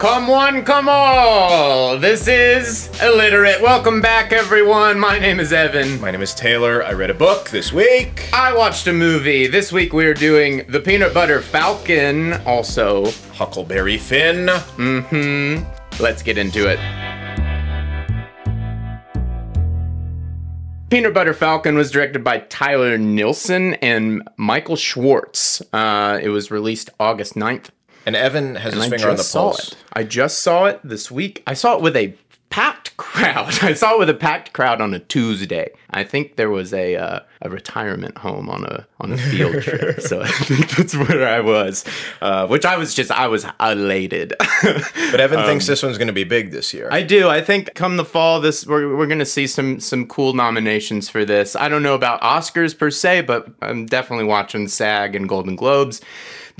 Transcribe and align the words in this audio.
Come 0.00 0.28
one, 0.28 0.64
come 0.64 0.88
all. 0.88 1.98
This 1.98 2.26
is 2.26 2.88
Illiterate. 3.02 3.60
Welcome 3.60 4.00
back, 4.00 4.32
everyone. 4.32 4.98
My 4.98 5.18
name 5.18 5.38
is 5.38 5.52
Evan. 5.52 6.00
My 6.00 6.10
name 6.10 6.22
is 6.22 6.32
Taylor. 6.32 6.82
I 6.82 6.94
read 6.94 7.10
a 7.10 7.14
book 7.14 7.50
this 7.50 7.70
week. 7.70 8.30
I 8.32 8.56
watched 8.56 8.86
a 8.86 8.94
movie. 8.94 9.46
This 9.46 9.70
week 9.72 9.92
we 9.92 10.06
are 10.06 10.14
doing 10.14 10.64
The 10.70 10.80
Peanut 10.80 11.12
Butter 11.12 11.42
Falcon. 11.42 12.32
Also, 12.46 13.10
Huckleberry 13.34 13.98
Finn. 13.98 14.46
mm-hmm. 14.46 16.02
Let's 16.02 16.22
get 16.22 16.38
into 16.38 16.66
it. 16.66 16.78
Peanut 20.88 21.12
Butter 21.12 21.34
Falcon 21.34 21.76
was 21.76 21.90
directed 21.90 22.24
by 22.24 22.38
Tyler 22.38 22.96
Nilson 22.96 23.74
and 23.74 24.26
Michael 24.38 24.76
Schwartz. 24.76 25.60
Uh, 25.74 26.18
it 26.22 26.30
was 26.30 26.50
released 26.50 26.88
August 26.98 27.34
9th. 27.34 27.68
And 28.06 28.16
Evan 28.16 28.56
has 28.56 28.74
his 28.74 28.82
I 28.82 28.88
finger 28.88 29.10
on 29.10 29.16
the 29.16 29.30
pulse. 29.30 29.74
I 29.92 30.04
just 30.04 30.42
saw 30.42 30.66
it 30.66 30.80
this 30.82 31.10
week. 31.10 31.42
I 31.46 31.54
saw 31.54 31.76
it 31.76 31.82
with 31.82 31.96
a 31.96 32.14
packed 32.50 32.96
crowd. 32.96 33.62
I 33.62 33.72
saw 33.72 33.94
it 33.94 33.98
with 33.98 34.10
a 34.10 34.14
packed 34.14 34.52
crowd 34.52 34.80
on 34.80 34.92
a 34.92 34.98
Tuesday. 34.98 35.70
I 35.90 36.04
think 36.04 36.36
there 36.36 36.50
was 36.50 36.74
a 36.74 36.96
uh, 36.96 37.20
a 37.42 37.48
retirement 37.48 38.18
home 38.18 38.50
on 38.50 38.64
a 38.64 38.86
on 39.00 39.12
a 39.12 39.16
field 39.16 39.62
trip. 39.62 40.00
So 40.00 40.20
I 40.20 40.28
think 40.28 40.70
that's 40.70 40.94
where 40.94 41.26
I 41.26 41.40
was, 41.40 41.84
uh, 42.20 42.46
which 42.48 42.64
I 42.64 42.76
was 42.76 42.94
just 42.94 43.10
I 43.10 43.28
was 43.28 43.46
elated. 43.58 44.34
But 44.62 45.20
Evan 45.20 45.44
thinks 45.46 45.66
this 45.66 45.82
one's 45.82 45.96
going 45.96 46.08
to 46.08 46.12
be 46.12 46.24
big 46.24 46.50
this 46.50 46.74
year. 46.74 46.88
I 46.90 47.02
do. 47.02 47.28
I 47.28 47.40
think 47.40 47.74
come 47.74 47.96
the 47.96 48.04
fall, 48.04 48.40
this 48.40 48.66
we're, 48.66 48.94
we're 48.96 49.06
going 49.06 49.18
to 49.20 49.26
see 49.26 49.46
some 49.46 49.80
some 49.80 50.06
cool 50.06 50.34
nominations 50.34 51.08
for 51.08 51.24
this. 51.24 51.56
I 51.56 51.68
don't 51.68 51.82
know 51.82 51.94
about 51.94 52.20
Oscars 52.20 52.76
per 52.76 52.90
se, 52.90 53.22
but 53.22 53.48
I'm 53.62 53.86
definitely 53.86 54.26
watching 54.26 54.68
SAG 54.68 55.14
and 55.14 55.28
Golden 55.28 55.56
Globes. 55.56 56.00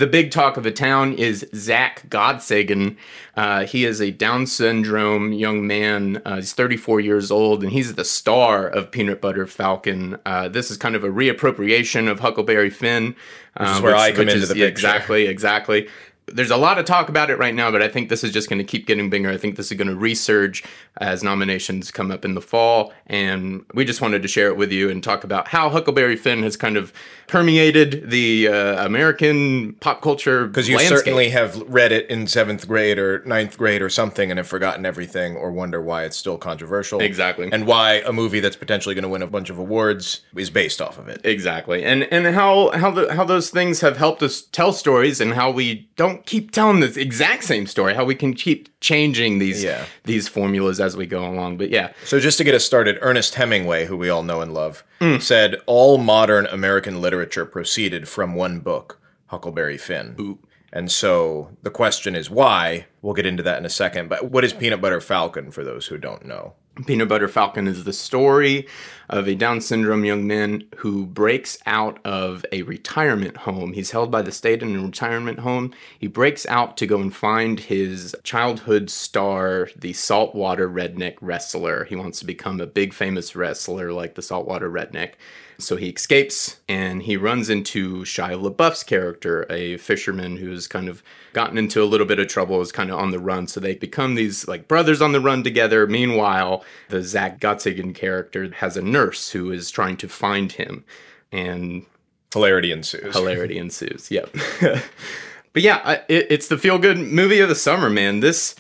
The 0.01 0.07
big 0.07 0.31
talk 0.31 0.57
of 0.57 0.65
the 0.65 0.71
town 0.71 1.13
is 1.13 1.47
Zach 1.55 2.09
Gottsagen. 2.09 2.97
Uh, 3.37 3.67
he 3.67 3.85
is 3.85 4.01
a 4.01 4.11
Down 4.11 4.47
syndrome 4.47 5.35
young 5.35 5.67
man. 5.67 6.23
Uh, 6.25 6.37
he's 6.37 6.55
34 6.55 7.01
years 7.01 7.30
old, 7.30 7.63
and 7.63 7.71
he's 7.71 7.97
the 7.97 8.05
star 8.07 8.66
of 8.66 8.91
Peanut 8.91 9.21
Butter 9.21 9.47
Falcon. 9.47 10.16
Uh, 10.24 10.49
this 10.49 10.71
is 10.71 10.79
kind 10.79 10.97
of 10.97 11.05
a 11.05 11.11
reappropriation 11.11 12.11
of 12.11 12.21
Huckleberry 12.21 12.71
Finn, 12.71 13.15
which 13.59 13.69
is 13.69 13.83
where 13.83 13.95
I 13.95 14.13
come 14.13 14.30
into 14.30 14.47
the 14.47 14.55
picture. 14.55 14.69
Exactly, 14.69 15.27
exactly 15.27 15.87
there's 16.33 16.51
a 16.51 16.57
lot 16.57 16.79
of 16.79 16.85
talk 16.85 17.09
about 17.09 17.31
it 17.31 17.39
right 17.39 17.55
now, 17.55 17.71
but 17.71 17.83
I 17.83 17.89
think 17.89 18.09
this 18.09 18.25
is 18.25 18.33
just 18.33 18.49
going 18.49 18.59
to 18.59 18.65
keep 18.65 18.87
getting 18.87 19.11
bigger. 19.11 19.31
I 19.31 19.37
think 19.37 19.57
this 19.57 19.71
is 19.71 19.79
going 19.79 19.89
to 19.89 19.95
resurge 19.95 20.65
as 20.99 21.23
nominations 21.23 21.91
come 21.91 22.11
up 22.11 22.25
in 22.25 22.35
the 22.35 22.41
fall. 22.41 22.93
And 23.07 23.65
we 23.75 23.85
just 23.85 24.01
wanted 24.01 24.23
to 24.23 24.29
share 24.29 24.49
it 24.49 24.57
with 24.57 24.73
you 24.73 24.91
and 24.91 25.03
talk 25.03 25.25
about 25.25 25.49
how 25.49 25.71
Huckleberry 25.71 26.17
Finn 26.17 26.43
has 26.43 26.57
kind 26.57 26.77
of 26.77 26.93
permeated 27.27 28.11
the 28.11 28.49
uh, 28.49 28.85
American 28.85 29.75
pop 29.75 30.03
culture. 30.03 30.47
Because 30.47 30.69
you 30.69 30.77
landscape. 30.77 30.99
certainly 30.99 31.29
have 31.31 31.61
read 31.69 31.93
it 31.93 32.09
in 32.11 32.27
seventh 32.27 32.67
grade 32.67 32.99
or 32.99 33.23
ninth 33.25 33.57
grade 33.57 33.83
or 33.83 33.89
something 33.89 34.31
and 34.31 34.39
have 34.39 34.49
forgotten 34.49 34.85
everything 34.85 35.37
or 35.37 35.51
wonder 35.51 35.81
why 35.81 36.05
it's 36.05 36.17
still 36.17 36.39
controversial. 36.39 37.01
Exactly. 37.01 37.49
And 37.53 37.67
why 37.67 38.03
a 38.07 38.13
movie 38.13 38.41
that's 38.41 38.57
potentially 38.57 38.95
going 38.95 39.03
to 39.03 39.09
win 39.09 39.23
a 39.23 39.27
bunch 39.27 39.51
of 39.51 39.59
awards 39.59 40.21
is 40.37 40.51
based 40.51 40.81
off 40.81 40.99
of 40.99 41.09
it. 41.09 41.21
Exactly, 41.25 41.85
and 41.85 42.05
and 42.05 42.27
how 42.35 42.71
how 42.73 42.91
the, 42.91 43.15
how 43.15 43.25
those 43.25 43.51
things 43.51 43.81
have 43.81 43.97
helped 43.97 44.23
us 44.23 44.43
tell 44.43 44.73
stories, 44.73 45.21
and 45.21 45.35
how 45.35 45.51
we 45.51 45.89
don't 45.97 46.20
keep 46.26 46.51
telling 46.51 46.80
this 46.80 46.96
exact 46.96 47.45
same 47.45 47.66
story. 47.66 47.95
How 47.95 48.04
we 48.04 48.15
can 48.15 48.35
keep 48.35 48.68
changing 48.80 49.38
these 49.38 49.63
Yeah. 49.63 49.85
these 50.04 50.29
formulas 50.29 50.80
as 50.80 50.96
we 50.96 51.07
go 51.07 51.24
along. 51.27 51.57
But 51.59 51.71
yeah, 51.71 51.90
So 52.04 52.18
just 52.21 52.38
to 52.38 52.45
get 52.45 52.54
us 52.54 52.65
started, 52.65 52.99
Ernest 53.01 53.35
Hemingway, 53.35 53.87
who 53.87 53.96
we 53.96 54.09
all 54.10 54.23
know 54.23 54.40
and 54.40 54.52
love, 54.54 54.85
Mm. 55.01 55.21
said 55.23 55.57
all 55.66 55.99
modern 55.99 56.46
American 56.46 57.01
literature 57.01 57.45
proceeded 57.46 58.09
from 58.09 58.35
one 58.35 58.60
book, 58.60 58.99
Huckleberry 59.27 59.79
Finn. 59.79 60.37
And 60.73 60.90
so 60.90 61.51
the 61.62 61.71
question 61.71 62.15
is 62.15 62.30
why? 62.30 62.87
We'll 63.02 63.15
get 63.15 63.27
into 63.27 63.43
that 63.43 63.59
in 63.59 63.65
a 63.66 63.71
second. 63.71 64.09
But 64.09 64.31
what 64.31 64.44
is 64.44 64.53
Peanut 64.53 64.81
Butter 64.81 65.00
Falcon 65.00 65.50
for 65.50 65.65
those 65.65 65.87
who 65.87 65.99
don't 65.99 66.25
know? 66.25 66.53
Peanut 66.87 67.09
Butter 67.09 67.28
Falcon 67.28 67.66
is 67.66 67.82
the 67.84 67.93
story 67.93 68.66
of 69.11 69.28
a 69.28 69.34
Down 69.34 69.61
syndrome 69.61 70.05
young 70.05 70.27
man 70.27 70.65
who 70.77 71.05
breaks 71.05 71.59
out 71.67 71.99
of 72.05 72.47
a 72.53 72.62
retirement 72.62 73.39
home. 73.39 73.73
He's 73.73 73.91
held 73.91 74.11
by 74.11 74.23
the 74.23 74.33
state 74.33 74.62
in 74.62 74.77
a 74.77 74.83
retirement 74.83 75.41
home. 75.41 75.75
He 75.99 76.07
breaks 76.07 76.47
out 76.47 76.77
to 76.79 76.87
go 76.87 77.01
and 77.01 77.15
find 77.15 77.61
his 77.61 78.17
childhood 78.23 78.89
star, 78.89 79.69
the 79.77 79.93
saltwater 79.93 80.69
redneck 80.69 81.17
wrestler. 81.21 81.84
He 81.84 81.97
wants 81.97 82.21
to 82.21 82.25
become 82.25 82.61
a 82.61 82.67
big 82.67 82.95
famous 82.95 83.37
wrestler 83.37 83.93
like 83.93 84.15
the 84.15 84.23
saltwater 84.23 84.71
redneck. 84.71 85.15
So 85.61 85.77
he 85.77 85.91
escapes 85.91 86.57
and 86.69 87.03
he 87.03 87.17
runs 87.17 87.51
into 87.51 88.03
Shia 88.05 88.41
LaBeouf's 88.41 88.83
character, 88.83 89.47
a 89.51 89.77
fisherman 89.77 90.39
who's 90.39 90.67
kind 90.67 90.89
of 90.89 91.03
gotten 91.33 91.59
into 91.59 91.83
a 91.83 91.84
little 91.84 92.07
bit 92.07 92.19
of 92.19 92.29
trouble, 92.29 92.61
is 92.61 92.73
kind 92.73 92.91
of 92.91 92.99
on 92.99 93.11
the 93.11 93.19
run. 93.19 93.47
So 93.47 93.61
they 93.61 93.75
become 93.75 94.15
these 94.15 94.49
like 94.49 94.69
brothers 94.69 95.03
on 95.03 95.13
the 95.13 95.21
run 95.21 95.43
together. 95.43 95.87
Meanwhile, 95.87 96.65
the 96.89 97.03
Zach 97.03 97.41
Gottsagen 97.41 97.95
character 97.95 98.51
has 98.55 98.77
a 98.77 98.83
nurse 98.83 99.00
who 99.33 99.50
is 99.50 99.71
trying 99.71 99.97
to 99.99 100.09
find 100.09 100.53
him. 100.53 100.84
And 101.33 101.87
Hilarity 102.33 102.71
ensues. 102.72 103.15
hilarity 103.15 103.59
ensues. 103.59 104.11
Yep. 104.11 104.34
but 105.53 105.62
yeah, 105.62 105.81
I- 105.84 106.03
it, 106.09 106.27
it's 106.31 106.49
the 106.49 106.59
feel 106.59 106.78
good 106.78 106.99
movie 106.99 107.41
of 107.41 107.49
the 107.49 107.55
summer, 107.55 107.91
man. 107.91 108.21
This 108.21 108.55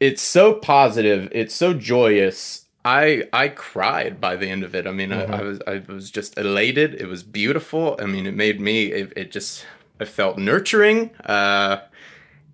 it's 0.00 0.22
so 0.22 0.54
positive. 0.54 1.28
It's 1.32 1.54
so 1.54 1.72
joyous. 1.74 2.66
I 2.84 3.24
I 3.32 3.48
cried 3.48 4.20
by 4.20 4.36
the 4.36 4.48
end 4.48 4.62
of 4.62 4.74
it. 4.74 4.86
I 4.86 4.92
mean, 4.92 5.12
I, 5.12 5.24
I 5.24 5.42
was 5.42 5.60
I 5.66 5.82
was 5.88 6.10
just 6.10 6.38
elated. 6.38 6.94
It 6.94 7.06
was 7.06 7.22
beautiful. 7.22 7.96
I 8.00 8.04
mean, 8.06 8.26
it 8.26 8.34
made 8.34 8.60
me. 8.60 8.86
It, 8.92 9.12
it 9.16 9.32
just 9.32 9.66
I 10.00 10.04
felt 10.04 10.38
nurturing. 10.38 11.10
Uh, 11.24 11.78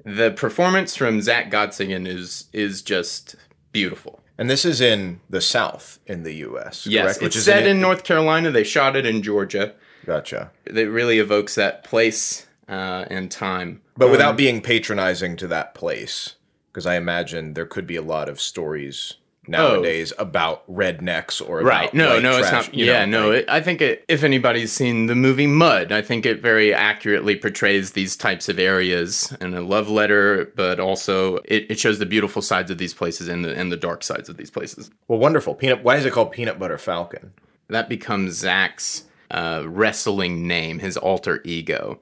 the 0.05 0.31
performance 0.33 0.97
from 0.97 1.21
Zach 1.21 1.51
Gottsagen 1.51 2.07
is 2.07 2.49
is 2.53 2.81
just 2.83 3.37
beautiful. 3.73 4.21
And 4.37 4.51
this 4.51 4.65
is 4.65 4.81
in 4.81 5.21
the 5.31 5.41
South 5.41 6.01
in 6.07 6.25
the 6.25 6.35
U.S. 6.37 6.87
Yes, 6.87 7.19
correct? 7.19 7.37
it's 7.37 7.45
set 7.45 7.67
in 7.67 7.81
North 7.81 8.03
Carolina. 8.05 8.51
They 8.51 8.65
shot 8.65 8.97
it 8.97 9.07
in 9.07 9.23
Georgia. 9.23 9.75
Gotcha. 10.05 10.51
It 10.67 10.91
really 10.91 11.19
evokes 11.19 11.55
that 11.55 11.85
place 11.85 12.47
uh, 12.69 13.05
and 13.09 13.31
time. 13.31 13.81
But 13.97 14.11
without 14.11 14.37
being 14.37 14.61
patronizing 14.61 15.37
to 15.37 15.47
that 15.49 15.75
place, 15.75 16.35
because 16.73 16.85
I 16.85 16.97
imagine 16.97 17.55
there 17.55 17.67
could 17.67 17.87
be 17.87 17.97
a 17.97 18.03
lot 18.03 18.29
of 18.29 18.41
stories 18.41 19.15
nowadays 19.49 20.13
about 20.19 20.67
rednecks 20.71 21.41
or 21.47 21.61
about 21.61 21.65
Oh. 21.73 21.77
Right. 21.79 21.95
No, 21.95 22.19
no, 22.21 22.39
it's 22.39 22.51
not. 22.51 22.75
Yeah, 22.75 23.05
know, 23.05 23.23
no. 23.25 23.29
like- 23.31 23.39
It, 23.45 23.49
I 23.49 23.61
think 23.61 23.81
it, 23.81 24.05
if 24.09 24.23
anybody's 24.23 24.73
seen 24.73 25.07
the 25.07 25.15
movie 25.15 25.47
Mud, 25.47 25.93
I 25.93 26.03
think 26.03 26.27
it 26.27 26.41
very 26.43 26.73
accurately 26.75 27.37
portrays 27.37 27.93
these 27.93 28.17
types 28.17 28.49
of 28.49 28.59
areas 28.59 29.35
and 29.41 29.55
a 29.55 29.61
love 29.61 29.89
letter, 29.89 30.53
but 30.57 30.81
also 30.81 31.37
it, 31.45 31.67
it 31.71 31.79
shows 31.79 31.99
the 31.99 32.07
beautiful 32.07 32.43
sides 32.43 32.71
of 32.71 32.79
these 32.79 32.95
places 32.95 33.29
and 33.29 33.45
the 33.45 33.55
and 33.55 33.71
the 33.73 33.77
dark 33.77 34.03
sides 34.03 34.29
of 34.29 34.37
these 34.37 34.51
places. 34.51 34.91
well, 35.09 35.19
wonderful. 35.19 35.55
Peanut. 35.55 35.83
Why 35.83 35.97
is 35.97 36.05
it 36.05 36.13
called 36.13 36.33
Peanut 36.33 36.59
Butter 36.59 36.79
Falcon? 36.79 37.33
That 37.69 37.89
becomes 37.89 38.35
Zach's 38.35 39.05
uh, 39.31 39.65
wrestling 39.67 40.47
name, 40.47 40.79
his 40.79 40.97
alter 40.97 41.41
ego. 41.45 41.99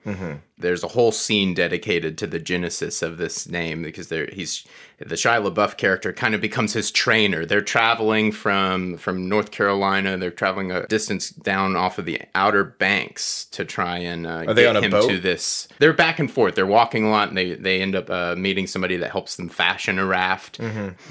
There's 0.59 0.83
a 0.85 0.89
whole 0.89 1.13
scene 1.13 1.55
dedicated 1.55 2.19
to 2.19 2.27
the 2.27 2.39
genesis 2.39 3.01
of 3.03 3.17
this 3.19 3.49
name 3.49 3.83
because 3.83 4.09
there 4.09 4.29
he's 4.33 4.65
the 5.07 5.15
Shia 5.17 5.51
LaBeouf 5.51 5.77
character 5.77 6.13
kind 6.13 6.35
of 6.35 6.41
becomes 6.41 6.73
his 6.73 6.91
trainer. 6.91 7.45
They're 7.45 7.61
traveling 7.61 8.33
from 8.33 8.97
from 8.97 9.29
North 9.29 9.51
Carolina. 9.51 10.17
They're 10.17 10.31
traveling 10.31 10.71
a 10.73 10.87
distance 10.87 11.31
down 11.31 11.77
off 11.77 11.99
of 11.99 12.05
the 12.05 12.21
Outer 12.35 12.65
Banks 12.65 13.47
to 13.53 13.65
try 13.65 13.99
and 13.99 14.27
uh, 14.27 14.45
Are 14.49 14.55
get 14.55 14.77
him 14.77 14.91
boat? 14.91 15.09
to 15.09 15.19
this. 15.19 15.69
They're 15.79 15.93
back 15.93 16.19
and 16.19 16.31
forth. 16.31 16.55
They're 16.55 16.67
walking 16.67 17.05
a 17.05 17.11
lot, 17.11 17.29
and 17.29 17.37
they 17.37 17.55
they 17.55 17.81
end 17.83 17.95
up 17.95 18.11
uh, 18.11 18.35
meeting 18.37 18.67
somebody 18.67 18.97
that 18.97 19.11
helps 19.11 19.37
them 19.37 19.49
fashion 19.49 19.99
a 19.99 20.07
raft. 20.07 20.59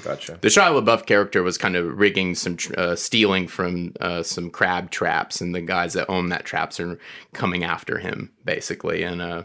Gotcha. 0.02 0.38
The 0.40 0.48
Shia 0.48 0.82
LaBeouf 0.82 1.06
character 1.06 1.42
was 1.42 1.58
kind 1.58 1.76
of 1.76 1.98
rigging 1.98 2.34
some, 2.34 2.56
tr- 2.56 2.78
uh, 2.78 2.96
stealing 2.96 3.46
from 3.48 3.94
uh, 4.00 4.22
some 4.22 4.50
crab 4.50 4.90
traps, 4.90 5.40
and 5.40 5.54
the 5.54 5.60
guys 5.60 5.92
that 5.94 6.08
own 6.08 6.28
that 6.30 6.44
traps 6.44 6.80
are 6.80 6.98
coming 7.32 7.64
after 7.64 7.98
him, 7.98 8.30
basically. 8.44 9.02
And 9.02 9.20
uh, 9.22 9.44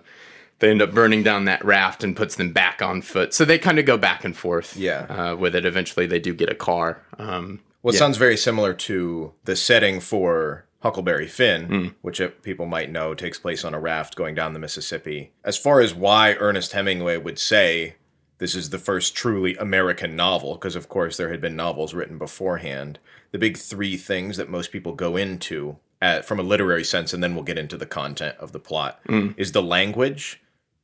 they 0.59 0.69
end 0.71 0.81
up 0.81 0.93
burning 0.93 1.23
down 1.23 1.45
that 1.45 1.63
raft 1.63 2.03
and 2.03 2.15
puts 2.15 2.35
them 2.35 2.51
back 2.51 2.81
on 2.81 3.01
foot. 3.01 3.33
So 3.33 3.45
they 3.45 3.57
kind 3.59 3.77
of 3.79 3.85
go 3.85 3.97
back 3.97 4.23
and 4.25 4.35
forth 4.35 4.75
Yeah. 4.75 5.05
uh, 5.09 5.35
with 5.35 5.55
it. 5.55 5.65
Eventually, 5.65 6.05
they 6.07 6.19
do 6.19 6.33
get 6.33 6.49
a 6.49 6.55
car. 6.55 7.01
Um, 7.19 7.59
Well, 7.83 7.91
it 7.93 7.95
Yeah. 7.95 7.99
sounds 7.99 8.17
very 8.17 8.35
similar 8.37 8.73
to 8.73 9.33
the 9.45 9.55
setting 9.55 9.99
for 10.01 10.65
Huckleberry 10.81 11.27
Finn, 11.27 11.65
Hmm. 11.65 11.87
which 12.01 12.19
uh, 12.19 12.29
people 12.41 12.65
might 12.65 12.91
know 12.91 13.13
takes 13.13 13.39
place 13.39 13.63
on 13.63 13.73
a 13.73 13.79
raft 13.79 14.15
going 14.15 14.35
down 14.35 14.53
the 14.53 14.59
Mississippi. 14.59 15.31
As 15.43 15.57
far 15.57 15.79
as 15.79 15.93
why 15.93 16.33
Ernest 16.39 16.73
Hemingway 16.73 17.17
would 17.17 17.39
say 17.39 17.95
this 18.39 18.55
is 18.55 18.71
the 18.71 18.77
first 18.79 19.15
truly 19.15 19.55
American 19.57 20.15
novel, 20.15 20.55
because 20.55 20.75
of 20.75 20.89
course 20.89 21.17
there 21.17 21.29
had 21.29 21.39
been 21.39 21.55
novels 21.55 21.93
written 21.93 22.17
beforehand, 22.17 22.99
the 23.31 23.39
big 23.39 23.57
three 23.57 23.95
things 23.95 24.37
that 24.37 24.49
most 24.49 24.71
people 24.71 24.93
go 24.93 25.15
into 25.15 25.77
at, 26.01 26.25
from 26.25 26.39
a 26.39 26.43
literary 26.43 26.83
sense, 26.83 27.13
and 27.13 27.23
then 27.23 27.33
we'll 27.35 27.43
get 27.43 27.57
into 27.57 27.77
the 27.77 27.85
content 27.85 28.35
of 28.39 28.51
the 28.51 28.59
plot, 28.59 28.99
is 29.37 29.51
the 29.53 29.63
language. 29.63 30.39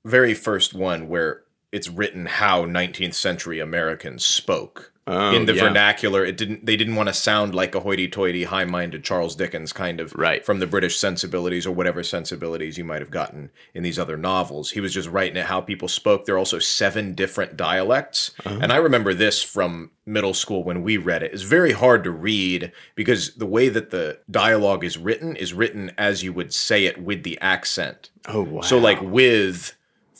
Very 0.05 0.33
first 0.33 0.73
one 0.73 1.07
where 1.07 1.43
it's 1.71 1.89
written 1.89 2.25
how 2.25 2.65
19th 2.65 3.13
century 3.15 3.59
Americans 3.59 4.23
spoke 4.25 4.91
Oh, 5.05 5.35
in 5.35 5.45
the 5.47 5.53
yeah. 5.53 5.63
vernacular. 5.65 6.23
It 6.23 6.37
didn't. 6.37 6.65
They 6.65 6.77
didn't 6.77 6.95
want 6.95 7.09
to 7.09 7.13
sound 7.13 7.53
like 7.53 7.75
a 7.75 7.81
hoity-toity, 7.81 8.45
high-minded 8.45 9.03
Charles 9.03 9.35
Dickens 9.35 9.73
kind 9.73 9.99
of 9.99 10.13
Right. 10.15 10.45
from 10.45 10.59
the 10.59 10.67
British 10.67 10.97
sensibilities 10.97 11.67
or 11.67 11.71
whatever 11.73 12.03
sensibilities 12.03 12.77
you 12.77 12.85
might 12.85 13.01
have 13.01 13.11
gotten 13.11 13.49
in 13.73 13.83
these 13.83 13.99
other 13.99 14.15
novels. 14.15 14.71
He 14.71 14.79
was 14.79 14.93
just 14.93 15.09
writing 15.09 15.35
it 15.35 15.47
how 15.47 15.59
people 15.59 15.89
spoke. 15.89 16.25
There 16.25 16.35
are 16.35 16.37
also 16.37 16.57
seven 16.59 17.15
different 17.15 17.57
dialects, 17.57 18.31
Uh-huh. 18.45 18.59
and 18.61 18.71
I 18.71 18.77
remember 18.77 19.13
this 19.13 19.43
from 19.43 19.91
middle 20.05 20.33
school 20.33 20.63
when 20.63 20.83
we 20.83 20.95
read 20.95 21.21
it. 21.21 21.33
It's 21.33 21.43
very 21.43 21.73
hard 21.73 22.05
to 22.05 22.11
read 22.11 22.71
because 22.95 23.35
the 23.35 23.45
way 23.45 23.67
that 23.67 23.89
the 23.89 24.19
dialogue 24.31 24.85
is 24.85 24.97
written 24.97 25.35
is 25.35 25.53
written 25.53 25.91
as 25.97 26.23
you 26.23 26.31
would 26.31 26.53
say 26.53 26.85
it 26.85 27.01
with 27.01 27.23
the 27.23 27.37
accent. 27.41 28.09
Oh 28.27 28.43
wow. 28.43 28.61
So 28.61 28.77
like 28.77 29.01
with 29.01 29.73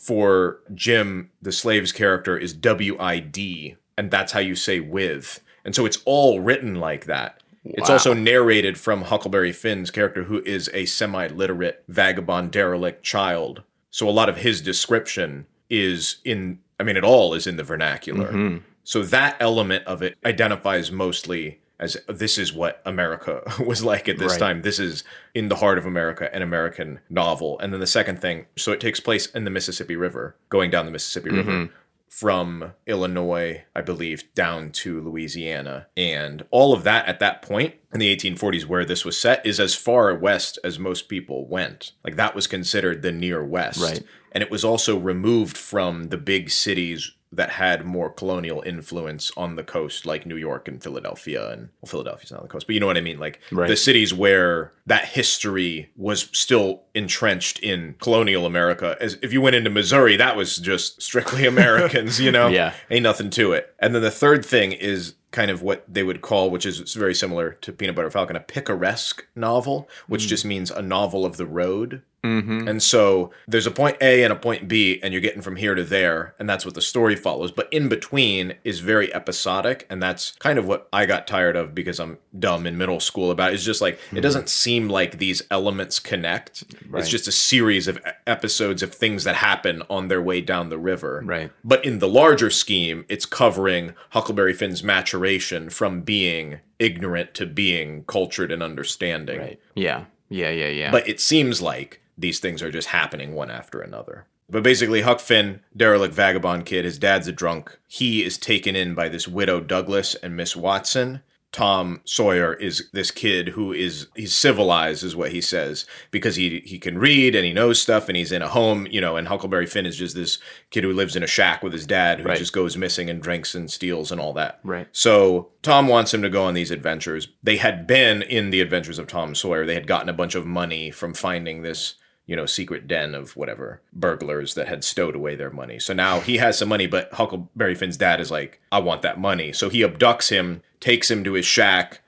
for 0.03 0.59
Jim, 0.73 1.29
the 1.41 1.53
slave's 1.53 1.93
character 1.93 2.37
is 2.37 2.53
W 2.53 2.97
I 2.99 3.19
D, 3.19 3.77
and 3.97 4.11
that's 4.11 4.33
how 4.33 4.41
you 4.41 4.55
say 4.55 4.81
with. 4.81 5.39
And 5.63 5.73
so 5.73 5.85
it's 5.85 6.01
all 6.03 6.41
written 6.41 6.75
like 6.75 7.05
that. 7.05 7.41
It's 7.63 7.89
also 7.89 8.13
narrated 8.13 8.77
from 8.77 9.03
Huckleberry 9.03 9.53
Finn's 9.53 9.89
character, 9.89 10.23
who 10.23 10.43
is 10.43 10.69
a 10.73 10.85
semi 10.85 11.27
literate, 11.27 11.85
vagabond, 11.87 12.51
derelict 12.51 13.03
child. 13.03 13.63
So 13.89 14.09
a 14.09 14.11
lot 14.11 14.27
of 14.27 14.37
his 14.37 14.59
description 14.59 15.45
is 15.69 16.17
in, 16.25 16.59
I 16.77 16.83
mean, 16.83 16.97
it 16.97 17.05
all 17.05 17.33
is 17.33 17.47
in 17.47 17.55
the 17.55 17.63
vernacular. 17.63 18.33
Mm-hmm. 18.33 18.57
So 18.83 19.03
that 19.03 19.37
element 19.39 19.85
of 19.85 20.01
it 20.01 20.17
identifies 20.25 20.91
mostly 20.91 21.61
as 21.79 21.97
this 22.07 22.37
is 22.37 22.53
what 22.53 22.81
America 22.85 23.41
was 23.65 23.83
like 23.83 24.07
at 24.07 24.17
this 24.17 24.33
Right. 24.33 24.39
time. 24.39 24.61
This 24.61 24.79
is 24.79 25.03
in 25.33 25.49
the 25.49 25.55
heart 25.57 25.77
of 25.77 25.85
America, 25.85 26.33
an 26.33 26.41
American 26.41 26.99
novel. 27.09 27.59
And 27.59 27.73
then 27.73 27.79
the 27.79 27.87
second 27.87 28.19
thing, 28.21 28.45
so 28.55 28.71
it 28.71 28.79
takes 28.79 28.99
place 28.99 29.25
in 29.27 29.43
the 29.43 29.49
Mississippi 29.51 29.95
River, 29.95 30.35
going 30.49 30.69
down 30.71 30.85
the 30.85 30.91
Mississippi 30.91 31.29
Mm-hmm. 31.31 31.49
River 31.49 31.69
from 32.09 32.73
Illinois, 32.85 33.63
I 33.75 33.81
believe, 33.81 34.31
down 34.35 34.69
to 34.71 35.01
Louisiana. 35.01 35.87
And 35.97 36.45
all 36.51 36.71
of 36.71 36.83
that 36.83 37.07
at 37.07 37.19
that 37.19 37.41
point 37.41 37.73
in 37.91 37.99
the 37.99 38.15
1840s, 38.15 38.67
where 38.67 38.85
this 38.85 39.03
was 39.03 39.19
set, 39.19 39.43
is 39.43 39.59
as 39.59 39.73
far 39.73 40.13
west 40.15 40.59
as 40.63 40.77
most 40.77 41.09
people 41.09 41.47
went. 41.47 41.93
Like 42.03 42.15
that 42.17 42.35
was 42.35 42.45
considered 42.45 43.01
the 43.01 43.11
near 43.11 43.43
west. 43.43 43.81
Right. 43.81 44.03
And 44.31 44.43
it 44.43 44.51
was 44.51 44.63
also 44.63 44.95
removed 44.95 45.57
from 45.57 46.05
the 46.09 46.17
big 46.17 46.51
cities 46.51 47.11
that 47.35 47.51
had 47.51 47.85
more 47.85 48.09
colonial 48.09 48.61
influence 48.65 49.31
on 49.35 49.55
the 49.55 49.63
coast, 49.63 50.05
like 50.05 50.25
New 50.25 50.35
York 50.35 50.67
and 50.67 50.81
Philadelphia. 50.81 51.51
And 51.51 51.69
well, 51.81 51.89
Philadelphia's 51.89 52.31
not 52.31 52.41
on 52.41 52.43
the 52.43 52.49
coast, 52.49 52.67
but 52.67 52.73
you 52.73 52.79
know 52.79 52.87
what 52.87 52.97
I 52.97 53.01
mean? 53.01 53.19
Like 53.19 53.39
Right. 53.51 53.67
the 53.67 53.75
cities 53.75 54.13
where 54.13 54.73
that 54.85 55.05
history 55.05 55.89
was 55.95 56.29
still 56.33 56.83
entrenched 56.93 57.59
in 57.59 57.95
colonial 57.99 58.45
America. 58.45 58.95
As 58.99 59.17
if 59.21 59.33
you 59.33 59.41
went 59.41 59.55
into 59.55 59.69
Missouri, 59.69 60.15
that 60.17 60.35
was 60.35 60.57
just 60.57 61.01
strictly 61.01 61.45
Americans, 61.53 62.19
you 62.19 62.31
know? 62.31 62.47
Yeah. 62.47 62.73
Ain't 62.91 63.03
nothing 63.03 63.29
to 63.31 63.53
it. 63.53 63.73
And 63.79 63.95
then 63.95 64.01
the 64.01 64.11
third 64.11 64.45
thing 64.45 64.71
is 64.71 65.15
kind 65.31 65.49
of 65.49 65.61
what 65.61 65.83
they 65.91 66.03
would 66.03 66.21
call, 66.21 66.51
which 66.51 66.65
is 66.65 66.93
very 66.93 67.15
similar 67.15 67.53
to 67.61 67.73
Peanut 67.73 67.95
Butter 67.95 68.11
Falcon, 68.11 68.35
a 68.35 68.39
picaresque 68.39 69.25
novel, 69.35 69.89
which 70.07 70.25
mm. 70.25 70.27
just 70.27 70.45
means 70.45 70.69
a 70.69 70.81
novel 70.81 71.25
of 71.25 71.37
the 71.37 71.47
road. 71.47 72.03
Mm-hmm. 72.23 72.67
And 72.67 72.81
so 72.81 73.31
there's 73.47 73.67
a 73.67 73.71
point 73.71 73.97
A 73.99 74.23
and 74.23 74.31
a 74.31 74.35
point 74.35 74.67
B, 74.67 74.99
and 75.03 75.13
you're 75.13 75.21
getting 75.21 75.41
from 75.41 75.57
here 75.57 75.75
to 75.75 75.83
there, 75.83 76.35
and 76.39 76.49
that's 76.49 76.65
what 76.65 76.73
the 76.73 76.81
story 76.81 77.15
follows. 77.15 77.51
But 77.51 77.71
in 77.71 77.89
between 77.89 78.55
is 78.63 78.79
very 78.79 79.13
episodic, 79.13 79.85
and 79.89 80.01
that's 80.01 80.31
kind 80.33 80.57
of 80.57 80.65
what 80.65 80.87
I 80.93 81.05
got 81.05 81.27
tired 81.27 81.55
of 81.55 81.75
because 81.75 81.99
I'm 81.99 82.17
dumb 82.37 82.65
in 82.65 82.77
middle 82.77 83.01
school 83.01 83.29
about. 83.29 83.51
It. 83.51 83.55
It's 83.55 83.65
just 83.65 83.81
like 83.81 83.99
it 84.13 84.21
doesn't 84.21 84.49
seem 84.49 84.87
like 84.87 85.17
these 85.17 85.41
elements 85.51 85.99
connect. 85.99 86.63
Right. 86.87 87.01
It's 87.01 87.09
just 87.09 87.27
a 87.27 87.31
series 87.31 87.87
of 87.87 87.99
episodes 88.25 88.81
of 88.81 88.93
things 88.93 89.25
that 89.25 89.35
happen 89.35 89.83
on 89.89 90.07
their 90.07 90.21
way 90.21 90.39
down 90.39 90.69
the 90.69 90.77
river. 90.77 91.21
Right. 91.25 91.51
But 91.63 91.83
in 91.83 91.99
the 91.99 92.07
larger 92.07 92.49
scheme, 92.49 93.05
it's 93.09 93.25
covering 93.25 93.95
Huckleberry 94.11 94.53
Finn's 94.53 94.83
maturation 94.83 95.69
from 95.69 96.01
being 96.01 96.59
ignorant 96.79 97.33
to 97.33 97.45
being 97.45 98.05
cultured 98.05 98.51
and 98.51 98.63
understanding. 98.63 99.39
Right. 99.39 99.59
Yeah. 99.75 100.05
Yeah. 100.29 100.51
Yeah. 100.51 100.69
Yeah. 100.69 100.91
But 100.91 101.07
it 101.07 101.19
seems 101.19 101.61
like 101.61 101.99
these 102.17 102.39
things 102.39 102.61
are 102.61 102.71
just 102.71 102.89
happening 102.89 103.33
one 103.33 103.49
after 103.51 103.81
another. 103.81 104.25
But 104.49 104.63
basically, 104.63 105.01
Huck 105.01 105.19
Finn, 105.19 105.61
derelict 105.75 106.13
vagabond 106.13 106.65
kid, 106.65 106.85
his 106.85 106.99
dad's 106.99 107.27
a 107.27 107.31
drunk. 107.31 107.77
He 107.87 108.23
is 108.23 108.37
taken 108.37 108.75
in 108.75 108.93
by 108.93 109.09
this 109.09 109.27
widow 109.27 109.59
Douglas 109.61 110.15
and 110.15 110.35
Miss 110.35 110.55
Watson. 110.55 111.21
Tom 111.53 112.01
Sawyer 112.03 112.55
is 112.55 112.89
this 112.93 113.11
kid 113.11 113.49
who 113.49 113.71
is 113.71 114.07
he's 114.15 114.35
civilized 114.35 115.03
is 115.03 115.15
what 115.15 115.31
he 115.31 115.39
says 115.39 115.85
because 116.09 116.35
he 116.35 116.63
he 116.65 116.79
can 116.79 116.97
read 116.97 117.35
and 117.35 117.45
he 117.45 117.53
knows 117.53 117.79
stuff 117.79 118.07
and 118.09 118.17
he's 118.17 118.31
in 118.31 118.41
a 118.41 118.47
home 118.47 118.87
you 118.89 118.99
know 118.99 119.17
and 119.17 119.27
Huckleberry 119.27 119.67
Finn 119.67 119.85
is 119.85 119.95
just 119.95 120.15
this 120.15 120.39
kid 120.71 120.83
who 120.83 120.91
lives 120.91 121.15
in 121.15 121.21
a 121.21 121.27
shack 121.27 121.61
with 121.61 121.71
his 121.71 121.85
dad 121.85 122.19
who 122.21 122.27
Right. 122.29 122.39
just 122.39 122.53
goes 122.53 122.75
missing 122.75 123.07
and 123.07 123.21
drinks 123.21 123.53
and 123.53 123.69
steals 123.69 124.11
and 124.11 124.19
all 124.19 124.33
that 124.33 124.61
Right. 124.63 124.87
so 124.93 125.49
Tom 125.61 125.87
wants 125.87 126.11
him 126.11 126.23
to 126.23 126.29
go 126.29 126.43
on 126.43 126.55
these 126.55 126.71
adventures. 126.71 127.27
They 127.43 127.57
had 127.57 127.85
been 127.85 128.23
in 128.23 128.49
the 128.49 128.59
adventures 128.59 128.97
of 128.97 129.05
Tom 129.05 129.35
Sawyer. 129.35 129.63
They 129.63 129.75
had 129.75 129.85
gotten 129.85 130.09
a 130.09 130.13
bunch 130.13 130.33
of 130.33 130.47
money 130.47 130.89
from 130.89 131.13
finding 131.13 131.61
this, 131.61 131.93
you 132.25 132.35
know, 132.35 132.45
secret 132.45 132.87
den 132.87 133.13
of 133.13 133.35
whatever 133.35 133.81
burglars 133.91 134.53
that 134.53 134.67
had 134.67 134.83
stowed 134.83 135.15
away 135.15 135.35
their 135.35 135.49
money. 135.49 135.79
So 135.79 135.93
now 135.93 136.19
he 136.19 136.37
has 136.37 136.57
some 136.57 136.69
money, 136.69 136.87
but 136.87 137.11
Huckleberry 137.13 137.75
Finn's 137.75 137.97
dad 137.97 138.21
is 138.21 138.31
like, 138.31 138.61
I 138.71 138.79
want 138.79 139.01
that 139.01 139.19
money. 139.19 139.51
So 139.51 139.69
he 139.69 139.81
abducts 139.81 140.29
him, 140.29 140.61
takes 140.79 141.11
him 141.11 141.23
to 141.23 141.33
his 141.33 141.45
shack, 141.45 142.01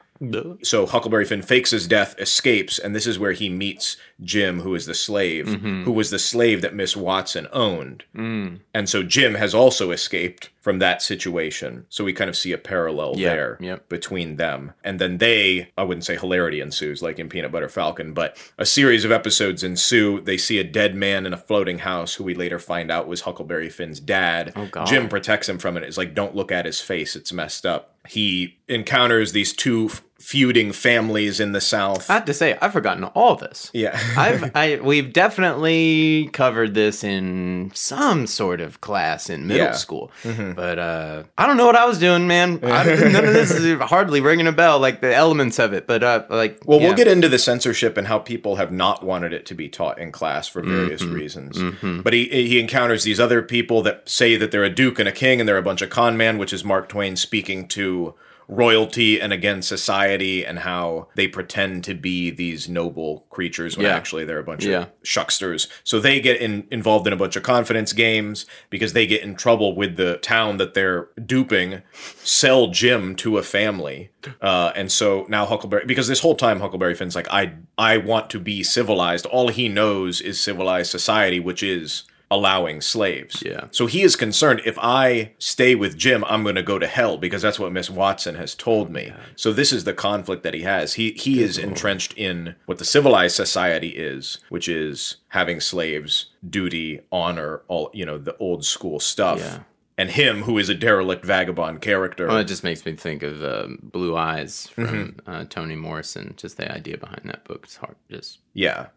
so 0.63 0.85
Huckleberry 0.85 1.25
Finn 1.25 1.41
fakes 1.41 1.71
his 1.71 1.87
death, 1.87 2.15
escapes, 2.19 2.79
and 2.79 2.95
this 2.95 3.07
is 3.07 3.19
where 3.19 3.33
he 3.33 3.49
meets 3.49 3.97
Jim, 4.21 4.61
who 4.61 4.75
is 4.75 4.85
the 4.85 4.93
slave, 4.93 5.47
who 5.61 5.91
was 5.91 6.09
the 6.09 6.19
slave 6.19 6.61
that 6.61 6.73
Miss 6.73 6.95
Watson 6.95 7.47
owned. 7.51 8.03
Mm. 8.15 8.59
And 8.73 8.87
so 8.87 9.03
Jim 9.03 9.35
has 9.35 9.53
also 9.53 9.91
escaped 9.91 10.49
from 10.61 10.79
that 10.79 11.01
situation. 11.01 11.85
So 11.89 12.03
we 12.03 12.13
kind 12.13 12.29
of 12.29 12.35
see 12.35 12.51
a 12.51 12.57
parallel 12.57 13.13
Yeah, 13.17 13.29
there 13.29 13.79
between 13.87 14.37
them. 14.37 14.73
And 14.83 14.99
then 14.99 15.19
they, 15.19 15.71
I 15.77 15.83
wouldn't 15.83 16.05
say 16.05 16.17
hilarity 16.17 16.59
ensues 16.59 17.03
like 17.03 17.19
in 17.19 17.29
Peanut 17.29 17.51
Butter 17.51 17.69
Falcon, 17.69 18.13
but 18.13 18.35
a 18.57 18.65
series 18.65 19.05
of 19.05 19.11
episodes 19.11 19.63
ensue. 19.63 20.21
They 20.21 20.37
see 20.37 20.57
a 20.57 20.63
dead 20.63 20.95
man 20.95 21.25
in 21.25 21.33
a 21.33 21.37
floating 21.37 21.79
house 21.79 22.15
who 22.15 22.23
we 22.23 22.33
later 22.33 22.57
find 22.57 22.89
out 22.89 23.07
was 23.07 23.21
Huckleberry 23.21 23.69
Finn's 23.69 23.99
dad. 23.99 24.53
Oh, 24.55 24.85
Jim 24.85 25.07
protects 25.07 25.47
him 25.47 25.59
from 25.59 25.77
it. 25.77 25.83
It's 25.83 25.97
like, 25.97 26.15
don't 26.15 26.35
look 26.35 26.51
at 26.51 26.65
his 26.65 26.81
face, 26.81 27.15
it's 27.15 27.31
messed 27.31 27.65
up. 27.65 27.95
He 28.07 28.57
encounters 28.67 29.31
these 29.31 29.53
two 29.53 29.89
feuding 30.19 30.71
families 30.71 31.39
in 31.39 31.51
the 31.51 31.61
South. 31.61 32.09
I 32.09 32.13
have 32.13 32.25
to 32.25 32.33
say, 32.33 32.57
I've 32.61 32.71
forgotten 32.73 33.03
all 33.03 33.35
this. 33.35 33.69
yeah. 33.73 33.99
I've 34.17 34.51
I 34.55 34.79
we've 34.81 35.11
definitely 35.13 36.29
covered 36.33 36.73
this 36.73 37.03
in 37.03 37.71
some 37.75 38.25
sort 38.27 38.61
of 38.61 38.81
class 38.81 39.29
in 39.29 39.45
middle 39.47 39.65
Yeah. 39.65 39.69
Mm-hmm. 39.71 39.75
school, 39.77 40.11
but 40.55 40.79
uh, 40.79 41.23
I 41.37 41.45
don't 41.47 41.57
know 41.57 41.65
what 41.65 41.75
I 41.75 41.85
was 41.85 41.99
doing, 41.99 42.27
man. 42.27 42.59
I, 42.63 42.83
none 43.11 43.25
of 43.25 43.33
this 43.33 43.51
is 43.51 43.79
hardly 43.81 44.21
ringing 44.21 44.47
a 44.47 44.51
bell, 44.51 44.79
like 44.79 45.01
the 45.01 45.13
elements 45.13 45.59
of 45.59 45.73
it. 45.73 45.85
But 45.87 46.03
uh, 46.03 46.23
like, 46.29 46.59
Well, 46.65 46.79
yeah. 46.79 46.87
we'll 46.87 46.95
get 46.97 47.07
into 47.07 47.29
the 47.29 47.39
censorship 47.39 47.97
and 47.97 48.07
how 48.07 48.19
people 48.19 48.55
have 48.55 48.71
not 48.71 49.03
wanted 49.03 49.33
it 49.33 49.45
to 49.47 49.53
be 49.53 49.69
taught 49.69 49.99
in 49.99 50.11
class 50.11 50.47
for 50.47 50.61
various 50.61 51.01
Mm-hmm. 51.01 51.13
reasons. 51.13 51.59
But 52.03 52.13
he 52.13 52.25
he 52.29 52.59
encounters 52.59 53.03
these 53.03 53.19
other 53.19 53.41
people 53.41 53.81
that 53.83 54.07
say 54.09 54.37
that 54.37 54.51
they're 54.51 54.63
a 54.63 54.69
duke 54.69 54.97
and 54.99 55.07
a 55.09 55.11
king 55.11 55.39
and 55.39 55.47
they're 55.47 55.57
a 55.57 55.61
bunch 55.63 55.81
of 55.81 55.89
con 55.89 56.15
men, 56.17 56.37
which 56.37 56.53
is 56.53 56.63
Mark 56.63 56.87
Twain 56.89 57.15
speaking 57.15 57.67
to 57.69 58.13
royalty 58.47 59.19
and 59.19 59.33
again 59.33 59.61
society 59.61 60.45
and 60.45 60.59
how 60.59 61.07
they 61.15 61.27
pretend 61.27 61.83
to 61.83 61.93
be 61.93 62.29
these 62.29 62.69
noble 62.69 63.25
creatures 63.29 63.75
when 63.77 63.85
Yeah. 63.85 63.95
actually 63.95 64.25
they're 64.25 64.39
a 64.39 64.43
bunch 64.43 64.65
Yeah. 64.65 64.83
of 64.83 64.87
shucksters. 65.03 65.67
So 65.83 65.99
they 65.99 66.19
get 66.19 66.39
in, 66.41 66.67
involved 66.71 67.07
in 67.07 67.13
a 67.13 67.17
bunch 67.17 67.35
of 67.35 67.43
confidence 67.43 67.93
games 67.93 68.45
because 68.69 68.93
they 68.93 69.07
get 69.07 69.21
in 69.23 69.35
trouble 69.35 69.75
with 69.75 69.95
the 69.97 70.17
town 70.17 70.57
that 70.57 70.73
they're 70.73 71.09
duping, 71.25 71.81
sell 72.23 72.67
Jim 72.67 73.15
to 73.17 73.37
a 73.37 73.43
family. 73.43 74.09
Uh, 74.41 74.71
and 74.75 74.91
so 74.91 75.25
now 75.29 75.45
Huckleberry, 75.45 75.85
because 75.85 76.07
this 76.07 76.19
whole 76.21 76.35
time 76.35 76.59
Huckleberry 76.59 76.95
Finn's 76.95 77.15
like, 77.15 77.27
I, 77.31 77.53
I 77.77 77.97
want 77.97 78.29
to 78.31 78.39
be 78.39 78.63
civilized. 78.63 79.25
All 79.27 79.49
he 79.49 79.67
knows 79.69 80.21
is 80.21 80.39
civilized 80.39 80.91
society, 80.91 81.39
which 81.39 81.61
is 81.63 82.03
allowing 82.31 82.81
slaves. 82.81 83.43
Yeah. 83.45 83.67
So 83.71 83.85
he 83.87 84.01
is 84.01 84.15
concerned 84.15 84.61
if 84.65 84.77
I 84.79 85.31
stay 85.37 85.75
with 85.75 85.97
Jim, 85.97 86.23
I'm 86.27 86.43
going 86.43 86.55
to 86.55 86.63
go 86.63 86.79
to 86.79 86.87
hell 86.87 87.17
because 87.17 87.41
that's 87.41 87.59
what 87.59 87.71
Miss 87.71 87.89
Watson 87.89 88.35
has 88.35 88.55
told 88.55 88.89
me. 88.89 89.13
So 89.35 89.53
this 89.53 89.71
is 89.71 89.83
the 89.83 89.93
conflict 89.93 90.43
that 90.43 90.53
he 90.53 90.61
has. 90.63 90.95
He 90.95 91.11
he 91.11 91.41
is 91.43 91.57
entrenched 91.57 92.13
in 92.17 92.55
what 92.65 92.77
the 92.79 92.85
civilized 92.85 93.35
society 93.35 93.89
is, 93.89 94.39
which 94.49 94.67
is 94.67 95.17
having 95.29 95.59
slaves, 95.59 96.27
duty, 96.49 97.01
honor, 97.11 97.61
all 97.67 97.91
you 97.93 98.05
know, 98.05 98.17
the 98.17 98.35
old 98.37 98.65
school 98.65 98.99
stuff. 98.99 99.39
Yeah. 99.39 99.59
And 99.97 100.09
him, 100.09 100.41
who 100.41 100.57
is 100.57 100.67
a 100.67 100.75
derelict 100.75 101.23
vagabond 101.23 101.79
character. 101.81 102.27
Well, 102.27 102.39
it 102.39 102.45
just 102.49 102.65
makes 102.65 102.85
me 102.85 102.97
think 102.97 103.23
of 103.23 103.41
um, 103.41 103.79
Blue 103.81 104.17
Eyes 104.17 104.67
from 104.67 104.85
Mm-hmm. 104.87 105.29
uh, 105.29 105.45
Toni 105.45 105.77
Morrison. 105.77 106.33
Just 106.35 106.57
the 106.57 106.69
idea 106.69 106.97
behind 106.97 107.21
that 107.25 107.45
book. 107.45 107.61
It's 107.63 107.77
hard. 107.77 107.95
Just 108.11 108.39
Yeah. 108.53 108.87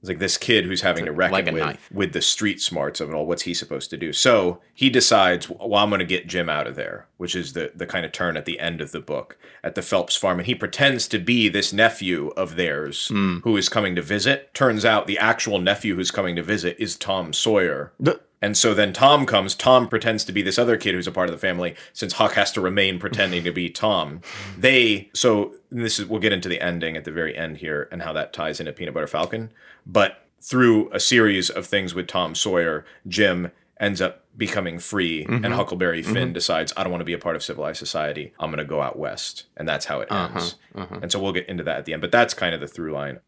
It's 0.00 0.08
like 0.08 0.20
this 0.20 0.36
kid 0.36 0.64
who's 0.64 0.82
having 0.82 1.06
to 1.06 1.12
reckon 1.12 1.32
like 1.32 1.46
with, 1.46 1.62
knife. 1.62 1.88
with 1.92 2.12
the 2.12 2.22
street 2.22 2.60
smarts 2.60 3.00
of 3.00 3.08
it 3.08 3.14
all. 3.14 3.26
What's 3.26 3.42
he 3.42 3.52
supposed 3.52 3.90
to 3.90 3.96
do? 3.96 4.12
So 4.12 4.60
he 4.72 4.90
decides, 4.90 5.50
well, 5.50 5.74
I'm 5.74 5.90
going 5.90 5.98
to 5.98 6.04
get 6.04 6.28
Jim 6.28 6.48
out 6.48 6.68
of 6.68 6.76
there, 6.76 7.08
which 7.16 7.34
is 7.34 7.52
the, 7.52 7.72
the 7.74 7.84
kind 7.86 8.06
of 8.06 8.12
turn 8.12 8.36
at 8.36 8.44
the 8.44 8.60
end 8.60 8.80
of 8.80 8.92
the 8.92 9.00
book 9.00 9.36
at 9.64 9.74
the 9.74 9.82
Phelps 9.82 10.14
farm. 10.14 10.38
And 10.38 10.46
he 10.46 10.54
pretends 10.54 11.08
to 11.08 11.18
be 11.18 11.48
this 11.48 11.72
nephew 11.72 12.28
of 12.36 12.54
theirs 12.54 13.08
Hmm. 13.08 13.38
who 13.40 13.56
is 13.56 13.68
coming 13.68 13.96
to 13.96 14.02
visit. 14.02 14.54
Turns 14.54 14.84
out 14.84 15.08
the 15.08 15.18
actual 15.18 15.58
nephew 15.58 15.96
who's 15.96 16.12
coming 16.12 16.36
to 16.36 16.42
visit 16.44 16.76
is 16.78 16.96
Tom 16.96 17.32
Sawyer. 17.32 17.92
The- 17.98 18.20
And 18.40 18.56
so 18.56 18.72
then 18.72 18.92
Tom 18.92 19.26
comes. 19.26 19.54
Tom 19.54 19.88
pretends 19.88 20.24
to 20.24 20.32
be 20.32 20.42
this 20.42 20.58
other 20.58 20.76
kid 20.76 20.94
who's 20.94 21.06
a 21.06 21.12
part 21.12 21.28
of 21.28 21.34
the 21.34 21.40
family, 21.40 21.74
since 21.92 22.14
Huck 22.14 22.32
has 22.34 22.52
to 22.52 22.60
remain 22.60 22.98
pretending 22.98 23.42
to 23.44 23.50
be 23.50 23.68
Tom. 23.68 24.20
They 24.56 25.10
so 25.12 25.54
this 25.70 25.98
is 25.98 26.06
we'll 26.06 26.20
get 26.20 26.32
into 26.32 26.48
the 26.48 26.60
ending 26.60 26.96
at 26.96 27.04
the 27.04 27.10
very 27.12 27.36
end 27.36 27.58
here 27.58 27.88
and 27.90 28.02
how 28.02 28.12
that 28.12 28.32
ties 28.32 28.60
into 28.60 28.72
Peanut 28.72 28.94
Butter 28.94 29.06
Falcon. 29.06 29.50
But 29.84 30.24
through 30.40 30.88
a 30.92 31.00
series 31.00 31.50
of 31.50 31.66
things 31.66 31.94
with 31.94 32.06
Tom 32.06 32.34
Sawyer, 32.34 32.84
Jim 33.08 33.50
ends 33.80 34.00
up 34.00 34.24
becoming 34.36 34.78
free, 34.78 35.24
and 35.24 35.42
mm-hmm. 35.42 35.52
Huckleberry 35.52 36.02
Finn 36.02 36.14
mm-hmm. 36.14 36.32
decides, 36.32 36.72
I 36.76 36.82
don't 36.82 36.92
want 36.92 37.00
to 37.00 37.06
be 37.06 37.12
a 37.12 37.18
part 37.18 37.34
of 37.34 37.42
civilized 37.42 37.78
society. 37.78 38.32
I'm 38.38 38.50
going 38.50 38.58
to 38.58 38.64
go 38.64 38.80
out 38.80 38.98
west. 38.98 39.44
And 39.56 39.68
that's 39.68 39.86
how 39.86 40.00
it 40.00 40.10
uh-huh. 40.10 40.38
ends. 40.38 40.54
Uh-huh. 40.74 40.98
And 41.02 41.10
so 41.10 41.20
we'll 41.20 41.32
get 41.32 41.48
into 41.48 41.64
that 41.64 41.78
at 41.78 41.84
the 41.84 41.92
end. 41.92 42.00
But 42.00 42.12
that's 42.12 42.34
kind 42.34 42.54
of 42.54 42.60
the 42.60 42.68
through 42.68 42.92
line. 42.92 43.18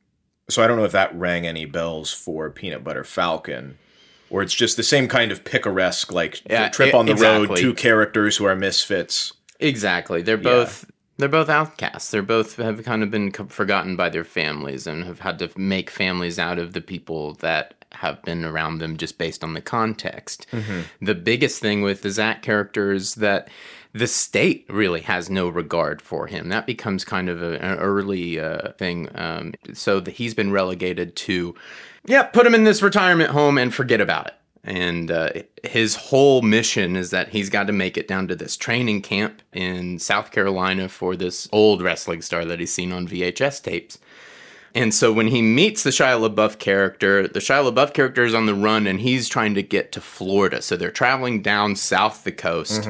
So 0.49 0.63
I 0.63 0.67
don't 0.67 0.77
know 0.77 0.85
if 0.85 0.93
that 0.93 1.15
rang 1.15 1.47
any 1.47 1.65
bells 1.65 2.13
for 2.13 2.49
Peanut 2.51 2.85
Butter 2.85 3.05
Falcon. 3.05 3.79
Or 4.31 4.43
it's 4.43 4.55
just 4.55 4.77
the 4.77 4.83
same 4.83 5.09
kind 5.09 5.33
of 5.33 5.45
picaresque, 5.45 6.13
like 6.13 6.41
Yeah, 6.49 6.69
trip 6.69 6.95
on 6.95 7.07
the 7.07 7.17
road, 7.17 7.57
two 7.57 7.75
characters 7.75 8.37
who 8.37 8.45
are 8.45 8.57
misfits. 8.57 9.33
Exactly. 9.59 10.23
They're 10.23 10.37
both 10.37 10.91
they're 11.19 11.29
both 11.29 11.51
outcasts. 11.51 12.11
They're 12.11 12.23
both 12.23 12.57
have 12.57 12.83
kind 12.85 13.03
of 13.03 13.11
been 13.11 13.31
forgotten 13.33 13.95
by 13.95 14.09
their 14.09 14.25
families 14.25 14.87
and 14.87 15.05
have 15.05 15.21
had 15.21 15.39
to 15.41 15.51
make 15.59 15.91
families 15.91 16.39
out 16.39 16.59
of 16.59 16.73
the 16.73 16.81
people 16.81 17.35
that 17.35 17.75
have 17.93 18.23
been 18.23 18.45
around 18.45 18.79
them 18.79 18.97
just 18.97 19.19
based 19.19 19.45
on 19.45 19.53
the 19.55 19.61
context. 19.61 20.47
The 21.01 21.15
biggest 21.15 21.61
thing 21.61 21.83
with 21.83 22.03
the 22.03 22.11
Zach 22.11 22.41
character 22.43 22.93
is 22.93 23.17
that 23.17 23.49
the 23.93 24.07
state 24.07 24.65
really 24.69 25.01
has 25.01 25.29
no 25.29 25.49
regard 25.49 26.01
for 26.01 26.29
him. 26.29 26.49
That 26.49 26.67
becomes 26.67 27.05
kind 27.05 27.29
of 27.29 27.43
a, 27.43 27.61
an 27.63 27.79
early 27.79 28.39
uh, 28.39 28.73
thing. 28.73 29.09
Um, 29.15 29.55
so 29.75 29.99
that 30.01 30.13
he's 30.13 30.35
been 30.35 30.53
relegated 30.53 31.17
to, 31.17 31.55
yeah, 32.07 32.23
put 32.25 32.47
him 32.47 32.55
in 32.55 32.65
this 32.65 32.83
retirement 32.83 33.31
home 33.31 33.59
and 33.59 33.75
forget 33.75 34.01
about 34.01 34.29
it. 34.29 34.35
And 34.63 35.11
uh, 35.11 35.31
his 35.65 35.97
whole 35.97 36.43
mission 36.43 36.95
is 36.95 37.11
that 37.11 37.31
he's 37.31 37.49
got 37.49 37.67
to 37.67 37.73
make 37.73 37.97
it 37.97 38.07
down 38.07 38.29
to 38.29 38.37
this 38.37 38.57
training 38.57 39.03
camp 39.03 39.41
in 39.53 39.99
South 39.99 40.33
Carolina 40.33 40.89
for 40.89 41.17
this 41.17 41.49
old 41.51 41.81
wrestling 41.81 42.21
star 42.21 42.45
that 42.45 42.61
he's 42.61 42.73
seen 42.73 42.93
on 42.93 43.09
VHS 43.09 43.63
tapes. 43.63 43.99
And 44.75 44.95
so 44.95 45.13
when 45.13 45.29
he 45.29 45.43
meets 45.43 45.83
the 45.83 45.91
Shia 45.91 46.29
LaBeouf 46.29 46.59
character, 46.59 47.27
the 47.27 47.41
Shia 47.41 47.73
LaBeouf 47.73 47.93
character 47.95 48.25
is 48.25 48.35
on 48.35 48.47
the 48.47 48.55
run 48.55 48.87
and 48.87 49.01
he's 49.01 49.29
trying 49.29 49.55
to 49.55 49.63
get 49.63 49.91
to 49.93 50.01
Florida. 50.01 50.63
So 50.63 50.77
they're 50.77 50.91
traveling 50.91 51.43
down 51.43 51.75
south 51.75 52.25
the 52.25 52.31
coast. 52.33 52.85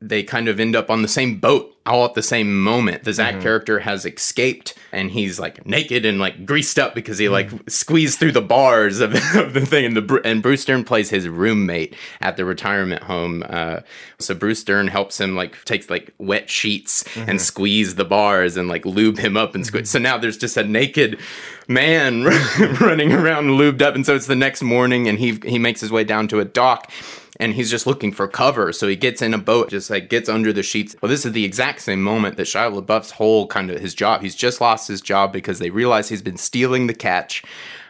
They 0.00 0.22
kind 0.22 0.48
of 0.48 0.60
end 0.60 0.76
up 0.76 0.90
on 0.90 1.02
the 1.02 1.08
same 1.08 1.40
boat 1.40 1.76
all 1.88 2.04
at 2.04 2.14
the 2.14 2.22
same 2.22 2.62
moment. 2.62 3.04
The 3.04 3.12
Zach 3.12 3.34
mm-hmm. 3.34 3.42
character 3.42 3.80
has 3.80 4.04
escaped 4.04 4.74
and 4.92 5.10
he's 5.10 5.40
like 5.40 5.66
naked 5.66 6.04
and 6.04 6.18
like 6.18 6.44
greased 6.44 6.78
up 6.78 6.94
because 6.94 7.18
he 7.18 7.28
like 7.28 7.50
squeezed 7.68 8.18
through 8.18 8.32
the 8.32 8.42
bars 8.42 9.00
of, 9.00 9.14
of 9.34 9.54
the 9.54 9.64
thing. 9.64 9.86
And, 9.86 9.96
the, 9.96 10.20
and 10.24 10.42
Bruce 10.42 10.64
Dern 10.64 10.84
plays 10.84 11.10
his 11.10 11.28
roommate 11.28 11.96
at 12.20 12.36
the 12.36 12.44
retirement 12.44 13.04
home. 13.04 13.42
Uh, 13.48 13.80
so 14.18 14.34
Bruce 14.34 14.62
Dern 14.62 14.88
helps 14.88 15.20
him 15.20 15.34
like 15.34 15.64
takes 15.64 15.90
like 15.90 16.12
wet 16.18 16.50
sheets 16.50 17.04
and 17.16 17.26
mm-hmm. 17.26 17.38
squeeze 17.38 17.94
the 17.94 18.04
bars 18.04 18.56
and 18.56 18.68
like 18.68 18.84
lube 18.84 19.18
him 19.18 19.36
up 19.36 19.54
and 19.54 19.66
squeeze. 19.66 19.84
Mm-hmm. 19.84 19.88
So 19.88 19.98
now 19.98 20.18
there's 20.18 20.38
just 20.38 20.56
a 20.56 20.64
naked 20.64 21.18
man 21.66 22.24
running 22.80 23.12
around 23.12 23.48
lubed 23.48 23.82
up. 23.82 23.94
And 23.94 24.04
so 24.04 24.14
it's 24.14 24.26
the 24.26 24.36
next 24.36 24.62
morning 24.62 25.08
and 25.08 25.18
he 25.18 25.38
he 25.44 25.58
makes 25.58 25.80
his 25.80 25.90
way 25.90 26.04
down 26.04 26.28
to 26.28 26.40
a 26.40 26.44
dock 26.44 26.90
and 27.40 27.54
he's 27.54 27.70
just 27.70 27.86
looking 27.86 28.12
for 28.12 28.26
cover. 28.26 28.72
So 28.72 28.88
he 28.88 28.96
gets 28.96 29.22
in 29.22 29.32
a 29.34 29.38
boat, 29.38 29.70
just 29.70 29.90
like 29.90 30.08
gets 30.08 30.28
under 30.28 30.52
the 30.52 30.62
sheets. 30.62 30.96
Well, 31.00 31.08
this 31.08 31.24
is 31.24 31.32
the 31.32 31.44
exact 31.44 31.80
same 31.82 32.02
moment 32.02 32.36
that 32.36 32.46
Shia 32.46 32.82
LaBeouf's 32.82 33.12
whole 33.12 33.46
kind 33.46 33.70
of 33.70 33.80
his 33.80 33.94
job. 33.94 34.22
He's 34.22 34.34
just 34.34 34.60
lost 34.60 34.88
his 34.88 35.00
job 35.00 35.32
because 35.32 35.58
they 35.58 35.70
realize 35.70 36.08
he's 36.08 36.22
been 36.22 36.36
stealing 36.36 36.86
the 36.86 36.94
catch, 36.94 37.42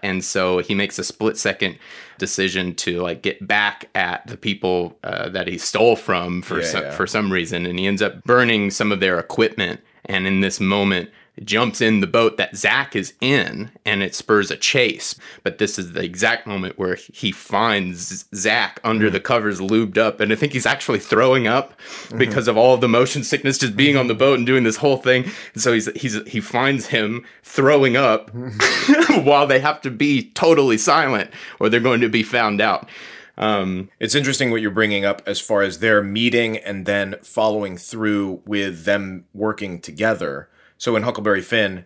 and 0.03 0.25
so 0.25 0.59
he 0.59 0.75
makes 0.75 0.99
a 0.99 1.05
split 1.05 1.37
second 1.37 1.79
decision 2.19 2.75
to 2.75 3.01
like 3.01 3.23
get 3.23 3.47
back 3.47 3.89
at 3.95 4.27
the 4.27 4.37
people 4.37 4.99
uh, 5.05 5.29
that 5.29 5.47
he 5.47 5.57
stole 5.57 5.95
from 5.97 6.43
for 6.43 6.61
Yeah, 6.61 6.67
some, 6.67 6.83
yeah. 6.83 6.91
for 6.91 7.07
some 7.07 7.33
reason, 7.33 7.65
and 7.65 7.79
he 7.79 7.87
ends 7.87 8.03
up 8.03 8.25
burning 8.25 8.71
some 8.71 8.93
of 8.93 9.01
their 9.01 9.19
equipment. 9.19 9.81
And 10.05 10.27
in 10.27 10.41
this 10.41 10.59
moment, 10.59 11.11
jumps 11.45 11.81
in 11.81 12.01
the 12.01 12.07
boat 12.07 12.37
that 12.37 12.57
Zach 12.57 12.97
is 12.97 13.13
in 13.21 13.71
and 13.85 14.03
it 14.03 14.15
spurs 14.15 14.51
a 14.51 14.57
chase. 14.57 15.15
But 15.43 15.59
this 15.59 15.79
is 15.79 15.93
the 15.93 16.03
exact 16.03 16.47
moment 16.47 16.79
where 16.79 16.95
he 16.95 17.33
finds 17.33 18.27
Zach 18.35 18.81
under 18.85 19.11
the 19.11 19.21
covers, 19.21 19.61
lubed 19.61 19.99
up. 19.99 20.21
And 20.21 20.33
I 20.33 20.37
think 20.37 20.53
he's 20.53 20.67
actually 20.67 20.99
throwing 20.99 21.47
up 21.47 21.75
because 22.17 22.49
of 22.49 22.57
all 22.57 22.75
of 22.75 22.81
the 22.81 22.89
motion 22.89 23.25
sickness 23.25 23.59
just 23.59 23.77
being 23.77 23.97
on 23.97 24.07
the 24.07 24.15
boat 24.15 24.39
and 24.39 24.47
doing 24.47 24.65
this 24.65 24.77
whole 24.77 24.97
thing. 24.97 25.25
And 25.55 25.63
so 25.63 25.73
he's, 25.73 25.87
he's, 25.97 26.23
he 26.27 26.41
finds 26.41 26.87
him 26.87 27.25
throwing 27.43 27.97
up 27.97 28.31
while 29.23 29.47
they 29.47 29.61
have 29.61 29.81
to 29.83 29.91
be 29.91 30.31
totally 30.31 30.79
silent 30.79 31.31
or 31.61 31.69
they're 31.69 31.81
going 31.81 32.01
to 32.01 32.09
be 32.09 32.23
found 32.23 32.61
out. 32.61 32.89
Um, 33.37 33.89
It's 34.01 34.17
interesting 34.17 34.51
what 34.51 34.61
you're 34.61 34.71
bringing 34.71 35.05
up 35.05 35.23
as 35.25 35.41
far 35.41 35.63
as 35.63 35.79
their 35.79 36.03
meeting 36.03 36.59
and 36.59 36.87
then 36.87 37.15
following 37.23 37.77
through 37.77 38.43
with 38.45 38.85
them 38.85 39.27
working 39.33 39.81
together. 39.81 40.49
So 40.79 40.97
in 40.97 41.03
Huckleberry 41.03 41.43
Finn, 41.43 41.85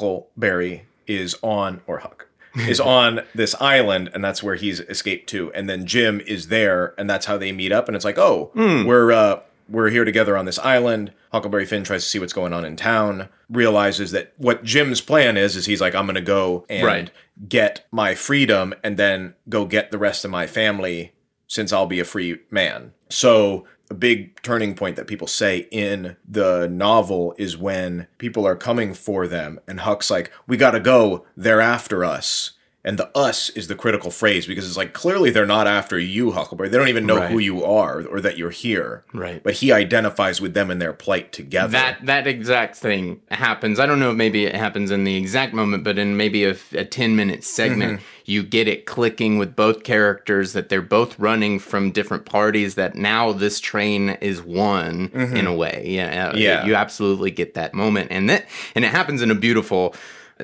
Huckleberry 0.00 0.84
is 1.06 1.36
on, 1.42 1.80
or 1.86 1.98
Huck, 1.98 2.26
is 2.56 2.80
on 2.98 3.20
this 3.34 3.54
island, 3.60 4.10
and 4.14 4.24
that's 4.24 4.42
where 4.42 4.54
he's 4.54 4.80
escaped 4.80 5.28
to. 5.30 5.52
And 5.52 5.68
then 5.68 5.86
Jim 5.86 6.20
is 6.26 6.48
there, 6.48 6.94
and 6.98 7.08
that's 7.08 7.26
how 7.26 7.36
they 7.36 7.52
meet 7.52 7.72
up. 7.72 7.86
And 7.88 7.94
it's 7.96 8.04
like, 8.04 8.18
oh, 8.18 8.50
we're 8.54 9.12
uh, 9.12 9.40
we're 9.68 9.90
here 9.90 10.04
together 10.04 10.36
on 10.36 10.46
this 10.46 10.58
island. 10.58 11.12
Huckleberry 11.32 11.64
Finn 11.66 11.84
tries 11.84 12.02
to 12.02 12.08
see 12.08 12.18
what's 12.18 12.32
going 12.32 12.52
on 12.52 12.64
in 12.64 12.74
town, 12.76 13.28
realizes 13.48 14.10
that 14.10 14.32
what 14.36 14.64
Jim's 14.64 15.00
plan 15.00 15.36
is, 15.36 15.54
is 15.54 15.66
he's 15.66 15.80
like, 15.80 15.94
I'm 15.94 16.06
gonna 16.06 16.20
go 16.20 16.64
and 16.68 16.84
Right. 16.86 17.10
get 17.48 17.86
my 17.92 18.14
freedom 18.16 18.74
and 18.82 18.96
then 18.96 19.34
go 19.48 19.64
get 19.66 19.90
the 19.92 19.98
rest 19.98 20.24
of 20.24 20.30
my 20.32 20.46
family 20.48 21.12
since 21.46 21.72
I'll 21.72 21.86
be 21.86 22.00
a 22.00 22.04
free 22.04 22.38
man. 22.50 22.92
So, 23.10 23.64
a 23.90 23.94
big 23.94 24.40
turning 24.42 24.74
point 24.74 24.96
that 24.96 25.08
people 25.08 25.26
say 25.26 25.68
in 25.70 26.16
the 26.26 26.68
novel 26.68 27.34
is 27.36 27.58
when 27.58 28.06
people 28.18 28.46
are 28.46 28.56
coming 28.56 28.94
for 28.94 29.26
them, 29.26 29.60
and 29.66 29.80
Huck's 29.80 30.10
like, 30.10 30.32
We 30.46 30.56
gotta 30.56 30.80
go, 30.80 31.26
they're 31.36 31.60
after 31.60 32.04
us. 32.04 32.52
And 32.82 32.98
the 32.98 33.14
us 33.14 33.50
is 33.50 33.68
the 33.68 33.74
critical 33.74 34.10
phrase 34.10 34.46
because 34.46 34.66
it's 34.66 34.76
like 34.78 34.94
clearly 34.94 35.28
they're 35.28 35.44
not 35.44 35.66
after 35.66 35.98
you, 35.98 36.30
Huckleberry. 36.30 36.70
They 36.70 36.78
don't 36.78 36.88
even 36.88 37.04
know 37.04 37.18
Right. 37.18 37.30
who 37.30 37.38
you 37.38 37.62
are 37.62 38.00
or 38.06 38.22
that 38.22 38.38
you're 38.38 38.48
here. 38.48 39.04
Right. 39.12 39.42
But 39.42 39.52
he 39.54 39.70
identifies 39.70 40.40
with 40.40 40.54
them 40.54 40.70
and 40.70 40.80
their 40.80 40.94
plight 40.94 41.30
together. 41.30 41.72
That 41.72 42.06
that 42.06 42.26
exact 42.26 42.76
thing 42.76 43.20
happens. 43.30 43.78
I 43.78 43.84
don't 43.84 44.00
know. 44.00 44.12
if 44.12 44.16
Maybe 44.16 44.46
it 44.46 44.54
happens 44.54 44.90
in 44.90 45.04
the 45.04 45.14
exact 45.16 45.52
moment, 45.52 45.84
but 45.84 45.98
in 45.98 46.16
maybe 46.16 46.44
a, 46.44 46.56
a 46.72 46.86
ten 46.86 47.16
minute 47.16 47.44
segment, 47.44 47.98
Mm-hmm. 47.98 48.04
you 48.24 48.42
get 48.42 48.66
it 48.66 48.86
clicking 48.86 49.36
with 49.36 49.54
both 49.54 49.82
characters 49.84 50.54
that 50.54 50.70
they're 50.70 50.80
both 50.80 51.18
running 51.18 51.58
from 51.58 51.90
different 51.90 52.24
parties. 52.24 52.76
That 52.76 52.94
now 52.94 53.32
this 53.32 53.60
train 53.60 54.10
is 54.22 54.40
one 54.40 55.10
in 55.34 55.46
a 55.46 55.54
way. 55.54 55.84
Yeah, 55.86 56.28
Mm-hmm. 56.30 56.38
Yeah. 56.38 56.64
You 56.64 56.76
absolutely 56.76 57.30
get 57.30 57.52
that 57.54 57.74
moment, 57.74 58.08
and 58.10 58.30
that 58.30 58.46
and 58.74 58.86
it 58.86 58.90
happens 58.90 59.20
in 59.20 59.30
a 59.30 59.34
beautiful. 59.34 59.94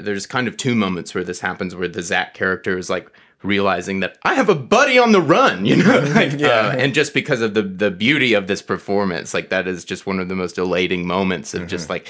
There's 0.00 0.26
kind 0.26 0.48
of 0.48 0.56
two 0.56 0.74
moments 0.74 1.14
where 1.14 1.24
this 1.24 1.40
happens, 1.40 1.74
where 1.74 1.88
the 1.88 2.02
Zach 2.02 2.34
character 2.34 2.76
is 2.78 2.88
like 2.90 3.10
realizing 3.42 4.00
that 4.00 4.16
I 4.22 4.34
have 4.34 4.48
a 4.48 4.54
buddy 4.54 4.98
on 4.98 5.12
the 5.12 5.20
run, 5.20 5.64
you 5.66 5.76
know, 5.76 6.00
like, 6.14 6.32
Yeah. 6.38 6.48
uh, 6.48 6.76
and 6.78 6.94
just 6.94 7.14
because 7.14 7.40
of 7.40 7.54
the 7.54 7.62
the 7.62 7.90
beauty 7.90 8.34
of 8.34 8.46
this 8.46 8.62
performance, 8.62 9.34
like 9.34 9.50
that 9.50 9.68
is 9.68 9.84
just 9.84 10.06
one 10.06 10.18
of 10.20 10.28
the 10.28 10.34
most 10.36 10.58
elating 10.58 11.06
moments 11.06 11.54
of 11.54 11.66
just 11.68 11.88
like 11.90 12.08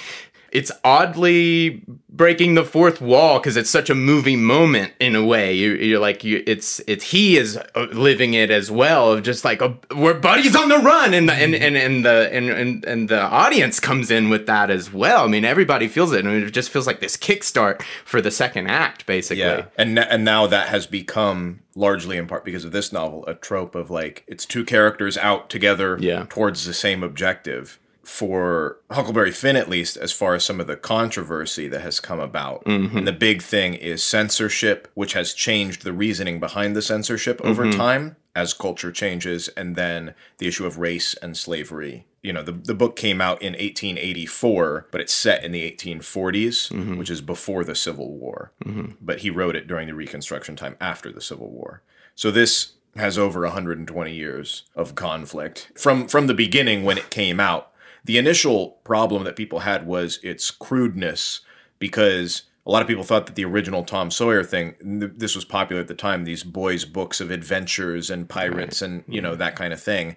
it's 0.52 0.70
oddly 0.84 1.82
breaking 2.08 2.54
the 2.54 2.64
fourth 2.64 3.00
wall 3.00 3.38
because 3.38 3.56
it's 3.58 3.68
such 3.68 3.90
a 3.90 3.94
movie 3.94 4.36
moment 4.36 4.92
in 5.00 5.14
a 5.14 5.24
way. 5.24 5.52
You, 5.52 5.72
you're 5.74 6.00
like 6.00 6.24
you, 6.24 6.42
it's 6.46 6.80
it's 6.86 7.04
he 7.10 7.36
is 7.36 7.58
uh, 7.74 7.86
living 7.92 8.32
it 8.34 8.50
as 8.50 8.70
well 8.70 9.12
of 9.12 9.22
just 9.22 9.44
like 9.44 9.60
a, 9.60 9.76
we're 9.94 10.14
buddies 10.14 10.56
on 10.56 10.68
the 10.68 10.78
run, 10.78 11.12
and 11.14 11.28
the, 11.28 11.34
and 11.34 11.54
and 11.54 11.76
and 11.76 12.04
the 12.04 12.30
and, 12.32 12.48
and 12.48 12.84
and 12.84 13.08
the 13.08 13.20
audience 13.20 13.80
comes 13.80 14.10
in 14.10 14.30
with 14.30 14.46
that 14.46 14.70
as 14.70 14.92
well. 14.92 15.24
I 15.24 15.28
mean, 15.28 15.44
everybody 15.44 15.88
feels 15.88 16.12
it, 16.12 16.24
and 16.24 16.42
it 16.42 16.50
just 16.52 16.70
feels 16.70 16.86
like 16.86 17.00
this 17.00 17.16
kickstart 17.16 17.82
for 18.04 18.20
the 18.20 18.30
second 18.30 18.68
act, 18.68 19.04
basically. 19.06 19.40
Yeah, 19.42 19.66
and 19.76 19.98
n- 19.98 20.06
and 20.10 20.24
now 20.24 20.46
that 20.46 20.68
has 20.68 20.86
become 20.86 21.60
largely 21.74 22.16
in 22.16 22.26
part 22.26 22.42
because 22.44 22.64
of 22.64 22.72
this 22.72 22.90
novel 22.92 23.22
a 23.26 23.34
trope 23.34 23.74
of 23.74 23.90
like 23.90 24.24
it's 24.26 24.46
two 24.46 24.64
characters 24.64 25.18
out 25.18 25.50
together 25.50 25.98
Yeah. 26.00 26.24
towards 26.30 26.64
the 26.64 26.72
same 26.72 27.02
objective. 27.02 27.78
For 28.06 28.78
Huckleberry 28.90 29.32
Finn, 29.32 29.56
at 29.56 29.68
least, 29.68 29.96
as 29.96 30.12
far 30.12 30.34
as 30.36 30.44
some 30.44 30.60
of 30.60 30.68
the 30.68 30.76
controversy 30.76 31.66
that 31.66 31.80
has 31.80 31.98
come 31.98 32.20
about, 32.20 32.64
mm-hmm. 32.64 32.96
and 32.96 33.06
the 33.06 33.12
big 33.12 33.42
thing 33.42 33.74
is 33.74 34.04
censorship, 34.04 34.88
which 34.94 35.12
has 35.14 35.34
changed 35.34 35.82
the 35.82 35.92
reasoning 35.92 36.38
behind 36.38 36.76
the 36.76 36.82
censorship 36.82 37.40
over 37.42 37.64
mm-hmm. 37.64 37.76
time 37.76 38.16
as 38.36 38.52
culture 38.52 38.92
changes, 38.92 39.48
and 39.48 39.74
then 39.74 40.14
the 40.38 40.46
issue 40.46 40.66
of 40.66 40.78
race 40.78 41.14
and 41.14 41.36
slavery. 41.36 42.06
You 42.22 42.32
know, 42.32 42.42
the, 42.42 42.52
the 42.52 42.74
book 42.74 42.94
came 42.94 43.20
out 43.20 43.42
in 43.42 43.54
1884, 43.54 44.86
but 44.92 45.00
it's 45.00 45.12
set 45.12 45.42
in 45.42 45.50
the 45.50 45.68
1840s, 45.68 46.70
mm-hmm. 46.70 46.98
which 46.98 47.10
is 47.10 47.20
before 47.20 47.64
the 47.64 47.74
Civil 47.74 48.16
War. 48.16 48.52
But 49.00 49.20
he 49.20 49.30
wrote 49.30 49.56
it 49.56 49.66
during 49.66 49.88
the 49.88 49.94
Reconstruction 49.94 50.54
time 50.54 50.76
after 50.80 51.10
the 51.10 51.20
Civil 51.20 51.50
War. 51.50 51.82
So 52.14 52.30
this 52.30 52.74
has 52.96 53.18
over 53.18 53.40
120 53.42 54.12
years 54.12 54.64
of 54.74 54.94
conflict 54.94 55.70
from 55.76 56.08
from 56.08 56.26
the 56.26 56.34
beginning 56.34 56.84
when 56.84 56.98
it 56.98 57.10
came 57.10 57.40
out. 57.40 57.72
The 58.06 58.18
initial 58.18 58.78
problem 58.84 59.24
that 59.24 59.34
people 59.34 59.60
had 59.60 59.84
was 59.84 60.20
its 60.22 60.52
crudeness 60.52 61.40
because 61.80 62.42
a 62.64 62.70
lot 62.70 62.80
of 62.80 62.86
people 62.86 63.02
thought 63.02 63.26
that 63.26 63.34
the 63.34 63.44
original 63.44 63.82
Tom 63.82 64.12
Sawyer 64.12 64.44
thing, 64.44 64.76
this 65.16 65.34
was 65.34 65.44
popular 65.44 65.82
at 65.82 65.88
the 65.88 65.94
time, 65.94 66.22
these 66.22 66.44
boys' 66.44 66.84
books 66.84 67.20
of 67.20 67.32
adventures 67.32 68.08
and 68.08 68.28
pirates 68.28 68.80
and, 68.80 69.02
you 69.08 69.20
know, 69.20 69.30
mm-hmm. 69.30 69.40
that 69.40 69.56
kind 69.56 69.72
of 69.72 69.82
thing. 69.82 70.16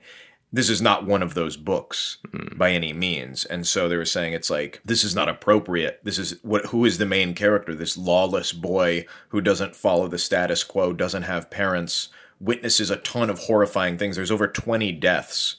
This 0.53 0.69
is 0.69 0.83
not 0.83 1.07
one 1.07 1.23
of 1.23 1.33
those 1.33 1.57
books 1.57 2.19
mm-hmm. 2.27 2.59
by 2.59 2.71
any 2.71 2.93
means. 2.93 3.43
And 3.45 3.65
so 3.65 3.89
they 3.89 3.97
were 3.97 4.05
saying 4.05 4.33
it's 4.33 4.51
like, 4.51 4.81
this 4.85 5.03
is 5.03 5.15
not 5.15 5.27
appropriate. 5.27 5.99
This 6.03 6.19
is 6.19 6.37
what, 6.43 6.67
who 6.67 6.85
is 6.85 6.99
the 6.99 7.07
main 7.07 7.33
character? 7.33 7.73
This 7.73 7.97
lawless 7.97 8.51
boy 8.51 9.07
who 9.29 9.41
doesn't 9.41 9.75
follow 9.75 10.07
the 10.07 10.19
status 10.19 10.63
quo, 10.63 10.93
doesn't 10.93 11.23
have 11.23 11.49
parents, 11.49 12.09
witnesses 12.39 12.91
a 12.91 12.97
ton 12.97 13.31
of 13.31 13.39
horrifying 13.39 13.97
things. 13.97 14.15
There's 14.15 14.31
over 14.31 14.47
20 14.47 14.91
deaths 14.91 15.55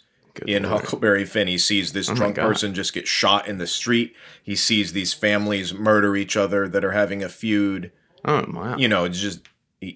in 0.47 0.65
Huckleberry 0.65 1.25
Finn. 1.25 1.49
He 1.49 1.59
sees 1.59 1.93
this 1.93 2.07
drunk 2.09 2.37
person 2.37 2.75
just 2.75 2.93
get 2.93 3.07
shot 3.09 3.47
in 3.49 3.59
the 3.59 3.67
street. 3.67 4.15
He 4.43 4.57
sees 4.57 4.93
these 4.93 5.13
families 5.13 5.73
murder 5.75 6.17
each 6.17 6.37
other 6.37 6.69
that 6.69 6.85
are 6.85 6.93
having 6.93 7.23
a 7.23 7.29
feud. 7.29 7.93
Oh 8.25 8.45
wow. 8.53 8.77
You 8.77 8.89
know, 8.89 9.05
it's 9.05 9.21
just 9.21 9.41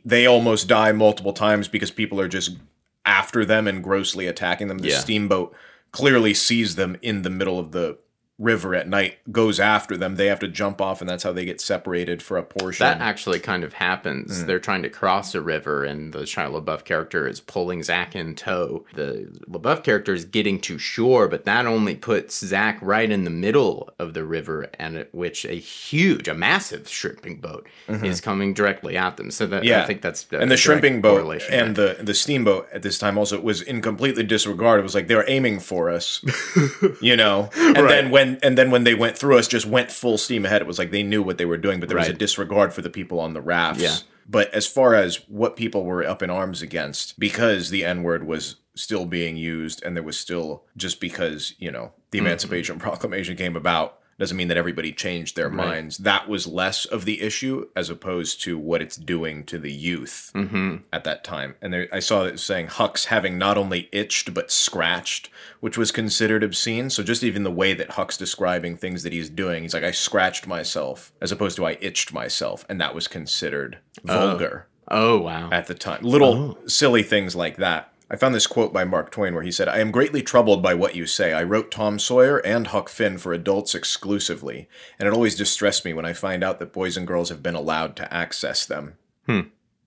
they 0.04 0.26
almost 0.26 0.66
die 0.68 0.92
multiple 0.92 1.32
times 1.32 1.68
because 1.68 1.90
people 1.90 2.20
are 2.20 2.28
just 2.28 2.56
after 3.04 3.44
them 3.44 3.68
and 3.68 3.82
grossly 3.84 4.26
attacking 4.26 4.68
them. 4.68 4.78
The 4.78 4.88
Yeah. 4.88 4.98
steamboat 4.98 5.54
clearly 5.92 6.34
sees 6.34 6.74
them 6.76 6.96
in 7.02 7.22
the 7.22 7.30
middle 7.30 7.58
of 7.58 7.72
the 7.72 7.98
river 8.38 8.74
at 8.74 8.88
night, 8.88 9.18
goes 9.32 9.58
after 9.58 9.96
them. 9.96 10.16
They 10.16 10.26
have 10.26 10.40
to 10.40 10.48
jump 10.48 10.80
off, 10.80 11.00
and 11.00 11.08
that's 11.08 11.22
how 11.22 11.32
they 11.32 11.44
get 11.44 11.60
separated 11.60 12.22
for 12.22 12.36
a 12.36 12.42
portion. 12.42 12.84
That 12.84 13.00
actually 13.00 13.40
kind 13.40 13.64
of 13.64 13.74
happens. 13.74 14.42
Mm. 14.42 14.46
They're 14.46 14.60
trying 14.60 14.82
to 14.82 14.90
cross 14.90 15.34
a 15.34 15.40
river, 15.40 15.84
and 15.84 16.12
the 16.12 16.20
Shia 16.20 16.50
LaBeouf 16.50 16.84
character 16.84 17.26
is 17.26 17.40
pulling 17.40 17.82
Zach 17.82 18.14
in 18.14 18.34
tow. 18.34 18.84
The 18.94 19.28
LaBeouf 19.48 19.82
character 19.82 20.14
is 20.14 20.24
getting 20.24 20.60
to 20.62 20.78
shore, 20.78 21.28
but 21.28 21.44
that 21.44 21.66
only 21.66 21.96
puts 21.96 22.38
Zach 22.44 22.78
right 22.80 23.10
in 23.10 23.24
the 23.24 23.30
middle 23.30 23.92
of 23.98 24.14
the 24.14 24.24
river, 24.24 24.70
and 24.78 24.96
at 24.96 25.14
which 25.14 25.44
a 25.44 25.54
huge, 25.54 26.28
a 26.28 26.34
massive 26.34 26.88
shrimping 26.88 27.40
boat 27.40 27.66
is 27.88 28.20
coming 28.20 28.54
directly 28.54 28.96
at 28.96 29.16
them. 29.16 29.30
So 29.30 29.46
that 29.46 29.64
Mm-hmm. 29.64 29.70
Yeah. 29.70 29.82
I 29.82 29.86
think 29.86 30.02
that's 30.02 30.26
and 30.30 30.50
the 30.50 30.56
shrimping 30.56 31.00
boat 31.00 31.42
and 31.50 31.76
the 31.76 31.96
the 32.00 32.14
steamboat 32.14 32.68
at 32.72 32.82
this 32.82 32.98
time 32.98 33.16
also 33.18 33.40
was 33.40 33.62
in 33.62 33.80
completely 33.80 34.22
disregard. 34.22 34.80
It 34.80 34.82
was 34.82 34.94
like 34.94 35.08
they 35.08 35.14
were 35.14 35.24
aiming 35.26 35.60
for 35.60 35.90
us, 35.90 36.24
you 37.00 37.16
know. 37.16 37.50
And 37.56 37.88
then 37.88 38.10
when 38.10 38.23
and 38.42 38.58
then 38.58 38.70
when 38.70 38.84
they 38.84 38.94
went 38.94 39.16
through 39.18 39.38
us, 39.38 39.48
just 39.48 39.66
went 39.66 39.90
full 39.90 40.18
steam 40.18 40.44
ahead. 40.44 40.62
It 40.62 40.68
was 40.68 40.78
like 40.78 40.90
they 40.90 41.02
knew 41.02 41.22
what 41.22 41.38
they 41.38 41.44
were 41.44 41.58
doing, 41.58 41.80
but 41.80 41.88
there 41.88 41.98
was 41.98 42.08
a 42.08 42.12
disregard 42.12 42.72
for 42.72 42.82
the 42.82 42.90
people 42.90 43.20
on 43.20 43.32
the 43.32 43.40
rafts. 43.40 43.82
Yeah. 43.82 43.96
But 44.26 44.52
as 44.54 44.66
far 44.66 44.94
as 44.94 45.16
what 45.28 45.54
people 45.56 45.84
were 45.84 46.02
up 46.04 46.22
in 46.22 46.30
arms 46.30 46.62
against, 46.62 47.18
because 47.18 47.70
the 47.70 47.84
N 47.84 48.02
word 48.02 48.26
was 48.26 48.56
still 48.74 49.04
being 49.04 49.36
used, 49.36 49.82
and 49.84 49.94
there 49.94 50.02
was 50.02 50.18
still 50.18 50.64
just 50.76 51.00
because 51.00 51.54
you 51.58 51.70
know 51.70 51.92
the 52.10 52.18
Mm-hmm. 52.18 52.26
Emancipation 52.26 52.78
Proclamation 52.78 53.36
came 53.36 53.56
about 53.56 53.98
doesn't 54.18 54.36
mean 54.36 54.48
that 54.48 54.56
everybody 54.56 54.92
changed 54.92 55.36
their 55.36 55.50
minds. 55.50 55.98
That 55.98 56.28
was 56.28 56.46
less 56.46 56.84
of 56.84 57.04
the 57.04 57.20
issue 57.22 57.68
as 57.74 57.90
opposed 57.90 58.42
to 58.44 58.56
what 58.58 58.82
it's 58.82 58.96
doing 58.96 59.44
to 59.44 59.58
the 59.58 59.72
youth 59.72 60.30
hmm 60.34 60.76
at 60.92 61.04
that 61.04 61.24
time. 61.24 61.54
And 61.62 61.72
there, 61.72 61.88
I 61.92 61.98
saw 62.00 62.24
it 62.24 62.38
saying 62.38 62.68
Huck's 62.68 63.06
having 63.06 63.38
not 63.38 63.56
only 63.58 63.88
itched 63.92 64.34
but 64.34 64.50
scratched, 64.50 65.30
which 65.60 65.78
was 65.78 65.90
considered 65.92 66.42
obscene. 66.44 66.90
So 66.90 67.02
just 67.02 67.22
even 67.22 67.42
the 67.42 67.50
way 67.50 67.74
that 67.74 67.92
Huck's 67.92 68.16
describing 68.16 68.76
things 68.76 69.02
that 69.02 69.12
he's 69.12 69.30
doing, 69.30 69.62
he's 69.62 69.74
like, 69.74 69.84
I 69.84 69.90
scratched 69.90 70.46
myself 70.46 71.12
as 71.20 71.32
opposed 71.32 71.56
to 71.56 71.66
I 71.66 71.78
itched 71.80 72.12
myself. 72.12 72.64
And 72.68 72.80
that 72.80 72.94
was 72.94 73.08
considered 73.08 73.78
vulgar 74.02 74.66
Oh 74.88 75.18
wow. 75.18 75.48
at 75.50 75.66
the 75.66 75.74
time. 75.74 76.02
Little 76.02 76.58
silly 76.66 77.02
things 77.02 77.34
like 77.34 77.56
that. 77.56 77.93
I 78.10 78.16
found 78.16 78.34
this 78.34 78.46
quote 78.46 78.72
by 78.72 78.84
Mark 78.84 79.10
Twain 79.10 79.34
where 79.34 79.42
he 79.42 79.50
said, 79.50 79.68
I 79.68 79.78
am 79.78 79.90
greatly 79.90 80.22
troubled 80.22 80.62
by 80.62 80.74
what 80.74 80.94
you 80.94 81.06
say. 81.06 81.32
I 81.32 81.42
wrote 81.42 81.70
Tom 81.70 81.98
Sawyer 81.98 82.38
and 82.38 82.66
Huck 82.66 82.88
Finn 82.88 83.18
for 83.18 83.32
adults 83.32 83.74
exclusively, 83.74 84.68
and 84.98 85.06
it 85.06 85.14
always 85.14 85.34
distressed 85.34 85.84
me 85.84 85.92
when 85.92 86.04
I 86.04 86.12
find 86.12 86.44
out 86.44 86.58
that 86.58 86.72
boys 86.72 86.96
and 86.96 87.06
girls 87.06 87.30
have 87.30 87.42
been 87.42 87.54
allowed 87.54 87.96
to 87.96 88.12
access 88.12 88.66
them. 88.66 88.96
Hmm. 89.26 89.40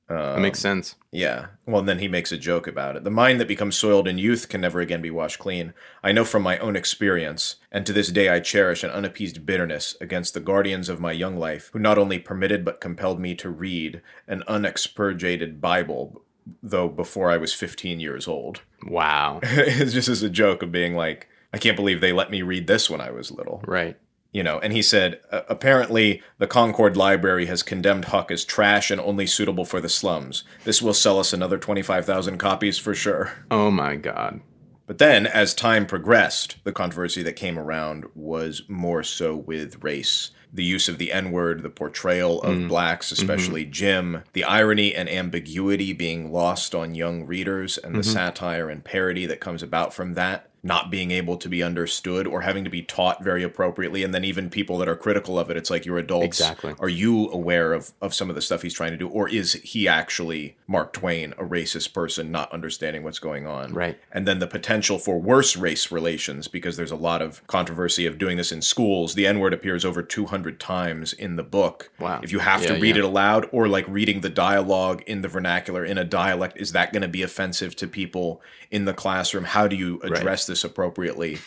That 0.10 0.40
makes 0.40 0.60
sense. 0.60 0.96
Yeah. 1.12 1.48
Well, 1.66 1.80
and 1.80 1.90
then 1.90 2.00
he 2.00 2.08
makes 2.08 2.32
a 2.32 2.38
joke 2.38 2.66
about 2.66 2.96
it. 2.96 3.04
The 3.04 3.12
mind 3.12 3.42
that 3.42 3.48
becomes 3.48 3.76
soiled 3.76 4.08
in 4.08 4.18
youth 4.18 4.48
can 4.48 4.62
never 4.62 4.80
again 4.80 5.02
be 5.02 5.12
washed 5.12 5.38
clean. 5.38 5.74
I 6.02 6.14
know 6.14 6.24
from 6.24 6.44
my 6.44 6.58
own 6.60 6.78
experience, 6.78 7.58
and 7.74 7.86
to 7.86 7.92
this 7.92 8.10
day 8.10 8.30
I 8.30 8.40
cherish 8.40 8.86
an 8.86 8.90
unappeased 8.90 9.46
bitterness 9.46 9.98
against 10.00 10.34
the 10.34 10.40
guardians 10.40 10.88
of 10.88 11.02
my 11.02 11.12
young 11.12 11.38
life, 11.38 11.70
who 11.74 11.80
not 11.80 11.98
only 11.98 12.20
permitted 12.20 12.64
but 12.64 12.80
compelled 12.80 13.20
me 13.20 13.36
to 13.36 13.50
read 13.50 14.02
an 14.28 14.44
unexpurgated 14.48 15.60
Bible, 15.60 16.22
though 16.64 16.88
before 16.90 17.30
I 17.32 17.38
was 17.38 17.54
15 17.54 18.00
years 18.00 18.28
old. 18.28 18.62
Wow. 18.88 19.40
it's 19.44 19.92
just 19.92 20.08
as 20.08 20.22
a 20.22 20.30
joke 20.30 20.62
of 20.62 20.72
being 20.72 20.96
like, 20.96 21.28
I 21.52 21.58
can't 21.58 21.76
believe 21.76 22.00
they 22.00 22.14
let 22.14 22.30
me 22.30 22.42
read 22.44 22.68
this 22.68 22.90
when 22.90 23.02
I 23.02 23.10
was 23.10 23.32
little 23.32 23.64
right. 23.66 23.98
you 24.32 24.44
know, 24.44 24.60
and 24.60 24.72
he 24.72 24.82
said, 24.84 25.20
"Uh, 25.32 25.42
apparently 25.50 26.22
the 26.38 26.46
Concord 26.48 26.96
Library 26.96 27.48
has 27.48 27.64
condemned 27.64 28.06
Huck 28.06 28.30
as 28.32 28.46
trash 28.46 28.92
and 28.92 29.02
only 29.02 29.26
suitable 29.26 29.66
for 29.66 29.82
the 29.82 29.90
slums. 29.90 30.44
This 30.64 30.82
will 30.82 30.94
sell 30.94 31.20
us 31.20 31.34
another 31.34 31.58
25,000 31.58 32.38
copies 32.38 32.78
for 32.78 32.94
sure. 32.94 33.34
Oh 33.50 33.72
my 33.72 33.96
god. 33.96 34.42
But 34.86 35.00
then, 35.00 35.26
as 35.28 35.54
time 35.54 35.86
progressed, 35.86 36.64
the 36.64 36.72
controversy 36.72 37.24
that 37.24 37.34
came 37.34 37.58
around 37.60 38.06
was 38.16 38.62
more 38.70 39.04
so 39.04 39.36
with 39.36 39.84
race. 39.84 40.32
The 40.54 40.64
use 40.64 40.88
of 40.88 40.98
the 40.98 41.12
N 41.12 41.32
word, 41.32 41.62
the 41.62 41.70
portrayal 41.70 42.42
of 42.42 42.58
mm-hmm. 42.58 42.68
blacks, 42.68 43.12
mm-hmm. 43.12 43.22
especially 43.22 43.66
Jim, 43.66 44.24
the 44.34 44.44
irony 44.44 44.96
and 44.96 45.10
ambiguity 45.10 45.94
being 45.94 46.32
lost 46.32 46.74
on 46.74 46.96
young 46.96 47.26
readers, 47.26 47.78
and 47.78 47.96
the 47.96 48.00
mm-hmm. 48.00 48.12
satire 48.12 48.70
and 48.70 48.84
parody 48.84 49.26
that 49.26 49.40
comes 49.40 49.62
about 49.62 49.94
from 49.94 50.14
that 50.14 50.50
not 50.64 50.92
being 50.92 51.12
able 51.12 51.38
to 51.38 51.50
be 51.50 51.64
understood 51.64 52.28
or 52.28 52.42
having 52.42 52.64
to 52.64 52.70
be 52.70 52.82
taught 52.82 53.24
very 53.24 53.44
appropriately. 53.44 54.04
And 54.04 54.14
then, 54.14 54.24
even 54.24 54.50
people 54.50 54.78
that 54.80 54.88
are 54.88 54.96
critical 54.96 55.40
of 55.40 55.50
it, 55.50 55.58
it's 55.58 55.70
like 55.70 55.86
you're 55.86 55.98
adults. 55.98 56.26
Exactly. 56.26 56.76
Are 56.80 56.90
you 56.90 57.30
aware 57.32 57.74
of, 57.74 57.92
of 58.02 58.14
some 58.14 58.30
of 58.30 58.36
the 58.36 58.42
stuff 58.42 58.62
he's 58.62 58.74
trying 58.74 58.92
to 58.92 58.98
do? 58.98 59.08
Or 59.08 59.30
is 59.30 59.54
he 59.54 59.88
actually, 59.88 60.58
Mark 60.68 60.94
Twain, 60.94 61.34
a 61.34 61.44
racist 61.44 61.94
person, 61.94 62.32
not 62.32 62.52
understanding 62.52 63.04
what's 63.04 63.20
going 63.20 63.48
on? 63.48 63.74
Right. 63.74 63.98
and 64.12 64.28
then 64.28 64.40
the 64.40 64.48
potential 64.48 64.98
for 64.98 65.20
worse 65.20 65.56
race 65.56 65.92
relations 65.92 66.48
because 66.48 66.76
there's 66.76 66.92
a 66.92 66.96
lot 66.96 67.22
of 67.22 67.46
controversy 67.48 68.06
of 68.06 68.18
doing 68.18 68.38
this 68.38 68.52
in 68.52 68.62
schools. 68.62 69.14
The 69.14 69.28
N 69.28 69.40
word 69.40 69.54
appears 69.54 69.86
over 69.86 70.02
200 70.02 70.60
times 70.60 71.14
in 71.14 71.36
the 71.36 71.44
book. 71.44 71.92
Wow. 72.00 72.20
If 72.24 72.32
you 72.32 72.40
have 72.40 72.66
to 72.66 72.74
read 72.74 72.96
yeah. 72.96 73.04
it 73.04 73.06
aloud 73.06 73.48
or 73.52 73.68
like 73.68 73.88
reading 73.88 74.22
the 74.22 74.30
dialogue 74.30 75.04
in 75.06 75.22
the 75.22 75.28
vernacular 75.28 75.86
in 75.86 75.98
a 75.98 76.04
dialect, 76.04 76.58
is 76.58 76.72
that 76.72 76.92
going 76.92 77.04
to 77.04 77.08
be 77.08 77.22
offensive 77.22 77.76
to 77.78 77.88
people 77.88 78.42
in 78.72 78.86
the 78.86 78.94
classroom? 78.94 79.44
How 79.44 79.68
do 79.68 79.76
you 79.76 80.00
address 80.02 80.46
this 80.58 80.64
appropriately 80.64 81.38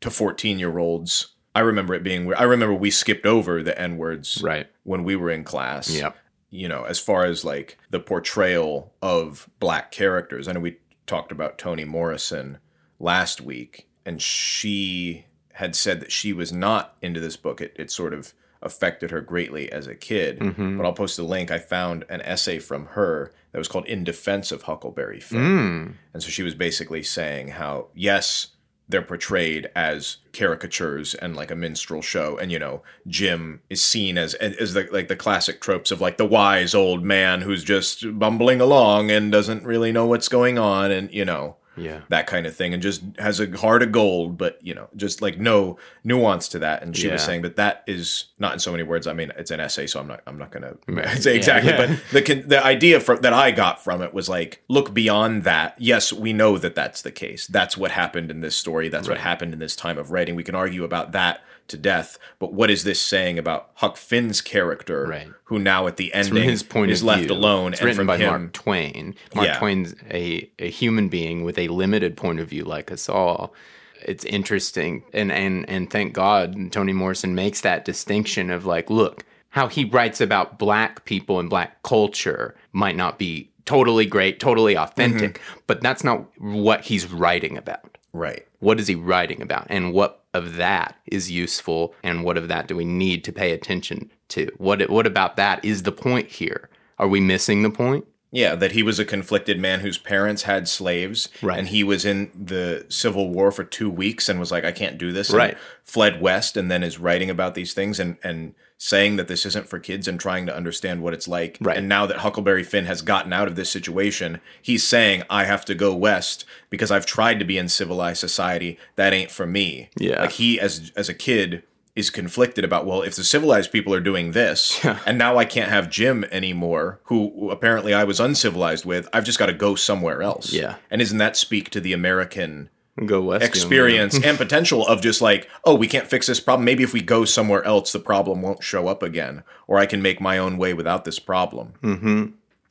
to 0.00 0.10
14 0.10 0.58
year 0.58 0.78
olds? 0.78 1.34
I 1.54 1.60
remember 1.60 1.94
it 1.94 2.04
being 2.04 2.26
weird. 2.26 2.38
I 2.38 2.44
remember 2.44 2.74
we 2.74 2.90
skipped 2.92 3.26
over 3.26 3.62
the 3.62 3.78
N 3.80 3.96
words 3.98 4.40
Right. 4.42 4.68
when 4.84 5.02
we 5.02 5.16
were 5.16 5.30
in 5.30 5.42
class 5.42 5.90
Yep. 5.90 6.16
you 6.50 6.68
know, 6.68 6.84
as 6.84 7.00
far 7.00 7.24
as 7.24 7.44
like 7.44 7.76
the 7.90 7.98
portrayal 8.00 8.94
of 9.02 9.48
black 9.58 9.90
characters. 9.90 10.46
I 10.46 10.52
know 10.52 10.60
we 10.60 10.78
talked 11.06 11.32
about 11.32 11.58
Toni 11.58 11.84
Morrison 11.84 12.58
last 13.00 13.40
week, 13.40 13.88
and 14.06 14.22
she 14.22 15.26
had 15.54 15.74
said 15.74 16.00
that 16.00 16.12
she 16.12 16.32
was 16.32 16.52
not 16.52 16.96
into 17.02 17.18
this 17.20 17.36
book. 17.36 17.60
It, 17.60 17.74
it 17.76 17.90
sort 17.90 18.14
of 18.14 18.32
affected 18.62 19.10
her 19.10 19.20
greatly 19.20 19.72
as 19.72 19.86
a 19.88 19.94
kid. 19.96 20.38
Mm-hmm. 20.38 20.76
But 20.76 20.86
I'll 20.86 20.92
post 20.92 21.18
a 21.18 21.22
link. 21.24 21.50
I 21.50 21.58
found 21.58 22.04
an 22.08 22.20
essay 22.20 22.58
from 22.60 22.86
her 22.86 23.32
that 23.52 23.58
was 23.58 23.68
called 23.68 23.86
In 23.86 24.04
Defense 24.04 24.52
of 24.52 24.62
Huckleberry 24.62 25.18
Finn. 25.18 25.40
Mm. 25.40 25.92
And 26.14 26.22
so 26.22 26.28
she 26.28 26.42
was 26.44 26.54
basically 26.54 27.02
saying 27.02 27.48
how, 27.48 27.88
yes, 27.94 28.48
they're 28.90 29.02
portrayed 29.02 29.70
as 29.74 30.18
caricatures 30.32 31.14
and 31.14 31.36
like 31.36 31.50
a 31.50 31.56
minstrel 31.56 32.02
show. 32.02 32.38
And 32.38 32.50
you 32.52 32.58
know 32.58 32.82
jim 33.06 33.60
is 33.70 33.82
seen 33.82 34.18
as 34.18 34.34
as 34.34 34.74
the 34.74 34.88
like 34.92 35.08
the 35.08 35.16
classic 35.16 35.60
tropes 35.60 35.90
of 35.90 36.00
like 36.00 36.16
the 36.16 36.26
wise 36.26 36.74
old 36.74 37.04
man 37.04 37.42
who's 37.42 37.64
just 37.64 38.18
bumbling 38.18 38.60
along 38.60 39.10
and 39.10 39.32
doesn't 39.32 39.64
really 39.64 39.92
know 39.92 40.06
what's 40.06 40.28
going 40.28 40.58
on. 40.58 40.90
And 40.90 41.12
you 41.12 41.24
know 41.24 41.56
Yeah. 41.76 42.00
that 42.08 42.26
kind 42.26 42.46
of 42.46 42.54
thing 42.54 42.74
and 42.74 42.82
just 42.82 43.02
has 43.18 43.40
a 43.40 43.56
heart 43.56 43.82
of 43.82 43.90
gold 43.92 44.36
but 44.36 44.58
you 44.60 44.74
know 44.74 44.88
just 44.96 45.22
like 45.22 45.38
no 45.38 45.78
nuance 46.04 46.48
to 46.48 46.58
that. 46.58 46.82
And 46.82 46.96
she 46.96 47.08
was 47.08 47.22
saying 47.22 47.42
that 47.42 47.56
that 47.56 47.84
is 47.86 48.26
not 48.38 48.52
in 48.52 48.58
so 48.58 48.70
many 48.72 48.82
words. 48.82 49.06
I 49.06 49.12
mean 49.12 49.32
it's 49.36 49.50
an 49.50 49.60
essay 49.60 49.86
so 49.86 50.00
i'm 50.00 50.08
not 50.08 50.20
i'm 50.26 50.36
not 50.36 50.50
gonna 50.50 50.74
Right. 50.88 51.08
say 51.18 51.36
exactly 51.36 51.70
yeah. 51.70 51.86
but 51.86 52.02
the 52.26 52.34
the 52.46 52.64
idea 52.64 53.00
from, 53.00 53.20
that 53.22 53.32
i 53.32 53.50
got 53.50 53.82
from 53.82 54.02
it 54.02 54.12
was 54.12 54.28
like 54.28 54.62
look 54.68 54.92
beyond 54.92 55.44
that. 55.44 55.76
Yes 55.78 56.12
we 56.12 56.32
know 56.32 56.58
that 56.58 56.74
that's 56.74 57.02
the 57.02 57.12
case. 57.12 57.46
That's 57.46 57.76
what 57.76 57.92
happened 57.92 58.30
in 58.30 58.40
this 58.40 58.56
story. 58.56 58.88
That's 58.88 59.08
what 59.08 59.18
happened 59.18 59.52
in 59.52 59.58
this 59.60 59.76
time 59.76 59.96
of 59.98 60.10
writing. 60.10 60.34
We 60.34 60.44
can 60.44 60.54
argue 60.54 60.84
about 60.84 61.12
that 61.12 61.42
to 61.70 61.76
death 61.76 62.18
but 62.38 62.52
what 62.52 62.70
is 62.70 62.84
this 62.84 63.00
saying 63.00 63.38
about 63.38 63.70
huck 63.74 63.96
finn's 63.96 64.40
character 64.40 65.06
Right. 65.06 65.28
who 65.44 65.58
now 65.58 65.86
at 65.86 65.96
the 65.96 66.12
ending 66.14 66.44
his 66.44 66.62
point 66.62 66.90
is 66.90 67.02
left 67.02 67.24
view. 67.24 67.32
alone 67.34 67.72
It's 67.72 67.80
and 67.80 67.86
written 67.86 67.96
from 68.00 68.06
by 68.06 68.18
him 68.18 68.28
Mark 68.42 68.52
Twain. 68.52 69.14
Mark 69.34 69.46
Yeah. 69.48 69.58
Twain's 69.58 69.94
a, 70.10 70.50
a 70.58 70.68
human 70.70 71.08
being 71.08 71.42
with 71.44 71.58
a 71.58 71.68
limited 71.68 72.16
point 72.16 72.38
of 72.40 72.48
view, 72.48 72.64
like 72.64 72.92
us 72.92 73.08
all. 73.08 73.54
It's 74.02 74.24
interesting, 74.24 75.02
and 75.12 75.30
and 75.30 75.68
and 75.68 75.90
thank 75.90 76.14
God 76.14 76.72
Toni 76.72 76.92
Morrison 76.94 77.34
makes 77.34 77.60
that 77.60 77.84
distinction 77.84 78.50
of 78.50 78.64
like, 78.64 78.88
look, 78.88 79.24
how 79.50 79.68
he 79.68 79.84
writes 79.84 80.20
about 80.22 80.58
black 80.58 81.04
people 81.04 81.38
and 81.38 81.50
black 81.50 81.82
culture 81.82 82.54
might 82.72 82.96
not 82.96 83.18
be 83.18 83.50
totally 83.66 84.06
great, 84.06 84.40
totally 84.40 84.74
authentic, 84.76 85.34
Mm-hmm. 85.34 85.58
but 85.66 85.82
that's 85.82 86.02
not 86.02 86.24
what 86.38 86.80
he's 86.84 87.12
writing 87.12 87.58
about. 87.58 87.89
Right 88.12 88.46
What 88.58 88.78
is 88.80 88.86
he 88.88 88.94
writing 88.94 89.40
about, 89.42 89.66
and 89.70 89.92
what 89.92 90.22
of 90.34 90.56
that 90.56 90.96
is 91.06 91.30
useful, 91.30 91.94
and 92.02 92.22
what 92.24 92.36
of 92.36 92.48
that 92.48 92.68
do 92.68 92.76
we 92.76 92.84
need 92.84 93.24
to 93.24 93.32
pay 93.32 93.52
attention 93.52 94.10
to? 94.28 94.50
What 94.58 94.88
what 94.90 95.06
about 95.06 95.36
that 95.36 95.64
is 95.64 95.82
the 95.82 95.92
point 95.92 96.28
here? 96.28 96.68
Are 96.98 97.08
we 97.08 97.20
missing 97.20 97.62
the 97.62 97.70
point? 97.70 98.04
Yeah, 98.32 98.54
that 98.54 98.72
he 98.72 98.84
was 98.84 99.00
a 99.00 99.04
conflicted 99.04 99.58
man 99.58 99.80
whose 99.80 99.98
parents 99.98 100.44
had 100.44 100.68
slaves, 100.68 101.28
Right. 101.42 101.58
and 101.58 101.66
he 101.66 101.82
was 101.82 102.04
in 102.04 102.30
the 102.32 102.86
Civil 102.88 103.28
War 103.30 103.50
for 103.50 103.64
two 103.64 103.90
weeks 103.90 104.28
and 104.28 104.38
was 104.38 104.52
like, 104.52 104.64
"I 104.64 104.70
can't 104.70 104.98
do 104.98 105.10
this." 105.10 105.30
and 105.30 105.38
Right. 105.38 105.58
fled 105.82 106.20
west, 106.20 106.56
and 106.56 106.70
then 106.70 106.84
is 106.84 106.98
writing 107.00 107.28
about 107.30 107.54
these 107.56 107.72
things 107.74 107.98
and 107.98 108.16
and 108.22 108.54
saying 108.82 109.16
that 109.16 109.28
this 109.28 109.44
isn't 109.44 109.68
for 109.68 109.78
kids 109.78 110.08
and 110.08 110.18
trying 110.18 110.46
to 110.46 110.56
understand 110.56 111.02
what 111.02 111.12
it's 111.12 111.28
like. 111.28 111.58
Right. 111.60 111.76
And 111.76 111.86
now 111.86 112.06
that 112.06 112.16
Huckleberry 112.18 112.62
Finn 112.64 112.86
has 112.86 113.02
gotten 113.02 113.30
out 113.30 113.46
of 113.46 113.54
this 113.54 113.68
situation, 113.70 114.40
he's 114.62 114.82
saying, 114.84 115.22
"I 115.28 115.44
have 115.44 115.66
to 115.66 115.74
go 115.74 115.94
west 115.94 116.46
because 116.70 116.90
I've 116.90 117.04
tried 117.04 117.38
to 117.40 117.44
be 117.44 117.58
in 117.58 117.68
civilized 117.68 118.20
society. 118.20 118.78
That 118.96 119.12
ain't 119.12 119.30
for 119.30 119.46
me." 119.46 119.90
Yeah. 119.98 120.22
like 120.22 120.32
he 120.32 120.58
as 120.58 120.92
as 120.96 121.10
a 121.10 121.14
kid 121.14 121.62
is 121.94 122.08
conflicted 122.08 122.64
about 122.64 122.86
well 122.86 123.02
if 123.02 123.16
the 123.16 123.24
civilized 123.24 123.70
people 123.72 123.92
are 123.92 124.00
doing 124.00 124.30
this 124.32 124.82
and 125.04 125.18
now 125.18 125.36
i 125.36 125.44
can't 125.44 125.68
have 125.70 125.90
jim 125.90 126.24
anymore 126.30 127.00
who 127.04 127.50
apparently 127.50 127.92
i 127.92 128.04
was 128.04 128.20
uncivilized 128.20 128.84
with 128.86 129.08
i've 129.12 129.24
just 129.24 129.40
got 129.40 129.46
to 129.46 129.52
go 129.52 129.74
somewhere 129.74 130.22
else 130.22 130.52
Yeah. 130.52 130.76
and 130.88 131.02
isn't 131.02 131.18
that 131.18 131.36
speak 131.36 131.68
to 131.70 131.80
the 131.80 131.92
american 131.92 132.70
Go 133.06 133.22
west. 133.22 133.44
experience 133.44 134.22
and 134.22 134.36
potential 134.36 134.86
of 134.86 135.00
just 135.00 135.22
like 135.22 135.48
oh 135.64 135.74
we 135.74 135.86
can't 135.86 136.06
fix 136.06 136.26
this 136.26 136.40
problem 136.40 136.64
maybe 136.64 136.82
if 136.82 136.92
we 136.92 137.00
go 137.00 137.24
somewhere 137.24 137.64
else 137.64 137.92
the 137.92 137.98
problem 137.98 138.42
won't 138.42 138.62
show 138.62 138.88
up 138.88 139.02
again 139.02 139.42
or 139.66 139.78
i 139.78 139.86
can 139.86 140.02
make 140.02 140.20
my 140.20 140.36
own 140.36 140.58
way 140.58 140.74
without 140.74 141.04
this 141.04 141.18
problem 141.18 141.72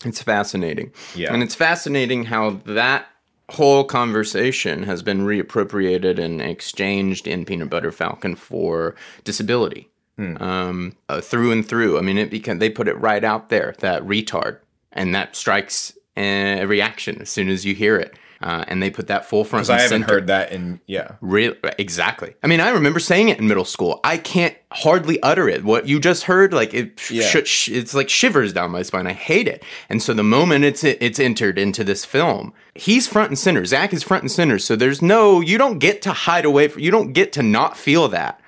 It's 0.06 0.22
fascinating. 0.22 0.94
Yeah. 1.14 1.34
And 1.34 1.44
it's 1.44 1.56
fascinating 1.56 2.26
how 2.26 2.62
that 2.66 3.08
whole 3.50 3.84
conversation 3.84 4.84
has 4.84 5.02
been 5.04 5.22
reappropriated 5.26 6.18
and 6.20 6.42
exchanged 6.42 7.28
in 7.28 7.44
Peanut 7.46 7.70
Butter 7.70 7.92
Falcon 7.92 8.36
for 8.36 8.96
disability. 9.26 9.90
Um, 10.18 10.98
uh, 11.08 11.22
through 11.22 11.52
and 11.54 11.66
through. 11.68 11.98
I 11.98 12.02
mean, 12.02 12.18
it 12.18 12.30
became, 12.30 12.60
they 12.60 12.70
put 12.70 12.88
it 12.90 13.00
right 13.00 13.24
out 13.24 13.48
there 13.50 13.74
that 13.80 14.04
retard, 14.04 14.60
and 14.92 15.16
that 15.16 15.34
strikes 15.36 15.98
a 16.18 16.66
reaction 16.66 17.22
as 17.22 17.30
soon 17.30 17.48
as 17.48 17.64
you 17.66 17.74
hear 17.74 17.96
it. 17.98 18.18
Uh, 18.42 18.64
and 18.70 18.82
they 18.82 18.90
put 18.90 19.08
that 19.08 19.26
full 19.26 19.44
front. 19.44 19.64
because 19.68 19.70
I 19.70 19.82
haven't 19.82 20.04
center. 20.04 20.14
heard 20.14 20.28
that 20.28 20.54
in 20.54 20.80
yeah 20.88 21.16
Real, 21.20 21.54
exactly. 21.78 22.36
I 22.42 22.48
mean, 22.48 22.62
I 22.62 22.70
remember 22.70 23.00
saying 23.00 23.28
it 23.28 23.38
in 23.38 23.48
middle 23.50 23.66
school. 23.66 24.00
I 24.04 24.18
can't 24.18 24.56
hardly 24.72 25.22
utter 25.22 25.50
it. 25.50 25.66
What 25.66 25.88
you 25.90 26.00
just 26.00 26.24
heard, 26.24 26.54
like 26.54 26.74
it, 26.74 27.02
Yeah. 27.12 27.24
sh- 27.44 27.68
it's 27.70 27.94
like 27.94 28.08
shivers 28.08 28.54
down 28.54 28.72
my 28.72 28.82
spine. 28.84 29.08
I 29.08 29.14
hate 29.14 29.48
it. 29.50 29.64
And 29.90 30.02
so 30.02 30.14
the 30.14 30.24
moment 30.24 30.64
it's 30.64 30.84
it's 30.86 31.20
entered 31.20 31.60
into 31.60 31.84
this 31.84 32.06
film, 32.06 32.54
he's 32.76 33.08
front 33.10 33.30
and 33.30 33.38
center. 33.38 33.66
Zach 33.66 33.92
is 33.94 34.04
front 34.04 34.24
and 34.24 34.32
center. 34.32 34.58
So 34.58 34.78
there's 34.78 35.02
no, 35.02 35.42
you 35.42 35.58
don't 35.58 35.80
get 35.80 36.02
to 36.04 36.14
hide 36.14 36.46
away. 36.46 36.70
From, 36.70 36.82
you 36.82 36.92
don't 36.92 37.12
get 37.12 37.34
to 37.34 37.44
not 37.44 37.76
feel 37.78 38.08
that. 38.08 38.40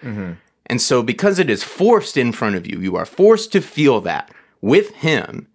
And 0.67 0.79
so 0.81 1.03
because 1.03 1.37
it 1.37 1.49
is 1.49 1.63
forced 1.63 2.15
in 2.15 2.31
front 2.31 2.55
of 2.55 2.65
you, 2.65 2.79
you 2.79 2.95
are 2.95 3.05
forced 3.05 3.51
to 3.51 3.59
feel 3.61 3.99
that 4.01 4.31
with 4.61 4.91
him. 4.91 5.47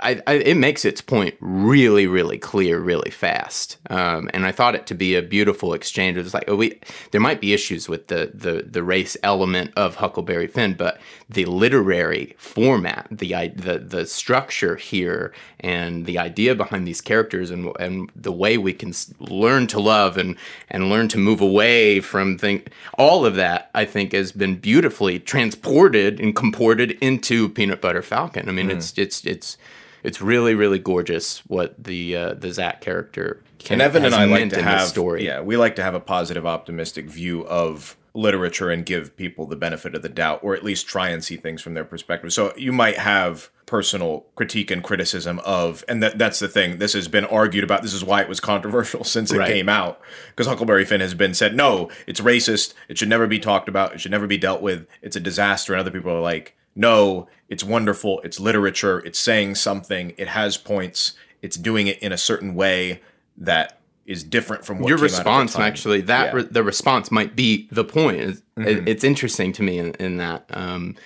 I, 0.00 0.20
I, 0.26 0.34
it 0.34 0.56
makes 0.56 0.84
its 0.84 1.00
point 1.00 1.34
really, 1.40 2.06
really 2.06 2.36
clear, 2.36 2.80
really 2.80 3.10
fast. 3.10 3.78
Um, 3.90 4.28
and 4.34 4.44
I 4.44 4.50
thought 4.52 4.74
it 4.74 4.86
to 4.88 4.94
be 4.94 5.14
a 5.14 5.22
beautiful 5.22 5.72
exchange. 5.72 6.16
It 6.18 6.24
was 6.24 6.34
like, 6.34 6.44
oh, 6.48 6.56
we 6.56 6.80
there 7.12 7.20
might 7.20 7.40
be 7.40 7.52
issues 7.52 7.88
with 7.88 8.08
the 8.08 8.30
the 8.34 8.64
the 8.68 8.82
race 8.82 9.16
element 9.22 9.72
of 9.76 9.94
Huckleberry 9.96 10.48
Finn, 10.48 10.74
but 10.74 11.00
the 11.30 11.44
literary 11.44 12.34
format, 12.38 13.06
the 13.10 13.34
i- 13.34 13.48
the 13.54 13.78
the 13.78 14.04
structure 14.04 14.74
here, 14.76 15.32
and 15.60 16.06
the 16.06 16.18
idea 16.18 16.54
behind 16.56 16.86
these 16.88 17.00
characters, 17.00 17.50
and 17.50 17.70
and 17.78 18.10
the 18.16 18.32
way 18.32 18.58
we 18.58 18.72
can 18.72 18.92
learn 19.20 19.66
to 19.68 19.78
love 19.80 20.18
and 20.18 20.36
and 20.70 20.90
learn 20.90 21.06
to 21.08 21.18
move 21.18 21.40
away 21.40 22.00
from 22.00 22.36
thing, 22.36 22.62
all 22.98 23.24
of 23.24 23.36
that, 23.36 23.70
I 23.74 23.84
think, 23.84 24.12
has 24.12 24.32
been 24.32 24.56
beautifully 24.56 25.20
transported 25.20 26.18
and 26.20 26.34
comported 26.34 26.92
into 27.00 27.48
Peanut 27.48 27.80
Butter 27.80 28.02
Falcon. 28.02 28.48
I 28.48 28.52
mean, 28.52 28.70
it's 28.70 28.92
it's 28.98 29.24
it's 29.24 29.56
it's 30.04 30.20
really 30.20 30.54
really 30.54 30.78
gorgeous 30.78 31.38
what 31.46 31.74
the 31.82 32.16
uh, 32.16 32.34
the 32.34 32.52
Zach 32.52 32.80
character 32.80 33.42
can 33.58 33.74
and 33.74 33.82
Evan 33.82 34.04
and 34.04 34.14
I 34.14 34.24
like 34.26 34.50
to 34.50 34.62
have 34.62 34.82
story. 34.86 35.24
yeah, 35.24 35.40
we 35.40 35.56
like 35.56 35.74
to 35.76 35.82
have 35.82 35.94
a 35.94 36.00
positive, 36.00 36.46
optimistic 36.46 37.06
view 37.10 37.44
of 37.46 37.96
literature 38.16 38.70
and 38.70 38.86
give 38.86 39.16
people 39.16 39.44
the 39.46 39.56
benefit 39.56 39.92
of 39.96 40.02
the 40.02 40.08
doubt, 40.08 40.38
or 40.44 40.54
at 40.54 40.62
least 40.62 40.86
try 40.86 41.08
and 41.08 41.24
see 41.24 41.36
things 41.36 41.60
from 41.60 41.74
their 41.74 41.84
perspective. 41.84 42.32
So 42.32 42.52
you 42.56 42.70
might 42.72 42.96
have 42.98 43.50
personal 43.66 44.24
critique 44.36 44.70
and 44.70 44.84
criticism 44.84 45.40
of, 45.44 45.82
and 45.88 46.00
that 46.00 46.16
that's 46.18 46.38
the 46.38 46.46
thing. 46.46 46.78
This 46.78 46.92
has 46.92 47.08
been 47.08 47.24
argued 47.24 47.64
about. 47.64 47.82
This 47.82 47.92
is 47.94 48.04
why 48.04 48.20
it 48.22 48.28
was 48.28 48.38
controversial 48.38 49.02
since 49.16 49.32
it 49.32 49.38
Right. 49.38 49.48
came 49.48 49.68
out, 49.68 50.00
because 50.28 50.46
Huckleberry 50.46 50.84
Finn 50.84 51.00
has 51.00 51.14
been 51.14 51.34
said, 51.34 51.56
no, 51.56 51.90
it's 52.06 52.20
racist. 52.20 52.74
It 52.88 52.98
should 52.98 53.08
never 53.08 53.26
be 53.26 53.40
talked 53.40 53.68
about. 53.68 53.94
It 53.94 54.00
should 54.00 54.12
never 54.12 54.26
be 54.28 54.38
dealt 54.38 54.62
with. 54.62 54.86
It's 55.02 55.16
a 55.16 55.20
disaster. 55.20 55.72
And 55.72 55.80
other 55.80 55.90
people 55.90 56.12
are 56.12 56.20
like, 56.20 56.54
no, 56.74 57.28
it's 57.48 57.62
wonderful. 57.64 58.20
It's 58.24 58.40
literature. 58.40 58.98
It's 59.00 59.18
saying 59.18 59.54
something. 59.56 60.12
It 60.16 60.28
has 60.28 60.56
points. 60.56 61.12
It's 61.42 61.56
doing 61.56 61.86
it 61.86 61.98
in 62.00 62.12
a 62.12 62.16
certain 62.18 62.54
way 62.54 63.00
that 63.36 63.78
is 64.06 64.22
different 64.24 64.64
from 64.64 64.78
what 64.80 64.88
Your 64.88 64.98
came 64.98 65.04
out 65.06 65.10
at 65.10 65.12
the 65.12 65.18
response, 65.30 65.58
actually, 65.58 66.00
that 66.02 66.24
Yeah. 66.24 66.28
Mm-hmm. 66.28 66.36
re- 66.36 66.48
the 66.50 66.62
response 66.62 67.10
might 67.10 67.34
be 67.36 67.68
the 67.70 67.84
point. 67.84 68.20
It's, 68.20 68.42
it- 68.56 68.88
it's 68.88 69.04
interesting 69.04 69.52
to 69.54 69.62
me 69.62 69.78
in, 69.78 69.92
in 69.94 70.16
that 70.18 70.44
um, 70.50 70.96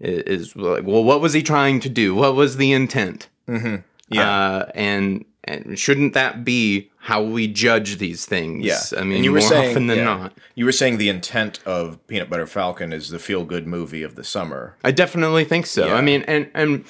is 0.00 0.56
like, 0.56 0.84
well, 0.84 1.04
what 1.04 1.20
was 1.20 1.32
he 1.34 1.42
trying 1.42 1.78
to 1.80 1.88
do? 1.88 2.14
What 2.14 2.34
was 2.34 2.56
the 2.56 2.72
intent? 2.72 3.28
yeah. 3.46 3.80
Uh, 4.18 4.70
and 4.74 5.24
and 5.44 5.78
shouldn't 5.78 6.14
that 6.14 6.44
be 6.44 6.90
how 6.98 7.22
we 7.22 7.48
judge 7.48 7.98
these 7.98 8.24
things? 8.26 8.64
yeah, 8.64 8.80
I 8.96 9.02
mean, 9.02 9.16
and 9.16 9.24
you 9.24 9.32
were 9.32 9.40
more 9.40 9.48
saying, 9.48 9.70
often 9.70 9.86
than 9.88 9.98
yeah. 9.98 10.04
not. 10.04 10.32
You 10.54 10.64
were 10.64 10.72
saying 10.72 10.98
the 10.98 11.08
intent 11.08 11.60
of 11.66 12.04
Peanut 12.06 12.30
Butter 12.30 12.46
Falcon 12.46 12.92
is 12.92 13.08
the 13.08 13.18
feel-good 13.18 13.66
movie 13.66 14.02
of 14.02 14.14
the 14.14 14.24
summer. 14.24 14.76
I 14.84 14.92
definitely 14.92 15.44
think 15.44 15.66
so. 15.66 15.86
Yeah. 15.86 15.94
I 15.94 16.00
mean, 16.00 16.22
and 16.28 16.50
and 16.54 16.84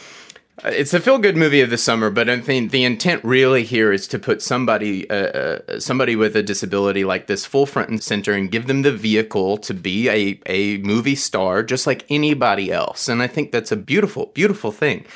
it's 0.64 0.92
a 0.92 1.00
feel 1.00 1.18
good 1.18 1.36
movie 1.36 1.62
of 1.62 1.70
the 1.70 1.78
summer, 1.78 2.10
but 2.10 2.28
I 2.28 2.38
think 2.40 2.70
the 2.70 2.84
intent 2.84 3.24
really 3.24 3.64
here 3.64 3.90
is 3.90 4.06
to 4.08 4.18
put 4.18 4.42
somebody 4.42 5.08
uh, 5.08 5.14
uh, 5.14 5.80
somebody 5.80 6.14
with 6.14 6.36
a 6.36 6.42
disability 6.42 7.04
like 7.04 7.26
this 7.26 7.46
full 7.46 7.64
front 7.64 7.88
and 7.88 8.02
center 8.02 8.32
and 8.32 8.50
give 8.50 8.66
them 8.66 8.82
the 8.82 8.92
vehicle 8.92 9.56
to 9.58 9.74
be 9.74 10.08
a 10.08 10.40
a 10.46 10.78
movie 10.78 11.14
star 11.14 11.62
just 11.62 11.86
like 11.86 12.04
anybody 12.10 12.70
else. 12.70 13.08
And 13.08 13.22
I 13.22 13.28
think 13.28 13.50
that's 13.50 13.72
a 13.72 13.76
beautiful 13.76 14.26
beautiful 14.34 14.72
thing. 14.72 15.06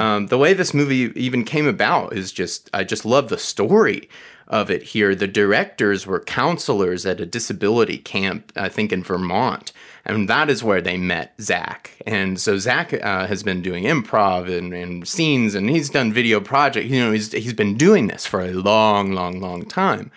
Um, 0.00 0.26
the 0.28 0.38
way 0.38 0.54
this 0.54 0.72
movie 0.72 1.12
even 1.14 1.44
came 1.44 1.66
about 1.66 2.14
is 2.14 2.32
just 2.32 2.70
I 2.72 2.84
just 2.84 3.04
love 3.04 3.28
the 3.28 3.38
story 3.38 4.08
of 4.48 4.70
it 4.70 4.82
here. 4.82 5.14
The 5.14 5.28
directors 5.28 6.06
were 6.06 6.20
counselors 6.20 7.04
at 7.04 7.20
a 7.20 7.26
disability 7.26 7.98
camp, 7.98 8.52
I 8.56 8.70
think 8.70 8.92
in 8.92 9.02
Vermont. 9.02 9.72
And 10.04 10.28
that 10.28 10.48
is 10.48 10.64
where 10.64 10.80
they 10.80 10.96
met 10.96 11.34
Zach. 11.40 11.90
And 12.06 12.40
so 12.40 12.56
Zach 12.58 12.92
uh, 12.94 13.26
has 13.26 13.42
been 13.42 13.62
doing 13.62 13.84
improv 13.84 14.48
and, 14.50 14.72
and 14.72 15.06
scenes, 15.06 15.54
and 15.54 15.68
he's 15.68 15.90
done 15.90 16.12
video 16.12 16.40
projects. 16.40 16.88
You 16.88 17.04
know, 17.04 17.12
he's, 17.12 17.32
he's 17.32 17.52
been 17.52 17.76
doing 17.76 18.08
this 18.08 18.26
for 18.26 18.40
a 18.40 18.52
long, 18.52 19.12
long, 19.12 19.40
long 19.40 19.64
time. 19.66 20.10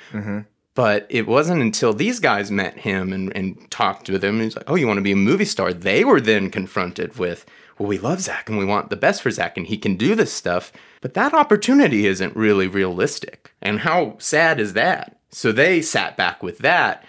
But 0.73 1.05
it 1.09 1.27
wasn't 1.27 1.61
until 1.61 1.93
these 1.93 2.19
guys 2.19 2.49
met 2.49 2.77
him 2.77 3.11
and, 3.11 3.35
and 3.35 3.69
talked 3.69 4.09
with 4.09 4.23
him. 4.23 4.39
He's 4.39 4.55
like, 4.55 4.69
"Oh, 4.69 4.75
you 4.75 4.87
want 4.87 4.99
to 4.99 5.03
be 5.03 5.11
a 5.11 5.17
movie 5.17 5.45
star?" 5.45 5.73
They 5.73 6.05
were 6.05 6.21
then 6.21 6.49
confronted 6.49 7.19
with, 7.19 7.45
"Well, 7.77 7.89
we 7.89 7.97
love 7.97 8.21
Zach 8.21 8.47
and 8.47 8.57
we 8.57 8.63
want 8.63 8.89
the 8.89 8.95
best 8.95 9.21
for 9.21 9.31
Zach, 9.31 9.57
and 9.57 9.67
he 9.67 9.77
can 9.77 9.97
do 9.97 10.15
this 10.15 10.31
stuff." 10.31 10.71
But 11.01 11.13
that 11.15 11.33
opportunity 11.33 12.07
isn't 12.07 12.37
really 12.37 12.67
realistic. 12.67 13.53
And 13.61 13.79
how 13.81 14.15
sad 14.19 14.61
is 14.61 14.71
that? 14.73 15.17
So 15.29 15.51
they 15.51 15.81
sat 15.81 16.15
back 16.15 16.41
with 16.41 16.59
that 16.59 17.03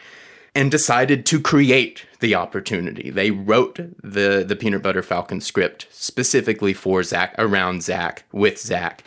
and 0.57 0.71
decided 0.71 1.25
to 1.27 1.41
create 1.41 2.05
the 2.23 2.35
opportunity. 2.35 3.11
They 3.11 3.31
wrote 3.31 3.79
the 4.03 4.43
the 4.47 4.57
Peanut 4.57 4.83
Butter 4.83 5.03
Falcon 5.03 5.43
script 5.43 5.87
specifically 5.91 6.73
for 6.73 7.03
Zach, 7.03 7.35
around 7.37 7.83
Zach, 7.83 8.25
with 8.33 8.59
Zach, 8.59 9.05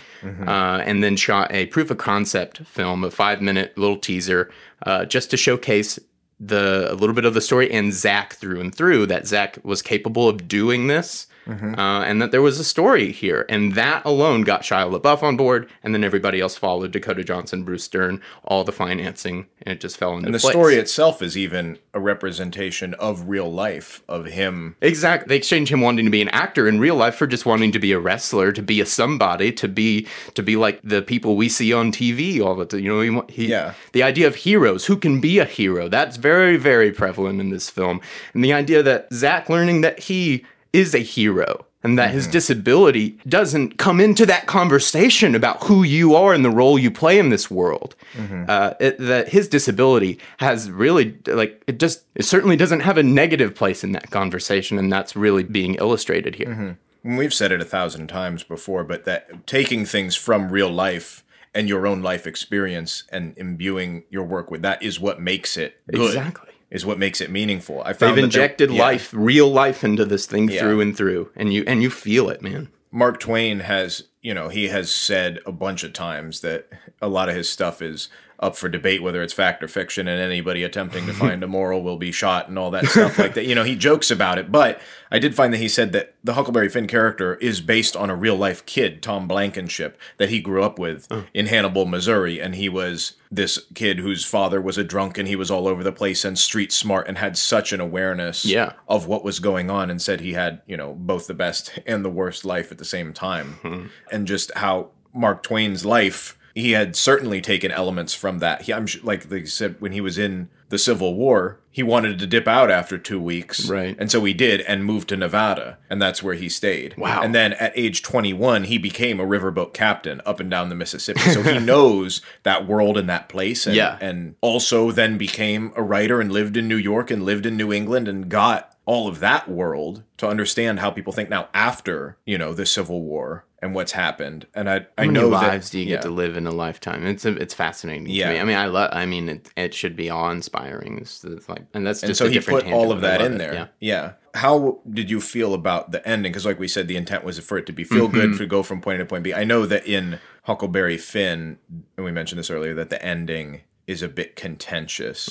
uh, 0.47 0.83
and 0.85 1.03
then 1.03 1.15
shot 1.15 1.51
a 1.51 1.65
proof 1.67 1.89
of 1.89 1.97
concept 1.97 2.59
film, 2.59 3.03
a 3.03 3.09
five 3.09 3.41
minute 3.41 3.75
little 3.75 3.97
teaser, 3.97 4.51
uh, 4.85 5.05
just 5.05 5.31
to 5.31 5.37
showcase 5.37 5.97
the 6.39 6.91
a 6.91 6.95
little 6.95 7.15
bit 7.15 7.25
of 7.25 7.33
the 7.33 7.41
story 7.41 7.71
and 7.71 7.93
Zach 7.93 8.33
through 8.33 8.59
and 8.59 8.75
through 8.75 9.07
that 9.07 9.25
Zach 9.25 9.57
was 9.63 9.81
capable 9.81 10.29
of 10.29 10.47
doing 10.47 10.87
this. 10.87 11.27
Uh, 11.47 12.03
and 12.05 12.21
that 12.21 12.31
there 12.31 12.41
was 12.41 12.59
a 12.59 12.63
story 12.63 13.11
here, 13.11 13.45
and 13.49 13.75
that 13.75 14.03
alone 14.05 14.41
got 14.41 14.61
Shia 14.63 14.99
LaBeouf 14.99 15.21
on 15.21 15.37
board, 15.37 15.69
and 15.83 15.93
then 15.93 16.03
everybody 16.03 16.39
else 16.39 16.57
followed: 16.57 16.91
Dakota 16.91 17.23
Johnson, 17.23 17.63
Bruce 17.63 17.87
Dern, 17.87 18.21
all 18.43 18.63
the 18.63 18.71
financing, 18.71 19.45
and 19.61 19.73
it 19.73 19.79
just 19.79 19.97
fell 19.97 20.13
into 20.17 20.21
place. 20.23 20.25
And 20.27 20.35
the 20.35 20.39
place. 20.39 20.51
story 20.53 20.75
itself 20.75 21.21
is 21.21 21.37
even 21.37 21.77
a 21.93 21.99
representation 21.99 22.93
of 22.95 23.29
real 23.29 23.51
life, 23.51 24.01
of 24.07 24.25
him. 24.25 24.75
Exactly. 24.81 25.27
They 25.29 25.37
exchange 25.37 25.71
him 25.71 25.81
wanting 25.81 26.05
to 26.05 26.11
be 26.11 26.21
an 26.21 26.29
actor 26.29 26.67
in 26.67 26.79
real 26.79 26.95
life 26.95 27.15
for 27.15 27.27
just 27.27 27.45
wanting 27.45 27.71
to 27.73 27.79
be 27.79 27.91
a 27.91 27.99
wrestler, 27.99 28.51
to 28.51 28.61
be 28.61 28.81
a 28.81 28.85
somebody, 28.85 29.51
to 29.53 29.67
be 29.67 30.07
to 30.33 30.41
be 30.43 30.55
like 30.55 30.79
the 30.83 31.01
people 31.01 31.35
we 31.35 31.47
see 31.49 31.71
on 31.73 31.91
TV 31.91 32.41
all 32.43 32.55
the 32.55 32.65
time. 32.65 32.79
You 32.79 32.89
know, 33.03 33.21
he, 33.27 33.33
he, 33.33 33.49
Yeah. 33.49 33.73
the 33.93 34.03
idea 34.03 34.27
of 34.27 34.35
heroes, 34.35 34.85
who 34.85 34.97
can 34.97 35.21
be 35.21 35.39
a 35.39 35.45
hero, 35.45 35.87
that's 35.89 36.17
very, 36.17 36.57
very 36.57 36.91
prevalent 36.91 37.39
in 37.39 37.49
this 37.49 37.69
film. 37.69 38.01
And 38.33 38.43
the 38.43 38.53
idea 38.53 38.81
that 38.83 39.07
Zach 39.13 39.49
learning 39.49 39.81
that 39.81 39.99
he 39.99 40.43
is 40.75 40.93
a 40.93 40.99
hero, 40.99 41.65
and 41.83 41.97
that 41.97 42.11
his 42.11 42.25
mm-hmm. 42.25 42.33
disability 42.33 43.17
doesn't 43.27 43.77
come 43.77 43.99
into 44.01 44.25
that 44.25 44.47
conversation 44.47 45.35
about 45.35 45.63
who 45.63 45.83
you 45.83 46.15
are 46.15 46.33
and 46.33 46.43
the 46.43 46.49
role 46.49 46.77
you 46.77 46.91
play 46.91 47.17
in 47.19 47.29
this 47.29 47.49
world. 47.49 47.95
Mm-hmm. 48.13 48.45
Uh, 48.47 48.73
it, 48.79 48.97
that 48.97 49.29
his 49.29 49.47
disability 49.47 50.19
has 50.37 50.69
really 50.69 51.17
like 51.27 51.63
it 51.67 51.79
just 51.79 52.03
it 52.15 52.25
certainly 52.25 52.55
doesn't 52.55 52.81
have 52.81 52.97
a 52.97 53.03
negative 53.03 53.55
place 53.55 53.83
in 53.83 53.91
that 53.93 54.11
conversation, 54.11 54.77
and 54.77 54.91
that's 54.91 55.15
really 55.15 55.43
being 55.43 55.75
illustrated 55.75 56.35
here. 56.35 56.47
Mm-hmm. 56.47 56.71
And 57.05 57.17
We've 57.17 57.33
said 57.33 57.51
it 57.51 57.61
a 57.61 57.65
thousand 57.65 58.07
times 58.07 58.43
before, 58.43 58.83
but 58.83 59.05
that 59.05 59.45
taking 59.45 59.85
things 59.85 60.15
from 60.15 60.49
real 60.49 60.71
life 60.71 61.23
and 61.53 61.69
your 61.69 61.87
own 61.87 62.01
life 62.01 62.27
experience 62.27 63.03
and 63.11 63.37
imbuing 63.37 64.03
your 64.09 64.23
work 64.23 64.51
with 64.51 64.63
that 64.63 64.83
is 64.83 64.99
what 64.99 65.21
makes 65.21 65.55
it 65.55 65.79
good. 65.89 66.07
Exactly. 66.07 66.49
Is 66.75 66.85
what 66.85 66.99
makes 66.99 67.21
it 67.21 67.31
meaningful. 67.31 67.81
I 67.85 67.93
found 67.93 68.17
They've 68.17 68.23
injected 68.25 68.69
yeah. 68.69 68.81
life, 68.81 69.09
real 69.13 69.49
life, 69.49 69.83
into 69.83 70.03
this 70.03 70.25
thing 70.25 70.49
Yeah. 70.49 70.59
through 70.59 70.81
and 70.81 70.95
through, 70.95 71.31
and 71.35 71.53
you 71.53 71.63
and 71.65 71.81
you 71.81 71.89
feel 71.89 72.29
it, 72.29 72.41
man. 72.41 72.67
Mark 72.91 73.19
Twain 73.19 73.61
has, 73.61 74.03
you 74.21 74.33
know, 74.33 74.49
he 74.49 74.67
has 74.67 74.91
said 74.91 75.39
a 75.45 75.51
bunch 75.51 75.83
of 75.83 75.93
times 75.93 76.41
that 76.41 76.67
a 77.01 77.07
lot 77.07 77.29
of 77.29 77.35
his 77.35 77.49
stuff 77.49 77.81
is 77.81 78.09
up 78.39 78.55
for 78.55 78.69
debate, 78.69 79.01
whether 79.01 79.21
it's 79.23 79.33
fact 79.33 79.63
or 79.63 79.67
fiction, 79.67 80.07
and 80.07 80.21
anybody 80.21 80.63
attempting 80.63 81.05
to 81.05 81.13
find 81.13 81.43
a 81.43 81.47
moral 81.47 81.81
will 81.83 81.97
be 81.97 82.11
shot 82.11 82.49
and 82.49 82.59
all 82.59 82.71
that 82.71 82.85
stuff 82.85 83.17
like 83.17 83.33
that. 83.35 83.45
You 83.45 83.55
know, 83.55 83.63
he 83.63 83.75
jokes 83.75 84.11
about 84.11 84.37
it, 84.37 84.51
but 84.51 84.81
I 85.11 85.19
did 85.19 85.35
find 85.35 85.53
that 85.53 85.59
he 85.59 85.69
said 85.69 85.91
that 85.93 86.15
the 86.23 86.33
Huckleberry 86.33 86.69
Finn 86.69 86.87
character 86.87 87.35
is 87.35 87.61
based 87.61 87.95
on 87.95 88.09
a 88.09 88.15
real 88.15 88.35
life 88.35 88.65
kid, 88.65 89.01
Tom 89.01 89.27
Blankenship, 89.27 89.97
that 90.17 90.29
he 90.29 90.39
grew 90.41 90.63
up 90.63 90.77
with 90.77 91.07
oh. 91.11 91.25
in 91.33 91.45
Hannibal, 91.45 91.85
Missouri, 91.85 92.41
and 92.41 92.55
he 92.55 92.67
was 92.67 93.13
this 93.31 93.59
kid 93.73 93.99
whose 93.99 94.25
father 94.25 94.61
was 94.61 94.77
a 94.77 94.83
drunk 94.83 95.17
and 95.17 95.27
he 95.27 95.35
was 95.35 95.51
all 95.51 95.67
over 95.67 95.83
the 95.83 95.91
place 95.91 96.23
and 96.23 96.37
street 96.37 96.71
smart 96.71 97.07
and 97.07 97.17
had 97.17 97.37
such 97.37 97.73
an 97.73 97.79
awareness 97.81 98.45
Yeah. 98.45 98.73
of 98.87 99.07
what 99.07 99.23
was 99.23 99.39
going 99.39 99.69
on 99.69 99.89
and 99.89 100.01
said 100.01 100.21
he 100.21 100.33
had, 100.33 100.61
you 100.67 100.77
know, 100.77 100.93
both 100.93 101.27
the 101.27 101.33
best 101.33 101.79
and 101.85 102.03
the 102.03 102.09
worst 102.09 102.45
life 102.45 102.71
at 102.71 102.77
the 102.77 102.85
same 102.85 103.13
time. 103.13 103.53
Hmm. 103.61 103.85
And 104.11 104.27
just 104.27 104.51
how 104.55 104.89
Mark 105.13 105.43
Twain's 105.43 105.85
life, 105.85 106.37
he 106.55 106.71
had 106.71 106.95
certainly 106.95 107.41
taken 107.41 107.69
elements 107.71 108.13
from 108.15 108.39
that. 108.39 108.63
He, 108.63 108.73
I'm 108.73 108.87
like 109.03 109.29
they 109.29 109.45
said 109.45 109.75
when 109.79 109.91
he 109.91 110.01
was 110.01 110.17
in 110.17 110.49
the 110.69 110.79
Civil 110.79 111.13
War, 111.13 111.59
he 111.69 111.83
wanted 111.83 112.17
to 112.17 112.25
dip 112.25 112.47
out 112.47 112.71
after 112.71 112.97
two 112.97 113.21
weeks, 113.21 113.69
Right. 113.69 113.95
And 113.99 114.09
so 114.09 114.23
he 114.23 114.33
did, 114.33 114.61
and 114.61 114.83
moved 114.83 115.09
to 115.09 115.17
Nevada, 115.17 115.77
and 115.91 116.01
that's 116.01 116.23
where 116.23 116.33
he 116.33 116.49
stayed. 116.49 116.95
Wow. 116.97 117.21
And 117.21 117.35
then 117.35 117.53
at 117.53 117.71
age 117.75 118.01
21, 118.01 118.63
he 118.63 118.79
became 118.79 119.19
a 119.19 119.25
riverboat 119.25 119.73
captain 119.73 120.21
up 120.25 120.39
and 120.39 120.49
down 120.49 120.69
the 120.69 120.75
Mississippi. 120.75 121.19
So 121.19 121.43
he 121.43 121.59
knows 121.73 122.21
that 122.43 122.65
world 122.67 122.97
and 122.97 123.07
that 123.09 123.29
place, 123.29 123.67
and, 123.67 123.75
Yeah. 123.75 123.97
and 124.01 124.35
also 124.41 124.89
then 124.91 125.17
became 125.19 125.71
a 125.75 125.83
writer 125.83 126.19
and 126.19 126.31
lived 126.31 126.57
in 126.57 126.67
New 126.67 126.77
York 126.77 127.11
and 127.11 127.23
lived 127.23 127.45
in 127.45 127.57
New 127.57 127.71
England 127.71 128.07
and 128.07 128.27
got 128.27 128.71
all 128.85 129.07
of 129.07 129.19
that 129.19 129.47
world 129.49 130.01
to 130.17 130.27
understand 130.27 130.79
how 130.79 130.89
people 130.89 131.11
think 131.13 131.29
now 131.29 131.49
after 131.53 132.17
you 132.25 132.37
know 132.37 132.53
the 132.53 132.65
Civil 132.65 133.01
War 133.03 133.43
and 133.65 133.75
what's 133.75 133.91
happened. 133.91 134.47
And 134.53 134.69
I 134.69 134.85
I 134.97 135.07
know 135.07 135.27
lives 135.27 135.69
that, 135.69 135.71
do 135.73 135.79
you 135.79 135.85
yeah. 135.85 135.95
get 135.95 136.03
to 136.03 136.09
live 136.09 136.37
in 136.37 136.47
a 136.47 136.51
lifetime? 136.51 137.05
It's 137.05 137.25
a, 137.25 137.35
it's 137.35 137.53
fascinating 137.53 138.07
Yeah. 138.07 138.27
to 138.27 138.33
me. 138.33 138.39
I 138.39 138.43
mean, 138.45 138.57
I 138.57 138.67
love. 138.67 138.89
I 138.93 139.05
mean, 139.05 139.27
it, 139.27 139.49
it 139.57 139.73
should 139.73 139.95
be 139.95 140.09
awe 140.09 140.29
inspiring. 140.31 141.05
Like, 141.47 141.63
and 141.73 141.85
that's 141.85 141.99
just 142.01 142.03
and 142.03 142.17
so 142.17 142.29
he 142.29 142.39
put 142.39 142.71
all 142.71 142.91
of 142.91 143.01
that 143.01 143.21
in 143.21 143.33
it, 143.33 143.37
there. 143.39 143.53
Yeah. 143.53 143.67
Yeah. 143.79 144.11
How 144.35 144.79
did 144.89 145.09
you 145.09 145.19
feel 145.19 145.53
about 145.53 145.91
the 145.91 146.05
ending? 146.07 146.31
Because, 146.31 146.45
like 146.45 146.59
we 146.59 146.67
said, 146.67 146.87
the 146.87 146.97
intent 146.97 147.23
was 147.23 147.39
for 147.39 147.57
it 147.57 147.65
to 147.65 147.73
be 147.73 147.83
feel 147.83 148.07
Mm-hmm. 148.07 148.15
good, 148.31 148.37
to 148.37 148.45
go 148.45 148.63
from 148.63 148.79
point 148.81 148.95
A 149.01 149.03
to 149.03 149.05
point 149.05 149.23
B. 149.23 149.33
I 149.33 149.43
know 149.43 149.65
that 149.65 149.85
in 149.87 150.19
Huckleberry 150.43 150.97
Finn, 150.97 151.57
and 151.97 152.05
we 152.05 152.11
mentioned 152.11 152.39
this 152.39 152.49
earlier, 152.49 152.73
that 152.75 152.89
the 152.89 153.03
ending 153.03 153.61
is 153.87 154.01
a 154.01 154.07
bit 154.09 154.35
contentious. 154.35 155.29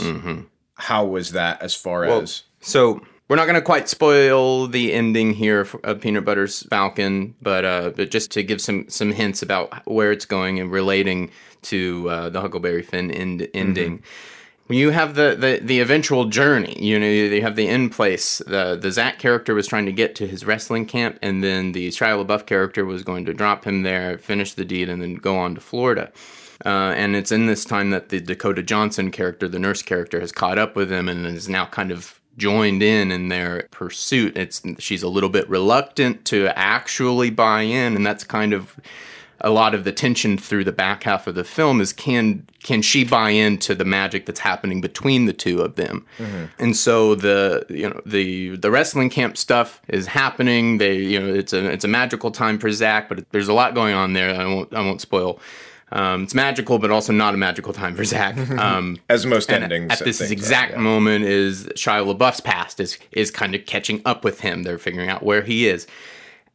How 0.77 1.05
was 1.05 1.33
that 1.33 1.62
as 1.62 1.75
far 1.75 2.03
Mm-hmm. 2.03 2.11
Well, 2.11 2.23
as 2.23 2.42
So 2.61 3.01
we're 3.29 3.37
not 3.37 3.47
going 3.47 3.55
to 3.55 3.63
quite 3.63 3.89
spoil 3.89 4.67
the 4.67 4.93
ending 4.93 5.33
here 5.33 5.67
of 5.83 6.01
Peanut 6.01 6.25
Butter's 6.25 6.63
Falcon, 6.65 7.35
but 7.41 7.65
uh, 7.65 7.91
but 7.97 8.11
just 8.11 8.31
to 8.33 8.43
give 8.43 8.61
some 8.61 8.89
some 8.89 9.13
hints 9.13 9.43
about 9.43 9.87
where 9.87 10.13
it's 10.13 10.27
going 10.27 10.61
and 10.61 10.71
relating 10.71 11.31
to 11.63 12.09
uh, 12.11 12.29
the 12.29 12.41
Huckleberry 12.41 12.83
Finn 12.83 13.11
end, 13.11 13.49
ending. 13.55 14.03
When 14.67 14.79
you 14.79 14.91
have 14.91 15.15
the, 15.15 15.37
the, 15.39 15.61
the 15.63 15.81
eventual 15.81 16.25
journey, 16.25 16.75
you 16.83 16.99
know, 16.99 17.07
you 17.07 17.43
have 17.43 17.55
the 17.55 17.69
end 17.69 17.93
place. 17.93 18.39
The 18.47 18.77
the 18.77 18.91
Zach 18.91 19.19
character 19.19 19.55
was 19.55 19.67
trying 19.67 19.87
to 19.87 19.93
get 19.93 20.15
to 20.17 20.27
his 20.27 20.45
wrestling 20.47 20.87
camp, 20.87 21.19
and 21.23 21.43
then 21.45 21.73
the 21.73 21.89
Shia 21.89 22.25
LaBeouf 22.25 22.47
character 22.47 22.85
was 22.85 23.03
going 23.03 23.25
to 23.27 23.35
drop 23.35 23.65
him 23.67 23.83
there, 23.83 24.17
finish 24.19 24.55
the 24.55 24.65
deed, 24.65 24.89
and 24.89 25.03
then 25.03 25.17
go 25.17 25.37
on 25.37 25.55
to 25.55 25.61
Florida. 25.61 26.13
Uh, 26.65 26.95
and 26.97 27.17
it's 27.17 27.33
in 27.33 27.47
this 27.47 27.65
time 27.65 27.91
that 27.91 28.09
the 28.09 28.21
Dakota 28.21 28.63
Johnson 28.63 29.11
character, 29.11 29.49
the 29.49 29.59
nurse 29.59 29.83
character, 29.83 30.21
has 30.21 30.33
caught 30.33 30.59
up 30.59 30.77
with 30.77 30.91
him 30.91 31.09
and 31.09 31.27
is 31.27 31.49
now 31.49 31.67
kind 31.67 31.91
of 31.91 32.21
joined 32.37 32.83
in 32.83 33.11
in 33.11 33.29
their 33.29 33.68
pursuit. 33.70 34.37
It's 34.37 34.62
she's 34.79 35.03
a 35.03 35.09
little 35.09 35.29
bit 35.31 35.49
reluctant 35.49 36.25
to 36.27 36.49
actually 36.59 37.31
buy 37.31 37.62
in, 37.62 37.97
and 37.97 38.07
that's 38.07 38.25
kind 38.25 38.53
of 38.53 38.79
a 39.40 39.51
lot 39.51 39.75
of 39.75 39.85
the 39.85 39.92
tension 39.92 40.38
through 40.38 40.64
the 40.64 40.73
back 40.73 41.03
half 41.03 41.27
of 41.27 41.35
the 41.35 41.44
film 41.44 41.81
is 41.81 41.92
can 41.92 42.47
can 42.62 42.81
she 42.81 43.05
buy 43.05 43.29
into 43.31 43.75
the 43.75 43.85
magic 43.85 44.25
that's 44.25 44.40
happening 44.40 44.81
between 44.81 45.27
the 45.27 45.35
two 45.35 45.61
of 45.61 45.77
them? 45.77 46.07
Mm-hmm. 46.18 46.44
And 46.59 46.77
so 46.77 47.14
the 47.14 47.66
you 47.68 47.88
know 47.88 48.01
the 48.07 48.57
the 48.57 48.70
wrestling 48.70 49.11
camp 49.11 49.37
stuff 49.37 49.83
is 49.88 50.07
happening. 50.07 50.79
They 50.79 50.97
you 50.97 51.20
know 51.20 51.35
it's 51.35 51.53
a 51.53 51.70
it's 51.70 51.85
a 51.85 51.88
magical 51.88 52.31
time 52.31 52.59
for 52.59 52.70
Zach 52.73 53.09
but 53.09 53.31
there's 53.33 53.49
a 53.49 53.53
lot 53.53 53.75
going 53.75 53.94
on 53.94 54.14
there 54.14 54.35
I 54.35 54.47
won't 54.47 54.73
I 54.73 54.81
won't 54.81 55.01
spoil 55.01 55.40
um, 55.95 56.25
it's 56.25 56.35
magical 56.35 56.79
but 56.79 56.91
also 56.91 57.13
not 57.13 57.35
a 57.35 57.37
magical 57.37 57.73
time 57.73 57.95
for 57.95 58.05
Zach 58.05 58.37
um, 58.59 58.99
as 59.09 59.25
most 59.25 59.51
endings 59.51 59.93
at 59.93 60.01
this 60.01 60.19
things 60.19 60.31
are, 60.31 60.35
exact 60.35 60.73
yeah. 60.73 60.79
moment 60.79 61.25
is 61.25 61.67
Shia 61.69 62.15
LaBeouf's 62.15 62.41
past 62.41 62.81
is 62.81 62.99
is 63.13 63.31
kind 63.31 63.55
of 63.55 63.65
catching 63.65 64.03
up 64.05 64.25
with 64.25 64.41
him. 64.41 64.65
They're 64.65 64.79
figuring 64.79 65.09
out 65.09 65.23
where 65.23 65.43
he 65.43 65.67
is, 65.69 65.87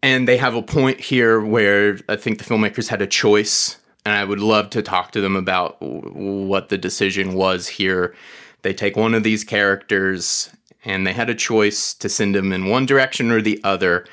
and 0.04 0.28
they 0.28 0.38
have 0.38 0.56
a 0.56 0.62
point 0.62 1.00
here 1.00 1.42
where 1.42 1.98
I 2.08 2.18
think 2.18 2.38
the 2.38 2.44
filmmakers 2.44 2.90
had 2.90 3.02
a 3.02 3.08
choice, 3.08 3.78
and 4.06 4.14
I 4.16 4.26
would 4.26 4.40
love 4.40 4.70
to 4.72 4.82
talk 4.82 5.12
to 5.12 5.22
them 5.22 5.36
about 5.36 5.80
w- 5.80 6.46
what 6.46 6.70
the 6.70 6.78
decision 6.78 7.34
was 7.34 7.68
here. 7.68 8.16
They 8.62 8.74
take 8.74 8.98
one 8.98 9.14
of 9.14 9.24
these 9.24 9.44
characters, 9.46 10.50
and 10.84 11.08
they 11.08 11.14
had 11.14 11.30
a 11.30 11.36
choice 11.36 11.94
to 11.96 12.10
send 12.10 12.36
him 12.36 12.52
in 12.52 12.68
one 12.68 12.86
direction 12.86 13.32
or 13.32 13.42
the 13.42 13.60
other. 13.64 14.06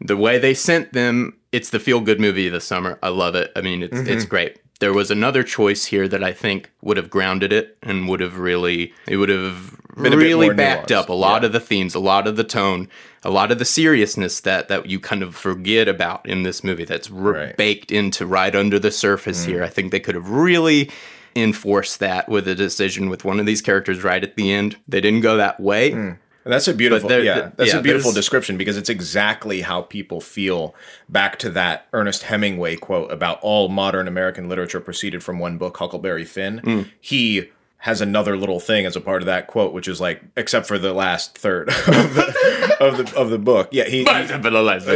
The 0.00 0.16
way 0.16 0.38
they 0.38 0.54
sent 0.54 0.92
them, 0.92 1.36
it's 1.54 1.70
the 1.70 1.78
feel 1.80 2.00
good 2.00 2.20
movie 2.20 2.46
of 2.48 2.52
the 2.52 2.60
summer. 2.60 2.98
I 3.02 3.08
love 3.08 3.34
it. 3.34 3.50
I 3.56 3.60
mean, 3.60 3.82
it's 3.82 3.96
Mm-hmm. 3.96 4.12
it's 4.12 4.24
great. 4.24 4.58
There 4.80 4.92
was 4.92 5.10
another 5.10 5.42
choice 5.44 5.84
here 5.86 6.08
that 6.08 6.22
I 6.24 6.32
think 6.32 6.70
would 6.82 6.96
have 6.96 7.08
grounded 7.08 7.52
it 7.52 7.78
and 7.82 8.08
would 8.08 8.20
have 8.20 8.38
really 8.38 8.92
it 9.06 9.16
would 9.16 9.28
have 9.28 9.76
Been 9.96 10.18
really 10.18 10.52
backed 10.52 10.90
nuanced, 10.90 10.96
up 10.96 11.08
a 11.08 11.12
lot 11.12 11.42
yeah. 11.42 11.46
of 11.46 11.52
the 11.52 11.60
themes, 11.60 11.94
a 11.94 12.00
lot 12.00 12.26
of 12.26 12.34
the 12.36 12.42
tone, 12.44 12.88
a 13.22 13.30
lot 13.30 13.52
of 13.52 13.58
the 13.60 13.64
seriousness 13.64 14.40
that 14.40 14.66
that 14.68 14.86
you 14.86 14.98
kind 14.98 15.22
of 15.22 15.36
forget 15.36 15.86
about 15.88 16.28
in 16.28 16.42
this 16.42 16.64
movie 16.64 16.84
that's 16.84 17.08
r- 17.10 17.16
Right. 17.16 17.52
Mm. 17.54 17.56
baked 17.56 17.92
into 17.92 18.26
right 18.26 18.54
under 18.54 18.78
the 18.80 18.90
surface 18.90 19.44
here. 19.44 19.62
I 19.62 19.68
think 19.68 19.92
they 19.92 20.00
could 20.00 20.16
have 20.16 20.28
really 20.28 20.90
enforced 21.36 22.00
that 22.00 22.28
with 22.28 22.46
a 22.48 22.54
decision 22.54 23.08
with 23.08 23.24
one 23.24 23.40
of 23.40 23.46
these 23.46 23.62
characters 23.62 24.04
right 24.04 24.22
at 24.22 24.36
the 24.36 24.52
end. 24.52 24.76
They 24.88 25.00
didn't 25.00 25.20
go 25.22 25.36
that 25.36 25.58
way. 25.60 25.92
And 25.92 26.16
that's 26.52 26.68
a 26.68 26.74
beautiful, 26.74 27.10
yeah, 27.10 27.50
that's 27.56 27.72
yeah, 27.72 27.78
a 27.78 27.82
beautiful 27.82 28.12
description 28.12 28.56
because 28.56 28.76
it's 28.76 28.90
exactly 28.90 29.62
how 29.62 29.82
people 29.82 30.20
feel. 30.20 30.74
Back 31.08 31.38
to 31.40 31.50
that 31.50 31.86
Ernest 31.92 32.24
Hemingway 32.24 32.76
quote 32.76 33.10
about 33.10 33.38
all 33.40 33.68
modern 33.68 34.08
American 34.08 34.48
literature 34.48 34.80
proceeded 34.80 35.22
from 35.22 35.38
one 35.38 35.58
book, 35.58 35.76
Huckleberry 35.76 36.24
Finn. 36.24 36.60
Mm. 36.64 36.90
He 37.00 37.50
has 37.84 38.00
another 38.00 38.34
little 38.34 38.60
thing 38.60 38.86
as 38.86 38.96
a 38.96 39.00
part 39.00 39.20
of 39.20 39.26
that 39.26 39.46
quote, 39.46 39.74
which 39.74 39.88
is 39.88 40.00
like, 40.00 40.22
except 40.38 40.66
for 40.66 40.78
the 40.78 40.94
last 40.94 41.36
third 41.36 41.68
of 41.86 42.14
the 42.14 42.76
of 42.80 42.96
the, 42.96 43.14
of 43.14 43.28
the 43.28 43.38
book. 43.38 43.68
Yeah, 43.72 43.84
he, 43.84 44.04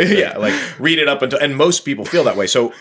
he 0.07 0.19
yeah, 0.21 0.39
like 0.39 0.55
read 0.81 0.99
it 0.99 1.07
up 1.07 1.21
until, 1.21 1.39
and 1.39 1.55
most 1.55 1.81
people 1.81 2.07
feel 2.07 2.25
that 2.25 2.37
way. 2.37 2.47
So 2.47 2.73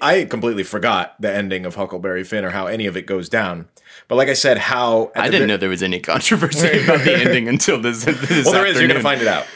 I 0.00 0.24
completely 0.24 0.64
forgot 0.64 1.14
the 1.20 1.32
ending 1.32 1.64
of 1.64 1.76
Huckleberry 1.76 2.24
Finn 2.24 2.44
or 2.44 2.50
how 2.50 2.66
any 2.66 2.86
of 2.86 2.96
it 2.96 3.06
goes 3.06 3.28
down. 3.28 3.68
But 4.12 4.16
like 4.16 4.28
I 4.28 4.34
said, 4.34 4.58
how 4.58 5.10
I 5.16 5.30
didn't 5.30 5.46
ve- 5.46 5.46
know 5.46 5.56
there 5.56 5.70
was 5.70 5.82
any 5.82 5.98
controversy 5.98 6.82
about 6.84 7.00
the 7.00 7.14
ending 7.18 7.48
until 7.48 7.80
this. 7.80 8.04
this 8.04 8.44
Well, 8.44 8.52
there 8.52 8.66
is. 8.66 8.78
You're 8.78 8.86
going 8.86 8.98
to 8.98 9.02
find 9.02 9.22
it 9.22 9.26
out. 9.26 9.46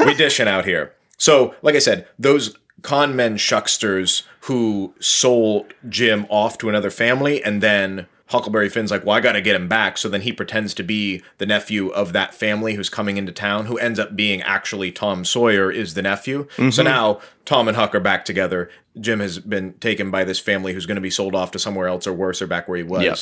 we 0.00 0.14
dishing 0.14 0.48
out 0.48 0.64
here. 0.64 0.94
So, 1.18 1.54
like 1.60 1.74
I 1.74 1.78
said, 1.78 2.08
those 2.18 2.56
con 2.80 3.14
men 3.14 3.36
shucksters 3.36 4.22
who 4.44 4.94
sold 4.98 5.74
Jim 5.90 6.24
off 6.30 6.56
to 6.56 6.70
another 6.70 6.88
family, 6.88 7.44
and 7.44 7.62
then 7.62 8.06
Huckleberry 8.28 8.70
Finn's 8.70 8.90
like, 8.90 9.04
"Well, 9.04 9.14
I 9.14 9.20
got 9.20 9.32
to 9.32 9.42
get 9.42 9.54
him 9.54 9.68
back." 9.68 9.98
So 9.98 10.08
then 10.08 10.22
he 10.22 10.32
pretends 10.32 10.72
to 10.72 10.82
be 10.82 11.22
the 11.36 11.44
nephew 11.44 11.88
of 11.88 12.14
that 12.14 12.32
family 12.32 12.76
who's 12.76 12.88
coming 12.88 13.18
into 13.18 13.32
town, 13.32 13.66
who 13.66 13.76
ends 13.76 13.98
up 13.98 14.16
being 14.16 14.40
actually 14.40 14.90
Tom 14.90 15.26
Sawyer 15.26 15.70
is 15.70 15.92
the 15.92 16.02
nephew. 16.02 16.46
So 16.56 16.62
mm-hmm. 16.62 16.84
now 16.84 17.20
Tom 17.44 17.68
and 17.68 17.76
Huck 17.76 17.94
are 17.94 18.00
back 18.00 18.24
together. 18.24 18.70
Jim 18.98 19.20
has 19.20 19.38
been 19.38 19.74
taken 19.74 20.10
by 20.10 20.24
this 20.24 20.38
family 20.38 20.72
who's 20.72 20.86
going 20.86 20.96
to 20.96 21.02
be 21.02 21.10
sold 21.10 21.34
off 21.34 21.50
to 21.50 21.58
somewhere 21.58 21.88
else 21.88 22.06
or 22.06 22.12
worse, 22.14 22.40
or 22.40 22.46
back 22.46 22.68
where 22.68 22.78
he 22.78 22.82
was. 22.82 23.02
Yep. 23.02 23.18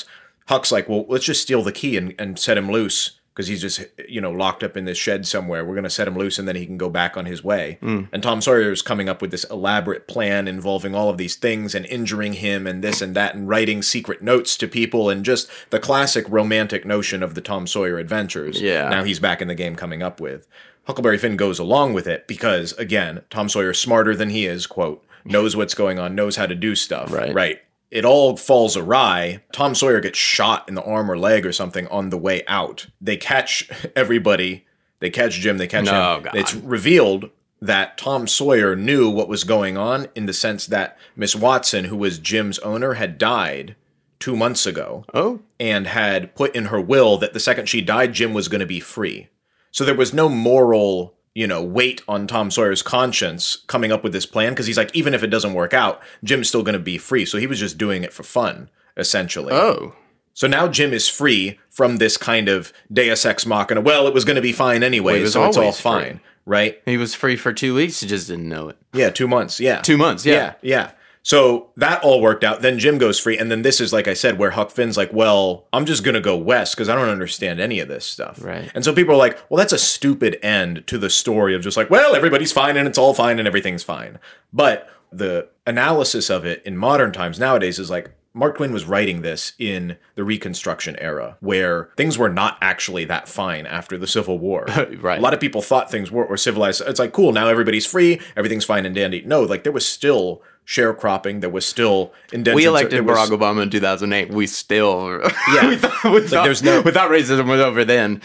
Huck's 0.46 0.72
like, 0.72 0.88
well, 0.88 1.04
let's 1.09 1.24
just 1.24 1.42
steal 1.42 1.62
the 1.62 1.72
key 1.72 1.96
and, 1.96 2.14
and 2.18 2.38
set 2.38 2.59
him 2.59 2.70
loose 2.70 3.20
because 3.37 3.48
he's 3.48 3.61
just 3.61 3.85
you 4.09 4.18
know 4.18 4.30
locked 4.30 4.64
up 4.64 4.76
in 4.76 4.87
this 4.87 4.96
shed 4.96 5.26
somewhere. 5.26 5.64
We're 5.64 5.74
going 5.74 5.85
to 5.85 5.90
set 5.90 6.09
him 6.09 6.16
loose 6.16 6.38
and 6.38 6.48
then 6.48 6.56
he 6.56 6.64
can 6.64 6.78
go 6.78 6.88
back 6.88 7.16
on 7.18 7.26
his 7.26 7.44
way. 7.44 7.76
Hmm. 7.80 8.04
And 8.11 8.22
Tom 8.22 8.40
Sawyer 8.40 8.72
is 8.72 8.80
coming 8.80 9.11
up 9.11 9.20
with 9.20 9.30
this 9.30 9.44
elaborate 9.44 10.09
plan 10.09 10.48
involving 10.48 10.94
all 10.94 11.11
of 11.11 11.18
these 11.18 11.37
things 11.37 11.74
and 11.74 11.85
injuring 11.87 12.35
him 12.35 12.66
and 12.66 12.82
this 12.82 13.02
and 13.02 13.14
that 13.14 13.35
and 13.35 13.46
writing 13.46 13.82
secret 13.82 14.22
notes 14.22 14.56
to 14.56 14.66
people 14.66 15.11
and 15.11 15.24
just 15.24 15.50
the 15.68 15.78
classic 15.78 16.24
romantic 16.30 16.87
notion 16.87 17.22
of 17.22 17.35
the 17.35 17.42
Tom 17.42 17.66
Sawyer 17.66 17.98
adventures. 17.98 18.61
Yeah. 18.61 18.88
Now 18.88 19.04
he's 19.04 19.20
back 19.20 19.42
in 19.42 19.48
the 19.48 19.54
game 19.54 19.76
coming 19.76 20.02
up 20.02 20.18
with. 20.18 20.48
Huckleberry 20.85 21.18
Finn 21.18 21.37
goes 21.37 21.59
along 21.59 21.92
with 21.92 22.06
it 22.06 22.26
because 22.26 22.72
again, 22.74 23.22
Tom 23.28 23.50
Sawyer's 23.50 23.78
smarter 23.78 24.16
than 24.16 24.30
he 24.30 24.46
is, 24.46 24.66
quote, 24.66 25.04
knows 25.26 25.54
what's 25.54 25.74
going 25.74 25.98
on, 25.98 26.14
knows 26.14 26.37
how 26.37 26.46
to 26.46 26.54
do 26.54 26.74
stuff. 26.74 27.12
Right. 27.12 27.35
Right 27.35 27.61
it 27.90 28.05
all 28.05 28.37
falls 28.37 28.77
awry. 28.77 29.42
Tom 29.53 29.75
Sawyer 29.75 30.01
gets 30.01 30.18
shot 30.18 30.68
in 30.68 30.75
the 30.75 30.83
arm 30.83 31.11
or 31.11 31.16
leg 31.18 31.46
or 31.46 31.53
something 31.53 31.87
on 31.88 32.11
the 32.11 32.18
way 32.18 32.42
out. 32.49 32.87
They 33.01 33.16
catch 33.16 33.68
everybody. 33.96 34.64
They 35.01 35.11
catch 35.11 35.35
Jim. 35.35 35.59
They 35.59 35.66
catch 35.66 35.88
Oh, 35.88 36.16
him. 36.16 36.22
God. 36.25 36.35
It's 36.37 36.55
revealed 36.55 37.31
that 37.61 37.96
Tom 37.99 38.27
Sawyer 38.27 38.77
knew 38.77 39.09
what 39.09 39.29
was 39.29 39.44
going 39.44 39.77
on 39.77 40.09
in 40.14 40.27
the 40.27 40.33
sense 40.33 40.66
that 40.66 40.99
Miss 41.16 41.35
Watson, 41.35 41.87
who 41.87 41.96
was 41.96 42.18
Jim's 42.18 42.59
owner, 42.61 42.94
had 42.94 43.18
died 43.18 43.77
two 44.18 44.37
months 44.37 44.64
ago 44.66 45.05
Oh, 45.12 45.40
and 45.61 45.87
had 45.87 46.35
put 46.35 46.55
in 46.57 46.66
her 46.66 46.81
will 46.81 47.18
that 47.18 47.33
the 47.35 47.40
second 47.40 47.68
she 47.68 47.81
died, 47.83 48.12
Jim 48.14 48.33
was 48.35 48.49
going 48.49 48.61
to 48.61 48.66
be 48.66 48.81
free. 48.81 49.29
So 49.70 49.85
there 49.85 49.94
was 49.94 50.14
no 50.14 50.29
moral, 50.29 51.14
you 51.37 51.46
know, 51.46 51.62
weight 51.62 52.01
on 52.09 52.27
Tom 52.27 52.51
Sawyer's 52.51 52.81
conscience 52.83 53.57
coming 53.66 53.92
up 53.92 54.03
with 54.03 54.14
this 54.14 54.25
plan 54.25 54.53
because 54.53 54.66
he's 54.66 54.79
like, 54.79 54.90
even 54.96 55.12
if 55.12 55.22
it 55.22 55.27
doesn't 55.27 55.53
work 55.53 55.75
out, 55.75 56.01
Jim's 56.25 56.49
still 56.49 56.62
going 56.62 56.72
to 56.72 56.79
be 56.79 56.96
free. 56.96 57.27
So 57.27 57.37
he 57.37 57.46
was 57.46 57.61
just 57.61 57.77
doing 57.77 58.05
it 58.05 58.12
for 58.14 58.22
fun, 58.22 58.70
essentially. 58.96 59.53
oh, 59.53 59.94
So 60.33 60.46
now 60.46 60.66
Jim 60.66 60.94
is 60.94 61.11
free 61.11 61.59
from 61.68 61.99
this 61.99 62.16
kind 62.16 62.49
of 62.49 62.72
Deus 62.90 63.27
Ex 63.27 63.44
Machina. 63.44 63.83
Well, 63.83 64.07
it 64.07 64.14
was 64.14 64.25
going 64.25 64.37
to 64.37 64.42
be 64.42 64.53
fine 64.53 64.83
anyway, 64.83 65.16
he 65.16 65.22
was 65.25 65.35
so 65.35 65.44
it's 65.44 65.59
all 65.59 65.64
always 65.64 65.77
free. 65.79 65.83
fine, 65.83 66.20
right? 66.46 66.81
he 66.87 66.96
was 66.96 67.14
free 67.14 67.37
for 67.37 67.53
two 67.53 67.75
weeks. 67.75 68.01
He 68.01 68.07
just 68.07 68.29
didn't 68.29 68.49
know 68.49 68.70
it. 68.70 68.79
Yeah, 68.94 69.11
two 69.11 69.29
months. 69.29 69.61
Yeah, 69.61 69.83
Two 69.83 69.99
months. 69.99 70.25
yeah, 70.25 70.35
Yeah. 70.35 70.55
yeah. 70.62 70.90
So 71.26 71.70
that 71.76 72.04
all 72.04 72.20
worked 72.20 72.44
out. 72.44 72.62
Then 72.62 72.78
Jim 72.78 72.98
goes 72.98 73.18
free, 73.18 73.36
and 73.36 73.50
then 73.50 73.62
this 73.62 73.80
is 73.80 73.92
like 73.92 74.06
I 74.06 74.14
said, 74.14 74.38
where 74.38 74.52
Huck 74.52 74.70
Finn's 74.70 74.96
like, 74.96 75.12
"Well, 75.12 75.66
I'm 75.72 75.84
just 75.84 76.04
gonna 76.04 76.20
go 76.20 76.36
west 76.36 76.76
because 76.76 76.88
I 76.88 76.94
don't 76.94 77.08
understand 77.08 77.58
any 77.58 77.80
of 77.80 77.88
this 77.88 78.06
stuff." 78.06 78.40
Right. 78.40 78.70
And 78.76 78.84
so 78.84 78.94
people 78.94 79.14
are 79.14 79.18
like, 79.18 79.36
"Well, 79.50 79.58
that's 79.58 79.72
a 79.72 79.78
stupid 79.78 80.38
end 80.40 80.86
to 80.86 80.98
the 80.98 81.10
story 81.10 81.52
of 81.56 81.62
just 81.62 81.76
like, 81.76 81.90
well, 81.90 82.14
everybody's 82.14 82.52
fine 82.52 82.76
and 82.76 82.86
it's 82.86 82.96
all 82.96 83.12
fine 83.12 83.40
and 83.40 83.48
everything's 83.48 83.82
fine." 83.82 84.20
But 84.52 84.88
the 85.10 85.48
analysis 85.66 86.30
of 86.30 86.44
it 86.44 86.62
in 86.64 86.76
modern 86.76 87.10
times 87.10 87.40
nowadays 87.40 87.80
is 87.80 87.90
like. 87.90 88.12
Mark 88.32 88.58
Twain 88.58 88.70
was 88.70 88.84
writing 88.84 89.22
this 89.22 89.54
in 89.58 89.96
the 90.14 90.22
Reconstruction 90.22 90.94
era, 90.96 91.38
where 91.40 91.88
things 91.96 92.18
were 92.18 92.28
not 92.28 92.58
actually 92.60 93.06
that 93.06 93.30
fine 93.30 93.64
after 93.64 93.96
the 93.96 94.06
Civil 94.06 94.38
War. 94.38 94.66
Right. 95.00 95.18
A 95.18 95.22
lot 95.22 95.32
of 95.32 95.40
people 95.40 95.62
thought 95.62 95.90
things 95.90 96.10
were, 96.10 96.26
were 96.26 96.36
civilized. 96.36 96.82
It's 96.86 97.00
like, 97.00 97.14
cool, 97.14 97.32
now 97.32 97.48
everybody's 97.48 97.86
free, 97.86 98.20
everything's 98.36 98.66
fine 98.66 98.84
and 98.84 98.94
dandy. 98.94 99.22
No, 99.24 99.40
like 99.40 99.62
there 99.62 99.72
was 99.72 99.88
still 99.88 100.42
sharecropping, 100.66 101.40
that 101.40 101.50
was 101.52 101.64
still 101.64 102.12
indentions. 102.33 102.57
We 102.57 102.64
elected 102.66 103.07
was- 103.07 103.16
Barack 103.18 103.37
Obama 103.38 103.62
in 103.62 103.70
2008. 103.70 104.31
We 104.31 104.46
still, 104.46 105.20
Yeah. 105.55 105.68
we 105.68 105.76
thought, 105.76 106.05
we 106.12 106.20
thought, 106.22 106.44
there's 106.44 106.62
no- 106.62 106.81
we 106.81 106.90
thought 106.90 107.11
racism 107.11 107.48
was 107.48 107.61
over 107.61 107.85
then. 107.85 108.20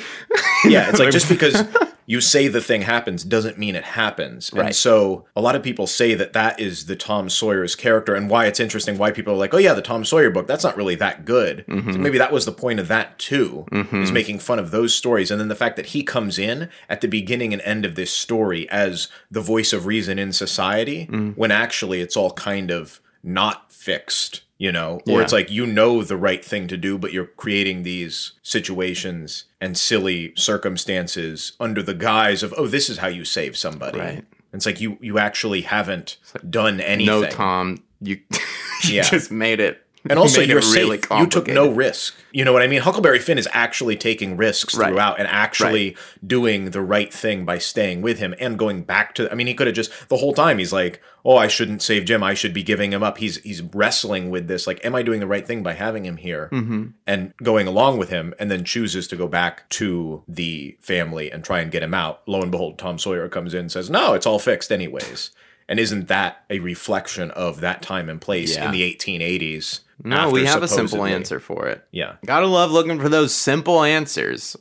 Yeah, 0.66 0.90
it's 0.90 1.00
like 1.00 1.12
just 1.12 1.30
because 1.30 1.64
you 2.08 2.20
say 2.20 2.48
the 2.50 2.60
thing 2.60 2.82
happens 2.82 3.24
doesn't 3.24 3.58
mean 3.58 3.74
it 3.76 3.84
happens. 3.86 4.50
And 4.50 4.60
Right. 4.60 4.76
so 4.76 5.26
a 5.36 5.40
lot 5.42 5.56
of 5.56 5.64
people 5.64 5.88
say 5.88 6.14
that 6.16 6.34
that 6.34 6.60
is 6.60 6.88
the 6.88 6.96
Tom 6.96 7.30
Sawyer's 7.30 7.74
character 7.76 8.16
and 8.16 8.30
why 8.30 8.48
it's 8.48 8.60
interesting, 8.60 8.98
why 8.98 9.12
people 9.12 9.34
are 9.34 9.38
like, 9.38 9.54
oh 9.54 9.58
yeah, 9.58 9.74
the 9.74 9.82
Tom 9.84 10.04
Sawyer 10.04 10.30
book, 10.30 10.46
that's 10.48 10.64
not 10.64 10.76
really 10.76 10.96
that 10.96 11.24
good. 11.26 11.64
Mm-hmm. 11.70 11.94
So 11.94 11.98
maybe 12.00 12.18
that 12.18 12.34
was 12.34 12.46
the 12.46 12.52
point 12.52 12.80
of 12.82 12.90
that 12.90 13.18
too, 13.18 13.66
is 13.94 14.12
making 14.12 14.40
fun 14.40 14.60
of 14.60 14.72
those 14.72 14.94
stories. 14.94 15.32
And 15.32 15.40
then 15.40 15.48
the 15.48 15.56
fact 15.56 15.76
that 15.78 15.88
he 15.88 16.04
comes 16.04 16.38
in 16.38 16.70
at 16.90 17.00
the 17.02 17.08
beginning 17.08 17.54
and 17.54 17.62
end 17.62 17.86
of 17.86 17.96
this 17.96 18.12
story 18.12 18.68
as 18.70 19.08
the 19.30 19.42
voice 19.42 19.72
of 19.72 19.86
reason 19.86 20.20
in 20.20 20.34
society, 20.34 21.08
Mm. 21.10 21.38
when 21.38 21.52
actually 21.52 22.02
it's 22.02 22.18
all 22.18 22.31
kind 22.32 22.72
of 22.72 23.00
not 23.24 23.72
fixed. 23.72 24.42
You 24.58 24.72
know, 24.72 25.02
or 25.08 25.18
Yeah. 25.18 25.22
it's 25.24 25.34
like 25.34 25.50
you 25.50 25.66
know 25.66 26.04
the 26.04 26.16
right 26.16 26.46
thing 26.46 26.68
to 26.68 26.78
do, 26.78 26.96
but 27.00 27.12
you're 27.12 27.26
creating 27.26 27.82
these 27.82 28.34
situations 28.44 29.46
and 29.60 29.76
silly 29.76 30.34
circumstances 30.36 31.54
under 31.60 31.82
the 31.82 31.96
guise 31.96 32.44
of, 32.44 32.54
oh, 32.58 32.68
this 32.68 32.88
is 32.90 33.00
how 33.00 33.08
you 33.08 33.26
save 33.26 33.58
somebody. 33.58 33.98
Right. 34.00 34.24
It's 34.54 34.66
like 34.68 34.80
you 34.82 34.98
you 35.02 35.18
actually 35.18 35.62
haven't 35.62 36.18
done 36.48 36.80
anything. 36.80 37.22
No, 37.22 37.28
Tom, 37.28 37.84
you, 38.02 38.20
you 38.84 38.96
Yeah. 38.98 39.04
just 39.04 39.32
made 39.32 39.60
it. 39.60 39.84
And 40.10 40.18
also, 40.18 40.42
you're 40.42 40.60
really 40.62 40.98
safe. 41.00 41.08
You 41.20 41.28
took 41.28 41.48
no 41.48 41.70
risk. 41.70 42.16
You 42.32 42.44
know 42.44 42.54
what 42.54 42.64
I 42.64 42.68
mean? 42.68 42.82
Huckleberry 42.82 43.20
Finn 43.20 43.38
is 43.38 43.48
actually 43.52 43.96
taking 43.96 44.36
risks 44.36 44.76
Right. 44.76 44.88
throughout 44.90 45.20
and 45.20 45.28
actually 45.28 45.96
doing 46.26 46.72
the 46.72 46.82
right 46.82 47.14
thing 47.14 47.46
by 47.46 47.60
staying 47.60 48.02
with 48.02 48.18
him 48.18 48.34
and 48.40 48.58
going 48.58 48.82
back 48.82 49.14
to. 49.16 49.32
I 49.32 49.36
mean, 49.36 49.46
he 49.48 49.54
could 49.54 49.68
have 49.68 49.76
just 49.76 49.92
the 50.10 50.18
whole 50.18 50.34
time. 50.34 50.58
He's 50.58 50.74
like, 50.74 51.02
"Oh, 51.24 51.38
I 51.38 51.48
shouldn't 51.48 51.84
save 51.84 52.06
Jim. 52.06 52.24
I 52.24 52.34
should 52.34 52.54
be 52.54 52.64
giving 52.64 52.92
him 52.94 53.04
up." 53.04 53.20
He's 53.20 53.38
he's 53.44 53.62
wrestling 53.62 54.32
with 54.32 54.48
this. 54.48 54.66
Like, 54.66 54.84
am 54.84 54.96
I 54.96 55.04
doing 55.04 55.20
the 55.20 55.28
right 55.28 55.46
thing 55.46 55.62
by 55.62 55.74
having 55.74 56.04
him 56.06 56.18
here 56.18 56.50
Mm-hmm. 56.52 56.84
and 57.06 57.34
going 57.44 57.68
along 57.68 57.98
with 58.00 58.10
him? 58.10 58.34
And 58.40 58.50
then 58.50 58.64
chooses 58.66 59.08
to 59.10 59.16
go 59.16 59.28
back 59.28 59.70
to 59.72 60.24
the 60.28 60.78
family 60.82 61.32
and 61.32 61.44
try 61.44 61.60
and 61.60 61.72
get 61.72 61.84
him 61.84 61.94
out. 61.94 62.22
Lo 62.28 62.42
and 62.42 62.50
behold, 62.52 62.80
Tom 62.80 62.98
Sawyer 62.98 63.30
comes 63.30 63.54
in 63.54 63.60
and 63.62 63.72
says, 63.72 63.90
"No, 63.90 64.14
it's 64.14 64.26
all 64.26 64.40
fixed 64.40 64.72
anyways." 64.72 65.30
And 65.70 65.80
isn't 65.80 66.10
that 66.10 66.44
a 66.50 66.60
reflection 66.60 67.32
of 67.32 67.62
that 67.62 67.82
time 67.82 68.10
and 68.10 68.20
place 68.20 68.56
Yeah. 68.56 68.66
in 68.66 68.72
the 68.72 68.84
1880s? 68.84 69.82
No, 70.04 70.30
we 70.30 70.46
have 70.46 70.64
a 70.64 70.68
simple 70.68 71.06
answer 71.06 71.40
for 71.40 71.68
it. 71.68 71.86
Yeah. 71.92 72.16
Gotta 72.26 72.48
love 72.48 72.72
looking 72.72 73.00
for 73.00 73.10
those 73.10 73.34
simple 73.34 73.84
answers. 73.84 74.56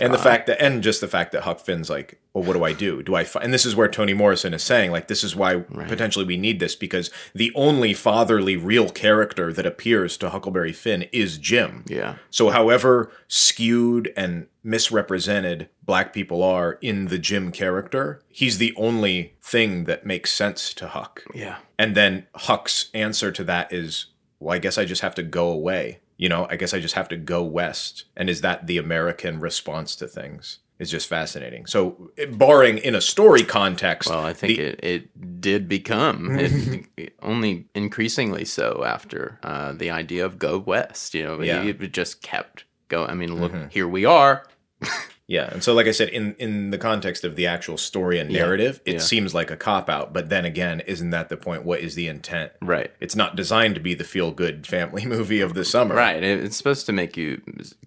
And 0.00 0.14
the 0.14 0.18
fact 0.18 0.46
that, 0.46 0.62
and 0.62 0.82
just 0.82 1.00
the 1.00 1.08
fact 1.08 1.32
that 1.32 1.42
Huck 1.42 1.60
Finn's 1.60 1.90
like, 1.90 2.20
well, 2.32 2.44
what 2.44 2.54
do 2.54 2.64
I 2.64 2.72
do? 2.72 3.02
Do 3.02 3.14
I, 3.14 3.24
fi-? 3.24 3.40
and 3.40 3.52
this 3.52 3.66
is 3.66 3.74
where 3.74 3.88
Toni 3.88 4.14
Morrison 4.14 4.54
is 4.54 4.62
saying, 4.62 4.92
like, 4.92 5.08
this 5.08 5.24
is 5.24 5.34
why 5.34 5.56
potentially 5.56 6.24
we 6.24 6.36
need 6.36 6.60
this 6.60 6.76
because 6.76 7.10
the 7.34 7.52
only 7.54 7.92
fatherly 7.92 8.56
real 8.56 8.88
character 8.88 9.52
that 9.52 9.66
appears 9.66 10.16
to 10.18 10.30
Huckleberry 10.30 10.72
Finn 10.72 11.06
is 11.12 11.38
Jim. 11.38 11.84
Yeah. 11.86 12.16
So, 12.30 12.50
however 12.50 13.10
skewed 13.28 14.12
and 14.16 14.46
misrepresented 14.62 15.68
black 15.84 16.12
people 16.12 16.42
are 16.42 16.78
in 16.80 17.06
the 17.06 17.18
Jim 17.18 17.50
character, 17.50 18.22
he's 18.28 18.58
the 18.58 18.74
only 18.76 19.34
thing 19.42 19.84
that 19.84 20.06
makes 20.06 20.30
sense 20.32 20.72
to 20.74 20.88
Huck. 20.88 21.24
Yeah. 21.34 21.56
And 21.78 21.94
then 21.96 22.26
Huck's 22.34 22.90
answer 22.94 23.32
to 23.32 23.44
that 23.44 23.72
is, 23.72 24.06
well, 24.40 24.54
I 24.54 24.58
guess 24.58 24.76
I 24.78 24.84
just 24.84 25.02
have 25.02 25.14
to 25.16 25.22
go 25.22 25.48
away. 25.50 26.00
You 26.16 26.28
know, 26.28 26.46
I 26.50 26.56
guess 26.56 26.74
I 26.74 26.80
just 26.80 26.94
have 26.96 27.08
to 27.08 27.16
go 27.16 27.42
west. 27.44 28.04
And 28.16 28.28
is 28.28 28.40
that 28.40 28.66
the 28.66 28.76
American 28.78 29.38
response 29.40 29.94
to 29.96 30.06
things? 30.08 30.58
It's 30.78 30.90
just 30.90 31.08
fascinating. 31.08 31.66
So, 31.66 32.10
barring 32.32 32.78
in 32.78 32.94
a 32.94 33.02
story 33.02 33.42
context, 33.44 34.08
Well, 34.08 34.24
I 34.24 34.32
think 34.32 34.56
the- 34.56 34.62
it, 34.64 34.80
it 34.82 35.40
did 35.40 35.68
become 35.68 36.30
it, 36.38 36.86
it 36.96 37.14
only 37.22 37.66
increasingly 37.74 38.44
so 38.46 38.82
after 38.86 39.38
uh, 39.42 39.72
the 39.72 39.90
idea 39.90 40.24
of 40.24 40.38
go 40.38 40.58
west. 40.58 41.14
You 41.14 41.24
know, 41.24 41.42
Yeah. 41.42 41.62
it, 41.62 41.82
it 41.82 41.92
just 41.92 42.22
kept 42.22 42.64
going. 42.88 43.10
I 43.10 43.14
mean, 43.14 43.38
look, 43.40 43.52
Mm-hmm. 43.52 43.68
here 43.68 43.86
we 43.88 44.04
are. 44.06 44.44
Yeah, 45.30 45.48
and 45.52 45.62
so 45.62 45.74
like 45.74 45.86
I 45.86 45.92
said, 45.92 46.08
in 46.08 46.34
in 46.40 46.70
the 46.72 46.76
context 46.76 47.22
of 47.22 47.36
the 47.36 47.46
actual 47.46 47.78
story 47.78 48.18
and 48.18 48.28
narrative, 48.30 48.80
it 48.84 48.94
yeah. 48.94 48.98
seems 48.98 49.32
like 49.32 49.48
a 49.48 49.56
cop 49.56 49.88
out. 49.88 50.12
But 50.12 50.28
then 50.28 50.44
again, 50.44 50.80
isn't 50.80 51.10
that 51.10 51.28
the 51.28 51.36
point? 51.36 51.64
What 51.64 51.78
is 51.78 51.94
the 51.94 52.08
intent? 52.08 52.50
Right. 52.60 52.90
It's 52.98 53.14
not 53.14 53.36
designed 53.36 53.76
to 53.76 53.80
be 53.80 53.94
the 53.94 54.02
feel 54.02 54.32
good 54.32 54.66
family 54.66 55.06
movie 55.16 55.40
of 55.40 55.54
the 55.54 55.64
summer. 55.64 55.94
Right. 55.94 56.20
It's 56.20 56.56
supposed 56.56 56.84
to 56.86 56.92
make 56.92 57.16
you 57.16 57.40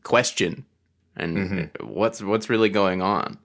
question 0.03 0.65
and 1.17 1.37
Mm-hmm. 1.37 1.85
what's 1.85 2.21
what's 2.23 2.49
really 2.49 2.69
going 2.69 3.01
on. 3.01 3.37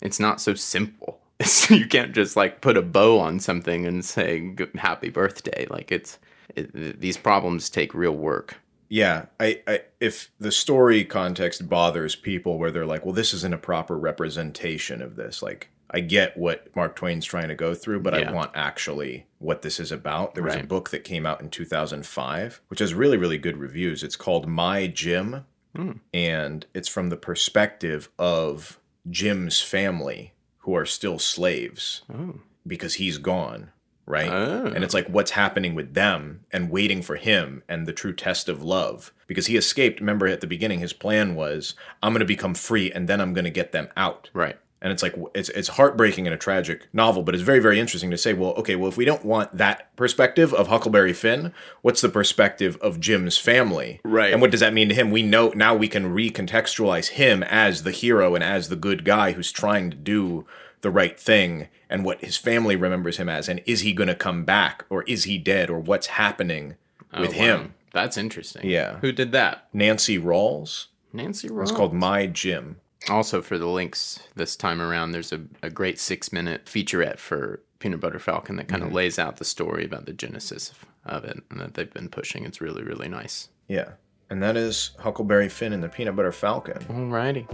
It's 0.00 0.20
not 0.20 0.40
so 0.40 0.54
simple. 0.54 1.18
You 1.68 1.88
can't 1.88 2.12
just 2.14 2.36
like 2.36 2.60
put 2.60 2.76
a 2.76 2.82
bow 2.82 3.18
on 3.18 3.40
something 3.40 3.86
and 3.86 4.04
say 4.04 4.54
happy 4.76 5.10
birthday. 5.10 5.66
Like 5.68 5.90
it's 5.90 6.20
it, 6.54 7.00
these 7.00 7.16
problems 7.16 7.68
take 7.68 7.92
real 7.92 8.14
work. 8.14 8.61
Yeah, 8.92 9.26
I, 9.40 9.62
I 9.66 9.80
if 10.00 10.30
the 10.38 10.52
story 10.52 11.02
context 11.06 11.66
bothers 11.66 12.14
people 12.14 12.58
where 12.58 12.70
they're 12.70 12.84
like, 12.84 13.06
well, 13.06 13.14
this 13.14 13.32
isn't 13.32 13.54
a 13.54 13.58
proper 13.58 13.96
representation 13.96 15.00
of 15.00 15.16
this. 15.16 15.40
Like, 15.42 15.70
I 15.90 16.00
get 16.00 16.36
what 16.36 16.68
Mark 16.76 16.94
Twain's 16.94 17.24
trying 17.24 17.48
to 17.48 17.54
go 17.54 17.74
through, 17.74 18.00
but 18.00 18.12
Yeah. 18.12 18.28
I 18.28 18.32
want 18.34 18.50
actually 18.54 19.24
what 19.38 19.62
this 19.62 19.80
is 19.80 19.90
about. 19.92 20.34
There 20.34 20.44
was 20.44 20.56
a 20.56 20.62
book 20.62 20.90
that 20.90 21.04
came 21.04 21.24
out 21.24 21.40
in 21.40 21.48
2005, 21.48 22.60
which 22.68 22.80
has 22.80 22.92
really, 22.92 23.16
really 23.16 23.38
good 23.38 23.56
reviews. 23.56 24.02
It's 24.02 24.14
called 24.16 24.46
My 24.46 24.86
Jim, 24.88 25.46
Hmm. 25.74 25.92
and 26.12 26.66
it's 26.74 26.88
from 26.88 27.08
the 27.08 27.16
perspective 27.16 28.10
of 28.18 28.78
Jim's 29.08 29.62
family 29.62 30.34
who 30.58 30.76
are 30.76 30.84
still 30.86 31.18
slaves 31.18 32.02
Oh. 32.12 32.40
because 32.66 32.94
he's 32.94 33.16
gone, 33.16 33.70
right? 34.12 34.30
Oh. 34.30 34.66
And 34.66 34.84
it's 34.84 34.94
like 34.94 35.08
what's 35.08 35.32
happening 35.32 35.74
with 35.74 35.94
them 35.94 36.44
and 36.52 36.70
waiting 36.70 37.00
for 37.02 37.16
him 37.16 37.62
and 37.66 37.86
the 37.86 37.92
true 37.94 38.12
test 38.12 38.48
of 38.48 38.62
love. 38.62 39.12
Because 39.26 39.46
he 39.46 39.56
escaped. 39.56 40.00
Remember 40.00 40.26
at 40.26 40.42
the 40.42 40.46
beginning, 40.46 40.80
his 40.80 40.92
plan 40.92 41.34
was 41.34 41.74
I'm 42.02 42.12
going 42.12 42.20
to 42.20 42.26
become 42.26 42.54
free 42.54 42.92
and 42.92 43.08
then 43.08 43.20
I'm 43.20 43.32
going 43.32 43.46
to 43.46 43.50
get 43.50 43.72
them 43.72 43.88
out. 43.96 44.28
Right. 44.34 44.58
And 44.82 44.92
it's 44.92 45.02
like 45.02 45.14
it's 45.34 45.48
it's 45.50 45.68
heartbreaking 45.68 46.26
and 46.26 46.34
a 46.34 46.36
tragic 46.36 46.88
novel, 46.92 47.22
but 47.22 47.34
it's 47.34 47.44
very 47.44 47.60
very 47.60 47.80
interesting 47.80 48.10
to 48.10 48.18
say, 48.18 48.34
well, 48.34 48.50
okay, 48.54 48.76
well 48.76 48.88
if 48.88 48.96
we 48.96 49.04
don't 49.04 49.24
want 49.24 49.56
that 49.56 49.94
perspective 49.96 50.52
of 50.52 50.66
Huckleberry 50.66 51.12
Finn, 51.12 51.54
what's 51.82 52.00
the 52.00 52.08
perspective 52.08 52.76
of 52.82 53.00
Jim's 53.00 53.38
family? 53.38 54.00
Right. 54.04 54.32
And 54.32 54.42
what 54.42 54.50
does 54.50 54.60
that 54.60 54.74
mean 54.74 54.88
to 54.88 54.94
him? 54.94 55.10
We 55.10 55.22
know 55.22 55.52
now 55.54 55.74
we 55.74 55.88
can 55.88 56.12
recontextualize 56.12 57.10
him 57.10 57.44
as 57.44 57.84
the 57.84 57.92
hero 57.92 58.34
and 58.34 58.44
as 58.44 58.68
the 58.68 58.76
good 58.76 59.04
guy 59.04 59.32
who's 59.32 59.52
trying 59.52 59.90
to 59.90 59.96
do 59.96 60.46
the 60.82 60.90
right 60.90 61.18
thing 61.18 61.68
and 61.92 62.04
what 62.04 62.24
his 62.24 62.36
family 62.38 62.74
remembers 62.74 63.18
him 63.18 63.28
as 63.28 63.48
and 63.48 63.60
is 63.66 63.80
he 63.82 63.92
going 63.92 64.08
to 64.08 64.14
come 64.14 64.44
back 64.44 64.84
or 64.88 65.02
is 65.04 65.24
he 65.24 65.36
dead 65.36 65.68
or 65.68 65.78
what's 65.78 66.06
happening 66.08 66.76
oh, 67.12 67.20
with 67.20 67.34
Oh, 67.34 67.38
wow. 67.38 67.44
him? 67.44 67.74
That's 67.92 68.16
interesting. 68.16 68.68
Yeah. 68.68 68.96
Who 69.00 69.12
did 69.12 69.32
that? 69.32 69.68
Nancy 69.74 70.18
Rawles. 70.18 70.86
Nancy 71.12 71.48
Rawles. 71.48 71.62
It's 71.64 71.72
called 71.72 71.92
My 71.92 72.26
Jim. 72.26 72.76
Also, 73.10 73.42
for 73.42 73.58
the 73.58 73.66
links 73.66 74.20
this 74.34 74.56
time 74.56 74.80
around, 74.80 75.12
there's 75.12 75.32
a, 75.32 75.42
a 75.62 75.68
great 75.68 75.98
six 75.98 76.32
minute 76.32 76.64
featurette 76.64 77.18
for 77.18 77.60
Peanut 77.80 78.00
Butter 78.00 78.18
Falcon 78.20 78.56
that 78.56 78.68
kind 78.68 78.82
of 78.82 78.92
lays 78.92 79.18
out 79.18 79.36
the 79.36 79.44
story 79.44 79.84
about 79.84 80.06
the 80.06 80.12
genesis 80.12 80.72
of 81.04 81.24
it 81.24 81.42
and 81.50 81.60
that 81.60 81.74
they've 81.74 81.92
been 81.92 82.08
pushing. 82.08 82.44
It's 82.46 82.60
really, 82.60 82.82
really 82.82 83.08
nice. 83.08 83.48
Yeah. 83.68 83.90
And 84.32 84.42
that 84.42 84.56
is 84.56 84.92
Huckleberry 84.98 85.50
Finn 85.50 85.74
and 85.74 85.82
the 85.82 85.90
Peanut 85.90 86.16
Butter 86.16 86.32
Falcon. 86.32 86.78
Alrighty. 86.88 87.46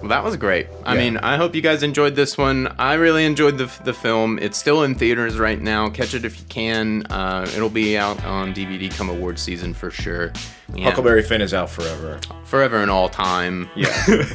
Well, 0.00 0.08
that 0.08 0.24
was 0.24 0.36
great. 0.36 0.66
I 0.84 0.94
Yeah. 0.96 1.00
mean, 1.00 1.16
I 1.18 1.36
hope 1.36 1.54
you 1.54 1.60
guys 1.62 1.84
enjoyed 1.84 2.16
this 2.16 2.36
one. 2.36 2.74
I 2.76 2.94
really 2.94 3.24
enjoyed 3.24 3.56
the, 3.56 3.70
the 3.84 3.92
film. 3.94 4.40
It's 4.42 4.58
still 4.58 4.82
in 4.82 4.96
theaters 4.96 5.38
right 5.38 5.60
now. 5.60 5.88
Catch 5.90 6.12
it 6.12 6.24
if 6.24 6.40
you 6.40 6.44
can. 6.48 7.06
Uh, 7.06 7.48
it'll 7.54 7.70
be 7.70 7.96
out 7.96 8.22
on 8.24 8.52
DVD 8.52 8.90
come 8.90 9.10
award 9.10 9.38
season 9.38 9.72
for 9.74 9.92
sure. 9.92 10.32
Yeah. 10.74 10.86
Huckleberry 10.86 11.22
Finn 11.22 11.40
is 11.40 11.54
out 11.54 11.70
forever. 11.70 12.18
Forever 12.46 12.78
and 12.78 12.90
all 12.90 13.08
time. 13.08 13.70
Yeah. 13.76 13.94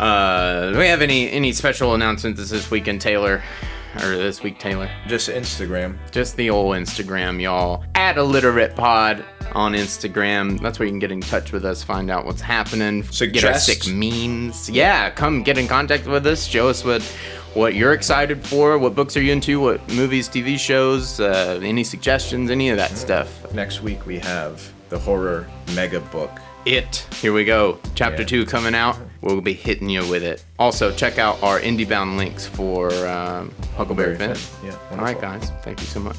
Uh, 0.00 0.72
do 0.72 0.78
we 0.78 0.86
have 0.86 1.02
any 1.02 1.30
any 1.30 1.52
special 1.52 1.94
announcements 1.94 2.48
this 2.50 2.70
weekend, 2.70 3.00
Taylor? 3.02 3.42
Or 3.96 4.16
this 4.16 4.42
week, 4.42 4.58
Taylor? 4.58 4.88
Just 5.08 5.28
Instagram. 5.28 5.96
Just 6.12 6.36
the 6.36 6.48
old 6.50 6.76
Instagram, 6.76 7.40
y'all. 7.40 7.84
At 7.96 8.16
Illiterate 8.18 8.76
Pod 8.76 9.24
on 9.52 9.72
Instagram. 9.72 10.60
That's 10.60 10.78
where 10.78 10.86
you 10.86 10.92
can 10.92 11.00
get 11.00 11.10
in 11.10 11.20
touch 11.20 11.50
with 11.50 11.64
us, 11.64 11.82
find 11.82 12.08
out 12.10 12.24
what's 12.24 12.40
happening, 12.40 13.00
get 13.00 13.08
our 13.08 13.12
Suggest- 13.58 13.66
sick 13.66 13.92
memes. 13.92 14.70
Yeah, 14.70 15.10
come 15.10 15.42
get 15.42 15.58
in 15.58 15.66
contact 15.66 16.06
with 16.06 16.24
us. 16.26 16.44
Show 16.46 16.68
us 16.68 16.84
what 16.84 17.02
what 17.54 17.74
you're 17.74 17.92
excited 17.92 18.46
for. 18.46 18.78
What 18.78 18.94
books 18.94 19.16
are 19.16 19.22
you 19.22 19.32
into? 19.32 19.58
What 19.60 19.86
movies, 19.92 20.28
TV 20.28 20.56
shows? 20.56 21.18
Uh, 21.18 21.58
any 21.62 21.82
suggestions? 21.82 22.48
Any 22.48 22.70
of 22.70 22.76
that 22.76 22.92
stuff. 22.96 23.52
Next 23.52 23.82
week 23.82 24.06
we 24.06 24.20
have 24.20 24.72
the 24.88 24.98
horror 25.00 25.48
mega 25.74 25.98
book. 25.98 26.30
It. 26.66 27.06
Here 27.20 27.32
we 27.32 27.44
go. 27.44 27.78
Chapter 27.94 28.22
Yeah. 28.22 28.28
two 28.28 28.46
coming 28.46 28.74
out. 28.74 28.98
We'll 29.22 29.40
be 29.40 29.52
hitting 29.54 29.88
you 29.88 30.06
with 30.08 30.22
it. 30.22 30.44
Also, 30.58 30.92
check 30.92 31.18
out 31.18 31.42
our 31.42 31.58
IndieBound 31.60 32.16
links 32.16 32.46
for 32.46 32.90
um, 33.06 33.52
Huckleberry 33.76 34.16
Finn. 34.16 34.36
Yeah. 34.64 34.76
All 34.92 34.98
right, 34.98 35.20
guys. 35.20 35.50
Thank 35.62 35.80
you 35.80 35.86
so 35.86 36.00
much. 36.00 36.16